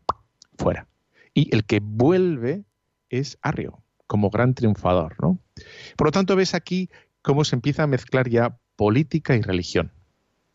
fuera. 0.57 0.87
Y 1.35 1.55
el 1.55 1.65
que 1.65 1.81
vuelve 1.83 2.65
es 3.11 3.39
Arrio, 3.43 3.83
como 4.07 4.31
gran 4.31 4.55
triunfador. 4.55 5.17
¿no? 5.21 5.39
Por 5.97 6.09
lo 6.09 6.13
tanto, 6.13 6.37
ves 6.37 6.55
aquí 6.55 6.91
cómo 7.23 7.45
se 7.45 7.57
empieza 7.57 7.83
a 7.85 7.87
mezclar 7.87 8.29
ya 8.29 8.57
política 8.79 9.35
y 9.35 9.43
religión. 9.43 9.91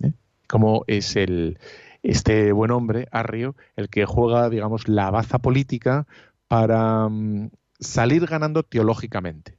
¿eh? 0.01 0.13
Como 0.47 0.86
es 0.88 1.17
el, 1.17 1.59
este 2.03 2.53
buen 2.53 2.71
hombre, 2.71 3.07
Arrio, 3.11 3.55
el 3.76 3.89
que 3.89 4.05
juega, 4.05 4.49
digamos, 4.49 4.88
la 4.88 5.11
baza 5.11 5.39
política 5.39 6.07
para 6.47 7.09
mm, 7.09 7.49
salir 7.80 8.26
ganando 8.26 8.63
teológicamente. 8.63 9.57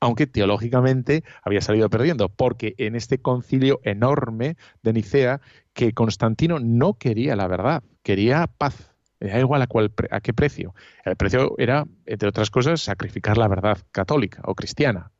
aunque 0.00 0.26
teológicamente 0.28 1.24
había 1.42 1.60
salido 1.60 1.88
perdiendo, 1.90 2.28
porque 2.28 2.74
en 2.78 2.94
este 2.94 3.18
concilio 3.18 3.80
enorme 3.82 4.56
de 4.82 4.92
Nicea, 4.92 5.40
que 5.72 5.92
Constantino 5.92 6.58
no 6.60 6.94
quería 6.94 7.34
la 7.36 7.48
verdad, 7.48 7.82
quería 8.02 8.46
paz. 8.46 8.94
Da 9.20 9.38
igual 9.40 9.62
a, 9.62 9.68
a 10.16 10.20
qué 10.20 10.32
precio. 10.32 10.74
El 11.04 11.16
precio 11.16 11.54
era, 11.58 11.84
entre 12.06 12.28
otras 12.28 12.50
cosas, 12.50 12.80
sacrificar 12.80 13.36
la 13.36 13.48
verdad 13.48 13.78
católica 13.90 14.40
o 14.44 14.54
cristiana. 14.54 15.10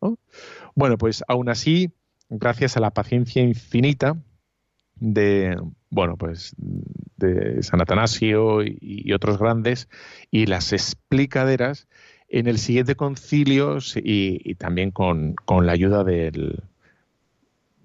Bueno, 0.77 0.97
pues 0.97 1.25
aún 1.27 1.49
así, 1.49 1.91
gracias 2.29 2.77
a 2.77 2.81
la 2.81 2.91
paciencia 2.91 3.43
infinita 3.43 4.17
de, 5.01 5.57
bueno, 5.91 6.17
pues 6.17 6.55
de 7.17 7.63
San 7.63 7.81
Atanasio 7.81 8.63
y, 8.63 9.13
otros 9.13 9.39
grandes 9.39 9.89
y 10.31 10.47
las 10.47 10.73
explicaderas, 10.73 11.87
en 12.29 12.47
el 12.47 12.59
siguiente 12.59 12.95
concilio 12.95 13.79
y, 13.97 14.55
también 14.57 14.91
con, 14.91 15.37
la 15.63 15.73
ayuda 15.73 16.05
del, 16.05 16.63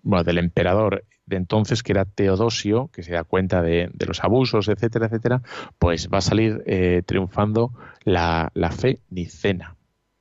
bueno, 0.01 0.23
del 0.23 0.37
emperador 0.37 1.05
de 1.25 1.37
entonces, 1.37 1.83
que 1.83 1.93
era 1.93 2.03
Teodosio, 2.03 2.89
que 2.91 3.03
se 3.03 3.13
da 3.13 3.23
cuenta 3.23 3.61
de, 3.61 3.89
los 4.05 4.21
abusos, 4.23 4.67
etcétera, 4.67 5.05
etcétera, 5.05 5.41
pues 5.79 6.09
va 6.13 6.17
a 6.17 6.21
salir 6.21 6.61
eh, 6.65 7.01
triunfando 7.05 7.71
la, 8.03 8.51
la 8.53 8.71
fe 8.71 8.99
nicena. 9.09 9.77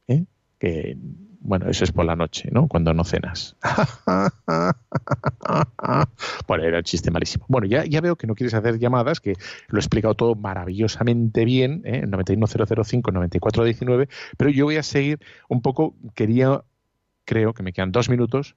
¿eh? 0.06 0.24
Que 0.60 0.96
bueno, 1.44 1.68
eso 1.68 1.82
es 1.82 1.90
por 1.90 2.04
la 2.04 2.14
noche, 2.14 2.50
¿no? 2.52 2.68
Cuando 2.68 2.94
no 2.94 3.02
cenas. 3.04 3.56
bueno, 6.46 6.64
era 6.64 6.78
un 6.78 6.84
chiste 6.84 7.10
malísimo. 7.10 7.44
Bueno, 7.48 7.66
ya, 7.66 7.84
ya 7.84 8.00
veo 8.00 8.14
que 8.16 8.28
no 8.28 8.36
quieres 8.36 8.54
hacer 8.54 8.78
llamadas, 8.78 9.18
que 9.20 9.34
lo 9.66 9.78
he 9.78 9.80
explicado 9.80 10.14
todo 10.14 10.36
maravillosamente 10.36 11.44
bien, 11.44 11.82
¿eh? 11.84 12.04
91005-9419, 12.06 14.08
pero 14.36 14.50
yo 14.50 14.66
voy 14.66 14.76
a 14.76 14.84
seguir 14.84 15.18
un 15.48 15.62
poco, 15.62 15.96
quería, 16.14 16.62
creo 17.24 17.54
que 17.54 17.64
me 17.64 17.72
quedan 17.72 17.90
dos 17.90 18.08
minutos, 18.08 18.54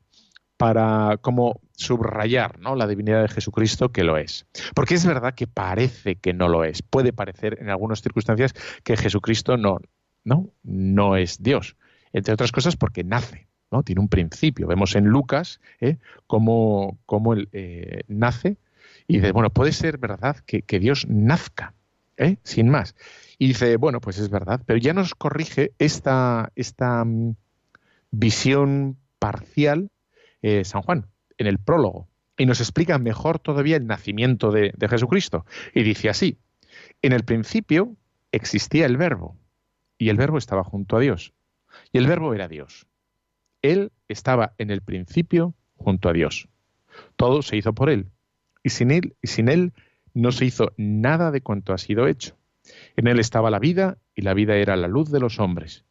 para 0.57 1.17
como 1.17 1.61
subrayar 1.73 2.59
¿no? 2.59 2.75
la 2.75 2.85
divinidad 2.87 3.23
de 3.23 3.29
Jesucristo 3.29 3.91
que 3.91 4.03
lo 4.03 4.17
es. 4.17 4.45
Porque 4.73 4.93
es 4.93 5.05
verdad 5.05 5.33
que 5.33 5.47
parece 5.47 6.15
que 6.15 6.33
no 6.33 6.47
lo 6.47 6.63
es. 6.63 6.81
Puede 6.81 7.11
parecer 7.11 7.57
en 7.59 7.69
algunas 7.69 8.01
circunstancias 8.01 8.53
que 8.83 8.95
Jesucristo 8.95 9.57
no, 9.57 9.79
no, 10.23 10.49
no 10.63 11.17
es 11.17 11.43
Dios 11.43 11.75
entre 12.15 12.33
otras 12.33 12.53
cosas 12.53 12.77
porque 12.77 13.03
nace, 13.03 13.47
¿no? 13.71 13.83
Tiene 13.83 13.99
un 13.99 14.07
principio. 14.07 14.67
Vemos 14.67 14.95
en 14.95 15.05
Lucas 15.05 15.59
¿eh? 15.81 15.97
cómo, 16.27 16.97
él 17.33 17.49
eh, 17.51 18.03
nace 18.07 18.57
y 19.05 19.17
dice, 19.17 19.33
bueno, 19.33 19.49
puede 19.49 19.73
ser 19.73 19.97
verdad 19.97 20.37
que, 20.45 20.79
Dios 20.79 21.05
nazca, 21.09 21.73
¿eh? 22.15 22.37
sin 22.43 22.69
más. 22.69 22.95
Y 23.37 23.47
dice, 23.47 23.75
bueno, 23.75 23.99
pues 23.99 24.17
es 24.17 24.29
verdad, 24.29 24.61
pero 24.65 24.79
ya 24.79 24.93
nos 24.93 25.13
corrige 25.13 25.73
esta, 25.77 26.53
esta 26.55 27.03
mm, 27.03 27.35
visión 28.11 28.97
parcial 29.19 29.89
San 30.63 30.83
Juan 30.83 31.07
en 31.39 31.47
el 31.47 31.57
prólogo 31.57 32.07
y 32.37 32.45
nos 32.45 32.59
explica 32.59 32.99
mejor 32.99 33.39
todavía 33.39 33.77
el 33.77 33.87
nacimiento 33.87 34.51
de 34.51 34.87
Jesucristo. 34.87 35.43
Y 35.73 35.81
dice 35.81 36.07
así, 36.07 36.37
en 37.01 37.13
el 37.13 37.25
principio 37.25 37.95
existía 38.31 38.85
el 38.85 38.95
verbo 38.95 39.35
y 39.97 40.09
el 40.09 40.17
verbo 40.17 40.37
estaba 40.37 40.63
junto 40.63 40.97
a 40.97 40.99
Dios 40.99 41.33
y 41.91 41.97
el 41.97 42.07
verbo 42.07 42.33
era 42.33 42.47
Dios. 42.47 42.87
Él 43.61 43.91
estaba 44.07 44.53
en 44.57 44.69
el 44.69 44.81
principio 44.81 45.55
junto 45.75 46.09
a 46.09 46.13
Dios. 46.13 46.47
Todo 47.15 47.41
se 47.41 47.57
hizo 47.57 47.73
por 47.73 47.89
Él. 47.89 48.07
Y 48.63 48.69
sin 48.69 48.91
Él, 48.91 49.15
y 49.21 49.27
sin 49.27 49.49
él 49.49 49.73
no 50.13 50.31
se 50.31 50.45
hizo 50.45 50.71
nada 50.77 51.31
de 51.31 51.41
cuanto 51.41 51.73
ha 51.73 51.77
sido 51.77 52.07
hecho. 52.07 52.35
En 52.95 53.07
Él 53.07 53.19
estaba 53.19 53.49
la 53.49 53.59
vida 53.59 53.97
y 54.15 54.21
la 54.21 54.33
vida 54.33 54.55
era 54.55 54.75
la 54.75 54.87
luz 54.87 55.11
de 55.11 55.19
los 55.19 55.39
hombres. 55.39 55.85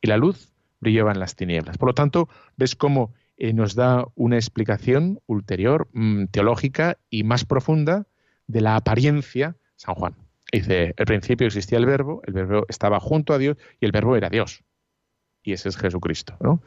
Y 0.00 0.08
la 0.08 0.16
luz 0.16 0.52
brillaba 0.80 1.12
en 1.12 1.20
las 1.20 1.34
tinieblas. 1.34 1.78
Por 1.78 1.88
lo 1.88 1.94
tanto, 1.94 2.28
ves 2.56 2.76
cómo 2.76 3.12
eh, 3.36 3.52
nos 3.52 3.74
da 3.74 4.06
una 4.14 4.36
explicación 4.36 5.20
ulterior, 5.26 5.88
mm, 5.92 6.26
teológica 6.26 6.98
y 7.08 7.24
más 7.24 7.44
profunda 7.44 8.06
de 8.46 8.60
la 8.60 8.76
apariencia 8.76 9.56
San 9.76 9.94
Juan. 9.94 10.14
Dice, 10.52 10.94
el 10.96 11.06
principio 11.06 11.46
existía 11.46 11.78
el 11.78 11.86
verbo, 11.86 12.22
el 12.26 12.32
verbo 12.32 12.66
estaba 12.68 13.00
junto 13.00 13.32
a 13.32 13.38
Dios 13.38 13.56
y 13.80 13.86
el 13.86 13.92
verbo 13.92 14.16
era 14.16 14.28
Dios 14.28 14.62
y 15.42 15.52
ese 15.52 15.68
es 15.68 15.76
Jesucristo. 15.76 16.36
¿no? 16.40 16.62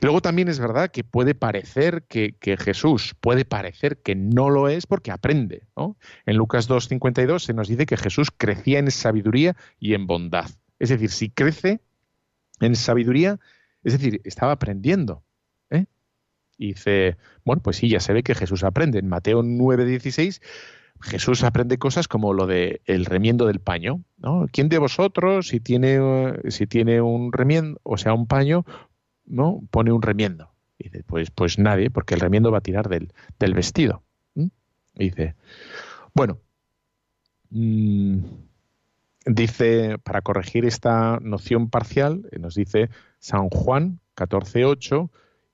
Y 0.00 0.04
luego 0.04 0.20
también 0.20 0.48
es 0.48 0.58
verdad 0.58 0.90
que 0.90 1.04
puede 1.04 1.34
parecer 1.34 2.04
que, 2.08 2.36
Jesús, 2.58 3.14
puede 3.20 3.44
parecer 3.44 3.98
que 3.98 4.14
no 4.14 4.50
lo 4.50 4.68
es 4.68 4.86
porque 4.86 5.10
aprende. 5.10 5.66
¿no? 5.76 5.96
En 6.26 6.36
Lucas 6.36 6.68
2.52 6.68 7.40
se 7.40 7.54
nos 7.54 7.68
dice 7.68 7.86
que 7.86 7.96
Jesús 7.96 8.30
crecía 8.36 8.78
en 8.78 8.90
sabiduría 8.90 9.56
y 9.78 9.94
en 9.94 10.06
bondad. 10.06 10.50
Es 10.78 10.88
decir, 10.88 11.10
si 11.10 11.30
crece 11.30 11.80
en 12.60 12.76
sabiduría, 12.76 13.38
es 13.82 13.92
decir, 13.92 14.20
estaba 14.24 14.52
aprendiendo. 14.52 15.22
¿eh? 15.70 15.86
Y 16.56 16.68
dice, 16.68 17.16
bueno, 17.44 17.62
pues 17.62 17.76
sí, 17.76 17.88
ya 17.88 18.00
se 18.00 18.12
ve 18.12 18.22
que 18.22 18.34
Jesús 18.34 18.64
aprende. 18.64 18.98
En 18.98 19.08
Mateo 19.08 19.42
9.16 19.42 20.40
Jesús 21.04 21.44
aprende 21.44 21.78
cosas 21.78 22.08
como 22.08 22.32
lo 22.32 22.46
de 22.46 22.80
el 22.86 23.04
remiendo 23.04 23.46
del 23.46 23.60
paño. 23.60 24.02
¿no? 24.16 24.46
¿Quién 24.50 24.68
de 24.68 24.78
vosotros, 24.78 25.48
si 25.48 25.60
tiene, 25.60 26.00
si 26.48 26.66
tiene 26.66 27.00
un 27.02 27.32
remiendo, 27.32 27.78
o 27.82 27.98
sea, 27.98 28.14
un 28.14 28.26
paño, 28.26 28.64
¿no? 29.26 29.62
pone 29.70 29.92
un 29.92 30.02
remiendo? 30.02 30.50
Y 30.78 30.84
dice, 30.84 31.04
pues, 31.06 31.30
pues 31.30 31.58
nadie, 31.58 31.90
porque 31.90 32.14
el 32.14 32.20
remiendo 32.20 32.50
va 32.50 32.58
a 32.58 32.62
tirar 32.62 32.88
del, 32.88 33.12
del 33.38 33.54
vestido. 33.54 34.02
Dice, 34.94 35.34
bueno, 36.14 36.38
mm, 37.50 38.18
dice, 39.26 39.98
para 39.98 40.22
corregir 40.22 40.64
esta 40.64 41.18
noción 41.20 41.68
parcial, 41.68 42.28
eh, 42.30 42.38
nos 42.38 42.54
dice 42.54 42.90
San 43.18 43.50
Juan 43.50 43.98
14.8, 44.16 45.10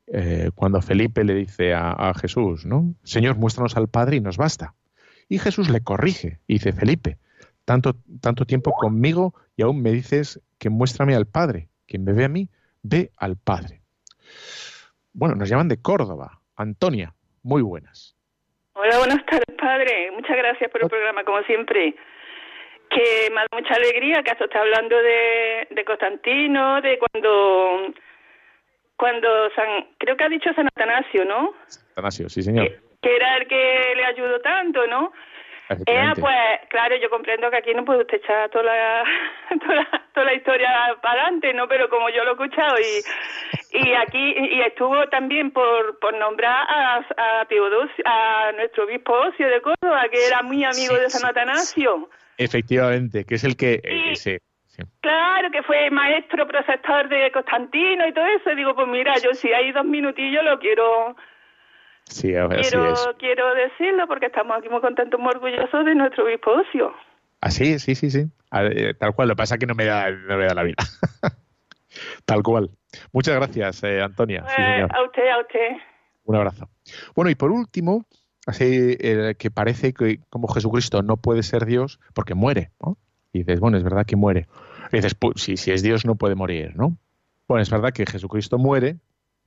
eh, 0.08 0.50
cuando 0.54 0.82
Felipe 0.82 1.24
le 1.24 1.34
dice 1.34 1.72
a, 1.72 1.92
a 1.92 2.14
Jesús, 2.14 2.66
¿no? 2.66 2.94
Señor, 3.02 3.36
muéstranos 3.36 3.76
al 3.76 3.88
Padre 3.88 4.16
y 4.16 4.20
nos 4.20 4.36
basta. 4.36 4.74
Y 5.30 5.38
Jesús 5.38 5.70
le 5.70 5.80
corrige 5.80 6.40
y 6.48 6.54
dice, 6.54 6.72
Felipe, 6.72 7.16
tanto, 7.64 7.94
tanto 8.20 8.44
tiempo 8.44 8.72
conmigo 8.72 9.32
y 9.56 9.62
aún 9.62 9.80
me 9.80 9.92
dices 9.92 10.40
que 10.58 10.70
muéstrame 10.70 11.14
al 11.14 11.26
Padre. 11.26 11.68
Quien 11.86 12.02
me 12.04 12.12
ve 12.12 12.24
a 12.24 12.28
mí, 12.28 12.48
ve 12.82 13.12
al 13.16 13.36
Padre. 13.36 13.80
Bueno, 15.12 15.36
nos 15.36 15.48
llaman 15.48 15.68
de 15.68 15.80
Córdoba. 15.80 16.40
Antonia, 16.56 17.14
muy 17.44 17.62
buenas. 17.62 18.16
Hola, 18.72 18.98
buenas 18.98 19.24
tardes, 19.26 19.56
padre. 19.56 20.10
Muchas 20.10 20.36
gracias 20.36 20.68
por 20.68 20.82
el 20.82 20.88
programa, 20.88 21.22
como 21.22 21.42
siempre. 21.42 21.94
Que 22.90 23.30
me 23.30 23.36
da 23.36 23.46
mucha 23.52 23.74
alegría 23.74 24.24
que 24.24 24.32
hasta 24.32 24.46
está 24.46 24.60
hablando 24.60 24.96
de, 24.96 25.68
de 25.70 25.84
Constantino, 25.84 26.80
de 26.80 26.98
cuando, 26.98 27.94
cuando 28.96 29.28
San, 29.54 29.90
creo 29.96 30.16
que 30.16 30.24
ha 30.24 30.28
dicho 30.28 30.52
San 30.54 30.66
Atanasio, 30.66 31.24
¿no? 31.24 31.54
Atanasio, 31.92 32.28
sí, 32.28 32.42
señor. 32.42 32.89
Que 33.00 33.16
era 33.16 33.36
el 33.36 33.46
que 33.46 33.92
le 33.96 34.04
ayudó 34.04 34.40
tanto, 34.40 34.86
¿no? 34.86 35.12
Eh, 35.86 36.12
pues 36.18 36.36
claro, 36.68 36.96
yo 36.96 37.08
comprendo 37.10 37.48
que 37.48 37.58
aquí 37.58 37.72
no 37.72 37.84
puede 37.84 38.00
usted 38.00 38.18
echar 38.18 38.50
toda 38.50 38.64
la, 38.64 39.04
toda 40.12 40.26
la, 40.26 40.34
historia 40.34 40.68
para 41.00 41.22
adelante, 41.22 41.54
¿no? 41.54 41.68
Pero 41.68 41.88
como 41.88 42.08
yo 42.10 42.24
lo 42.24 42.30
he 42.30 42.32
escuchado 42.32 42.74
y, 42.80 43.78
y 43.78 43.92
aquí, 43.94 44.34
y 44.36 44.60
estuvo 44.62 45.08
también 45.08 45.52
por, 45.52 45.98
por 46.00 46.12
nombrar 46.14 46.66
a, 46.68 46.96
a 47.16 47.46
a 48.04 48.52
nuestro 48.52 48.84
obispo 48.84 49.12
Ocio 49.12 49.48
de 49.48 49.62
Córdoba, 49.62 50.08
que 50.10 50.26
era 50.26 50.42
muy 50.42 50.64
amigo 50.64 50.94
de 50.94 51.08
San 51.08 51.28
Atanasio. 51.28 52.10
Efectivamente, 52.36 53.24
que 53.24 53.36
es 53.36 53.44
el 53.44 53.56
que... 53.56 53.80
Claro, 55.02 55.50
que 55.50 55.62
fue 55.62 55.90
maestro, 55.90 56.46
preceptor 56.46 57.08
de 57.08 57.30
Constantino 57.32 58.06
y 58.06 58.12
todo 58.14 58.24
eso. 58.24 58.50
Y 58.50 58.56
digo, 58.56 58.74
pues 58.74 58.88
mira, 58.88 59.14
yo 59.18 59.34
si 59.34 59.52
hay 59.52 59.72
dos 59.72 59.84
minutillos 59.84 60.42
lo 60.42 60.58
quiero 60.58 61.16
Sí, 62.10 62.28
quiero, 62.28 62.52
es. 62.92 63.08
quiero 63.18 63.54
decirlo 63.54 64.06
porque 64.08 64.26
estamos 64.26 64.58
aquí 64.58 64.68
muy 64.68 64.80
contentos, 64.80 65.18
muy 65.18 65.30
orgullosos 65.30 65.84
de 65.84 65.94
nuestro 65.94 66.24
obispo 66.24 66.50
Ocio. 66.50 66.92
Así, 67.40 67.78
sí, 67.78 67.94
sí, 67.94 68.10
sí. 68.10 68.26
Eh, 68.52 68.94
tal 68.98 69.14
cual, 69.14 69.28
lo 69.28 69.34
que 69.34 69.38
pasa 69.38 69.54
es 69.54 69.60
que 69.60 69.66
no 69.66 69.74
me 69.74 69.84
da, 69.84 70.10
no 70.10 70.36
me 70.36 70.44
da 70.44 70.54
la 70.54 70.64
vida. 70.64 70.76
tal 72.24 72.42
cual. 72.42 72.70
Muchas 73.12 73.36
gracias, 73.36 73.84
eh, 73.84 74.02
Antonia. 74.02 74.44
Eh, 74.58 74.82
a 74.82 75.02
usted, 75.04 75.28
a 75.28 75.40
usted. 75.40 75.76
Un 76.24 76.36
abrazo. 76.36 76.68
Bueno, 77.14 77.30
y 77.30 77.36
por 77.36 77.52
último, 77.52 78.04
así 78.44 78.96
que 79.38 79.50
parece 79.54 79.94
que 79.94 80.18
como 80.28 80.48
Jesucristo 80.48 81.02
no 81.02 81.16
puede 81.16 81.44
ser 81.44 81.64
Dios 81.64 82.00
porque 82.12 82.34
muere, 82.34 82.72
¿no? 82.84 82.98
Y 83.32 83.40
dices, 83.40 83.60
bueno, 83.60 83.76
es 83.76 83.84
verdad 83.84 84.04
que 84.04 84.16
muere. 84.16 84.48
Y 84.92 84.96
dices, 84.96 85.14
pues, 85.14 85.40
si, 85.40 85.56
si 85.56 85.70
es 85.70 85.82
Dios 85.82 86.04
no 86.04 86.16
puede 86.16 86.34
morir, 86.34 86.74
¿no? 86.76 86.96
Bueno, 87.46 87.62
es 87.62 87.70
verdad 87.70 87.92
que 87.92 88.04
Jesucristo 88.04 88.58
muere, 88.58 88.96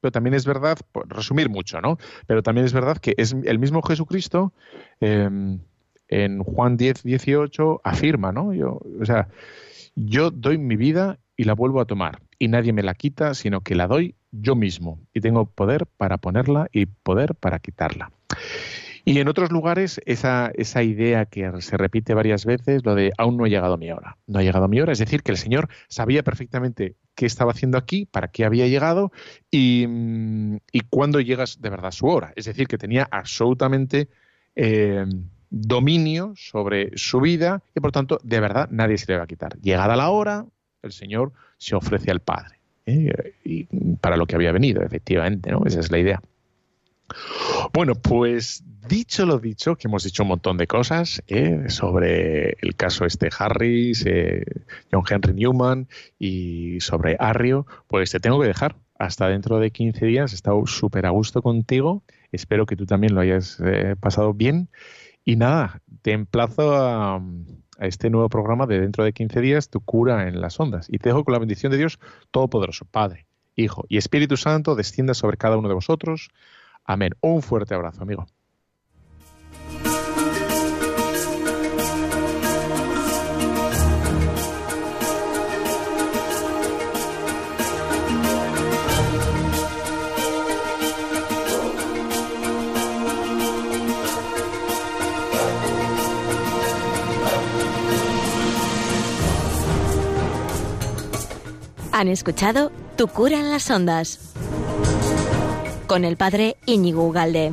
pero 0.04 0.12
también 0.12 0.34
es 0.34 0.46
verdad, 0.46 0.78
por 0.92 1.08
resumir 1.08 1.48
mucho, 1.48 1.80
¿no? 1.80 1.98
Pero 2.28 2.44
también 2.44 2.66
es 2.66 2.74
verdad 2.74 2.98
que 2.98 3.14
es 3.16 3.34
el 3.46 3.58
mismo 3.58 3.82
Jesucristo 3.82 4.52
em, 5.00 5.60
en 6.10 6.44
Juan 6.44 6.76
10, 6.76 7.04
18 7.04 7.80
afirma, 7.86 8.34
¿no? 8.34 8.54
Yo, 8.54 8.82
o 9.00 9.06
sea, 9.06 9.30
yo 9.96 10.30
doy 10.30 10.58
mi 10.58 10.76
vida 10.76 11.20
y 11.38 11.46
la 11.46 11.54
vuelvo 11.54 11.80
a 11.80 11.86
tomar 11.86 12.20
y 12.38 12.50
nadie 12.50 12.74
me 12.74 12.84
la 12.84 12.96
quita, 12.96 13.34
sino 13.34 13.62
que 13.62 13.76
la 13.76 13.88
doy 13.88 14.16
yo 14.34 14.56
mismo 14.56 15.00
y 15.14 15.22
tengo 15.22 15.46
poder 15.46 15.86
para 15.86 16.18
ponerla 16.18 16.68
y 16.74 16.86
poder 16.86 17.34
para 17.36 17.60
quitarla. 17.60 18.12
Y 19.06 19.20
en 19.20 19.28
otros 19.28 19.52
lugares, 19.52 20.00
esa, 20.06 20.52
esa 20.56 20.82
idea 20.82 21.26
que 21.26 21.52
se 21.60 21.76
repite 21.76 22.14
varias 22.14 22.46
veces, 22.46 22.86
lo 22.86 22.96
de 22.96 23.12
aún 23.18 23.36
no 23.36 23.44
ha 23.44 23.50
llegado 23.50 23.78
mi 23.78 23.92
hora. 23.92 24.18
No 24.28 24.40
ha 24.40 24.44
llegado 24.44 24.70
mi 24.70 24.80
hora, 24.80 24.94
es 24.94 25.00
decir, 25.00 25.24
que 25.24 25.32
el 25.32 25.38
Señor 25.38 25.68
sabía 25.90 26.24
perfectamente 26.24 26.96
qué 27.16 27.26
estaba 27.26 27.52
haciendo 27.52 27.78
aquí, 27.78 28.06
para 28.06 28.30
qué 28.30 28.46
había 28.46 28.68
llegado 28.68 29.12
y, 29.52 29.86
y 30.72 30.80
cuándo 30.90 31.20
llegas 31.20 31.62
de 31.62 31.70
verdad 31.70 31.92
su 31.92 32.08
hora. 32.08 32.32
Es 32.38 32.46
decir, 32.46 32.68
que 32.68 32.78
tenía 32.78 33.08
absolutamente 33.12 34.08
eh, 34.56 35.06
dominio 35.50 36.34
sobre 36.36 36.98
su 36.98 37.20
vida 37.20 37.62
y 37.76 37.80
por 37.80 37.92
tanto, 37.92 38.20
de 38.24 38.40
verdad, 38.40 38.70
nadie 38.72 38.98
se 38.98 39.12
le 39.12 39.18
va 39.18 39.26
a 39.26 39.28
quitar. 39.28 39.58
Llegada 39.60 39.96
la 39.96 40.10
hora, 40.10 40.46
el 40.82 40.92
Señor 40.92 41.34
se 41.58 41.76
ofrece 41.76 42.10
al 42.10 42.22
Padre. 42.22 42.60
¿eh? 42.86 43.34
Y 43.44 43.66
para 43.98 44.18
lo 44.18 44.26
que 44.26 44.36
había 44.36 44.52
venido, 44.52 44.82
efectivamente, 44.82 45.52
¿no? 45.52 45.64
Esa 45.66 45.80
es 45.80 45.92
la 45.92 46.00
idea. 46.00 46.22
Bueno, 47.74 47.96
pues 47.96 48.64
dicho 48.88 49.26
lo 49.26 49.40
dicho, 49.40 49.76
que 49.76 49.88
hemos 49.88 50.04
dicho 50.04 50.24
un 50.24 50.30
montón 50.30 50.58
de 50.58 50.68
cosas 50.68 51.24
¿eh? 51.28 51.66
sobre 51.70 52.58
el 52.62 52.76
caso 52.76 53.06
este 53.06 53.30
Harris, 53.38 54.06
eh, 54.06 54.46
John 54.92 55.04
Henry 55.10 55.34
Newman 55.34 55.88
y 56.20 56.80
sobre 56.82 57.16
Arrio, 57.20 57.66
pues 57.88 58.12
te 58.12 58.20
tengo 58.20 58.40
que 58.40 58.48
dejar. 58.48 58.76
Hasta 59.00 59.28
dentro 59.28 59.60
de 59.60 59.72
15 59.72 60.06
días 60.06 60.32
he 60.32 60.36
estado 60.36 60.66
súper 60.66 61.06
a 61.06 61.10
gusto 61.10 61.42
contigo. 61.42 62.04
Espero 62.32 62.66
que 62.66 62.76
tú 62.76 62.86
también 62.86 63.16
lo 63.16 63.22
hayas 63.22 63.60
eh, 63.64 63.96
pasado 64.00 64.34
bien. 64.34 64.70
Y 65.26 65.36
nada, 65.36 65.82
te 66.02 66.12
emplazo 66.12 66.76
a, 66.76 67.16
a 67.16 67.88
este 67.88 68.10
nuevo 68.10 68.30
programa 68.30 68.68
de 68.68 68.80
dentro 68.80 69.04
de 69.04 69.14
15 69.14 69.42
días, 69.42 69.70
tu 69.70 69.82
cura 69.82 70.28
en 70.28 70.42
las 70.42 70.60
ondas. 70.60 70.88
Y 70.90 71.00
te 71.00 71.10
dejo 71.10 71.24
con 71.24 71.34
la 71.34 71.40
bendición 71.40 71.72
de 71.72 71.78
Dios 71.80 72.00
Todopoderoso, 72.32 72.86
Padre, 72.86 73.28
Hijo 73.56 73.86
y 73.90 73.98
Espíritu 73.98 74.38
Santo, 74.38 74.76
descienda 74.76 75.14
sobre 75.14 75.38
cada 75.38 75.58
uno 75.58 75.68
de 75.68 75.76
vosotros. 75.76 76.30
Amén. 76.86 77.12
Un 77.22 77.42
fuerte 77.42 77.74
abrazo, 77.74 78.02
amigo. 78.02 78.26
Han 101.94 102.08
escuchado 102.10 102.72
Tu 102.98 103.08
cura 103.08 103.40
en 103.40 103.50
las 103.50 103.70
ondas 103.70 104.34
con 105.94 106.06
el 106.06 106.18
padre 106.18 106.58
Íñigo 106.66 107.06
Ugalde. 107.06 107.52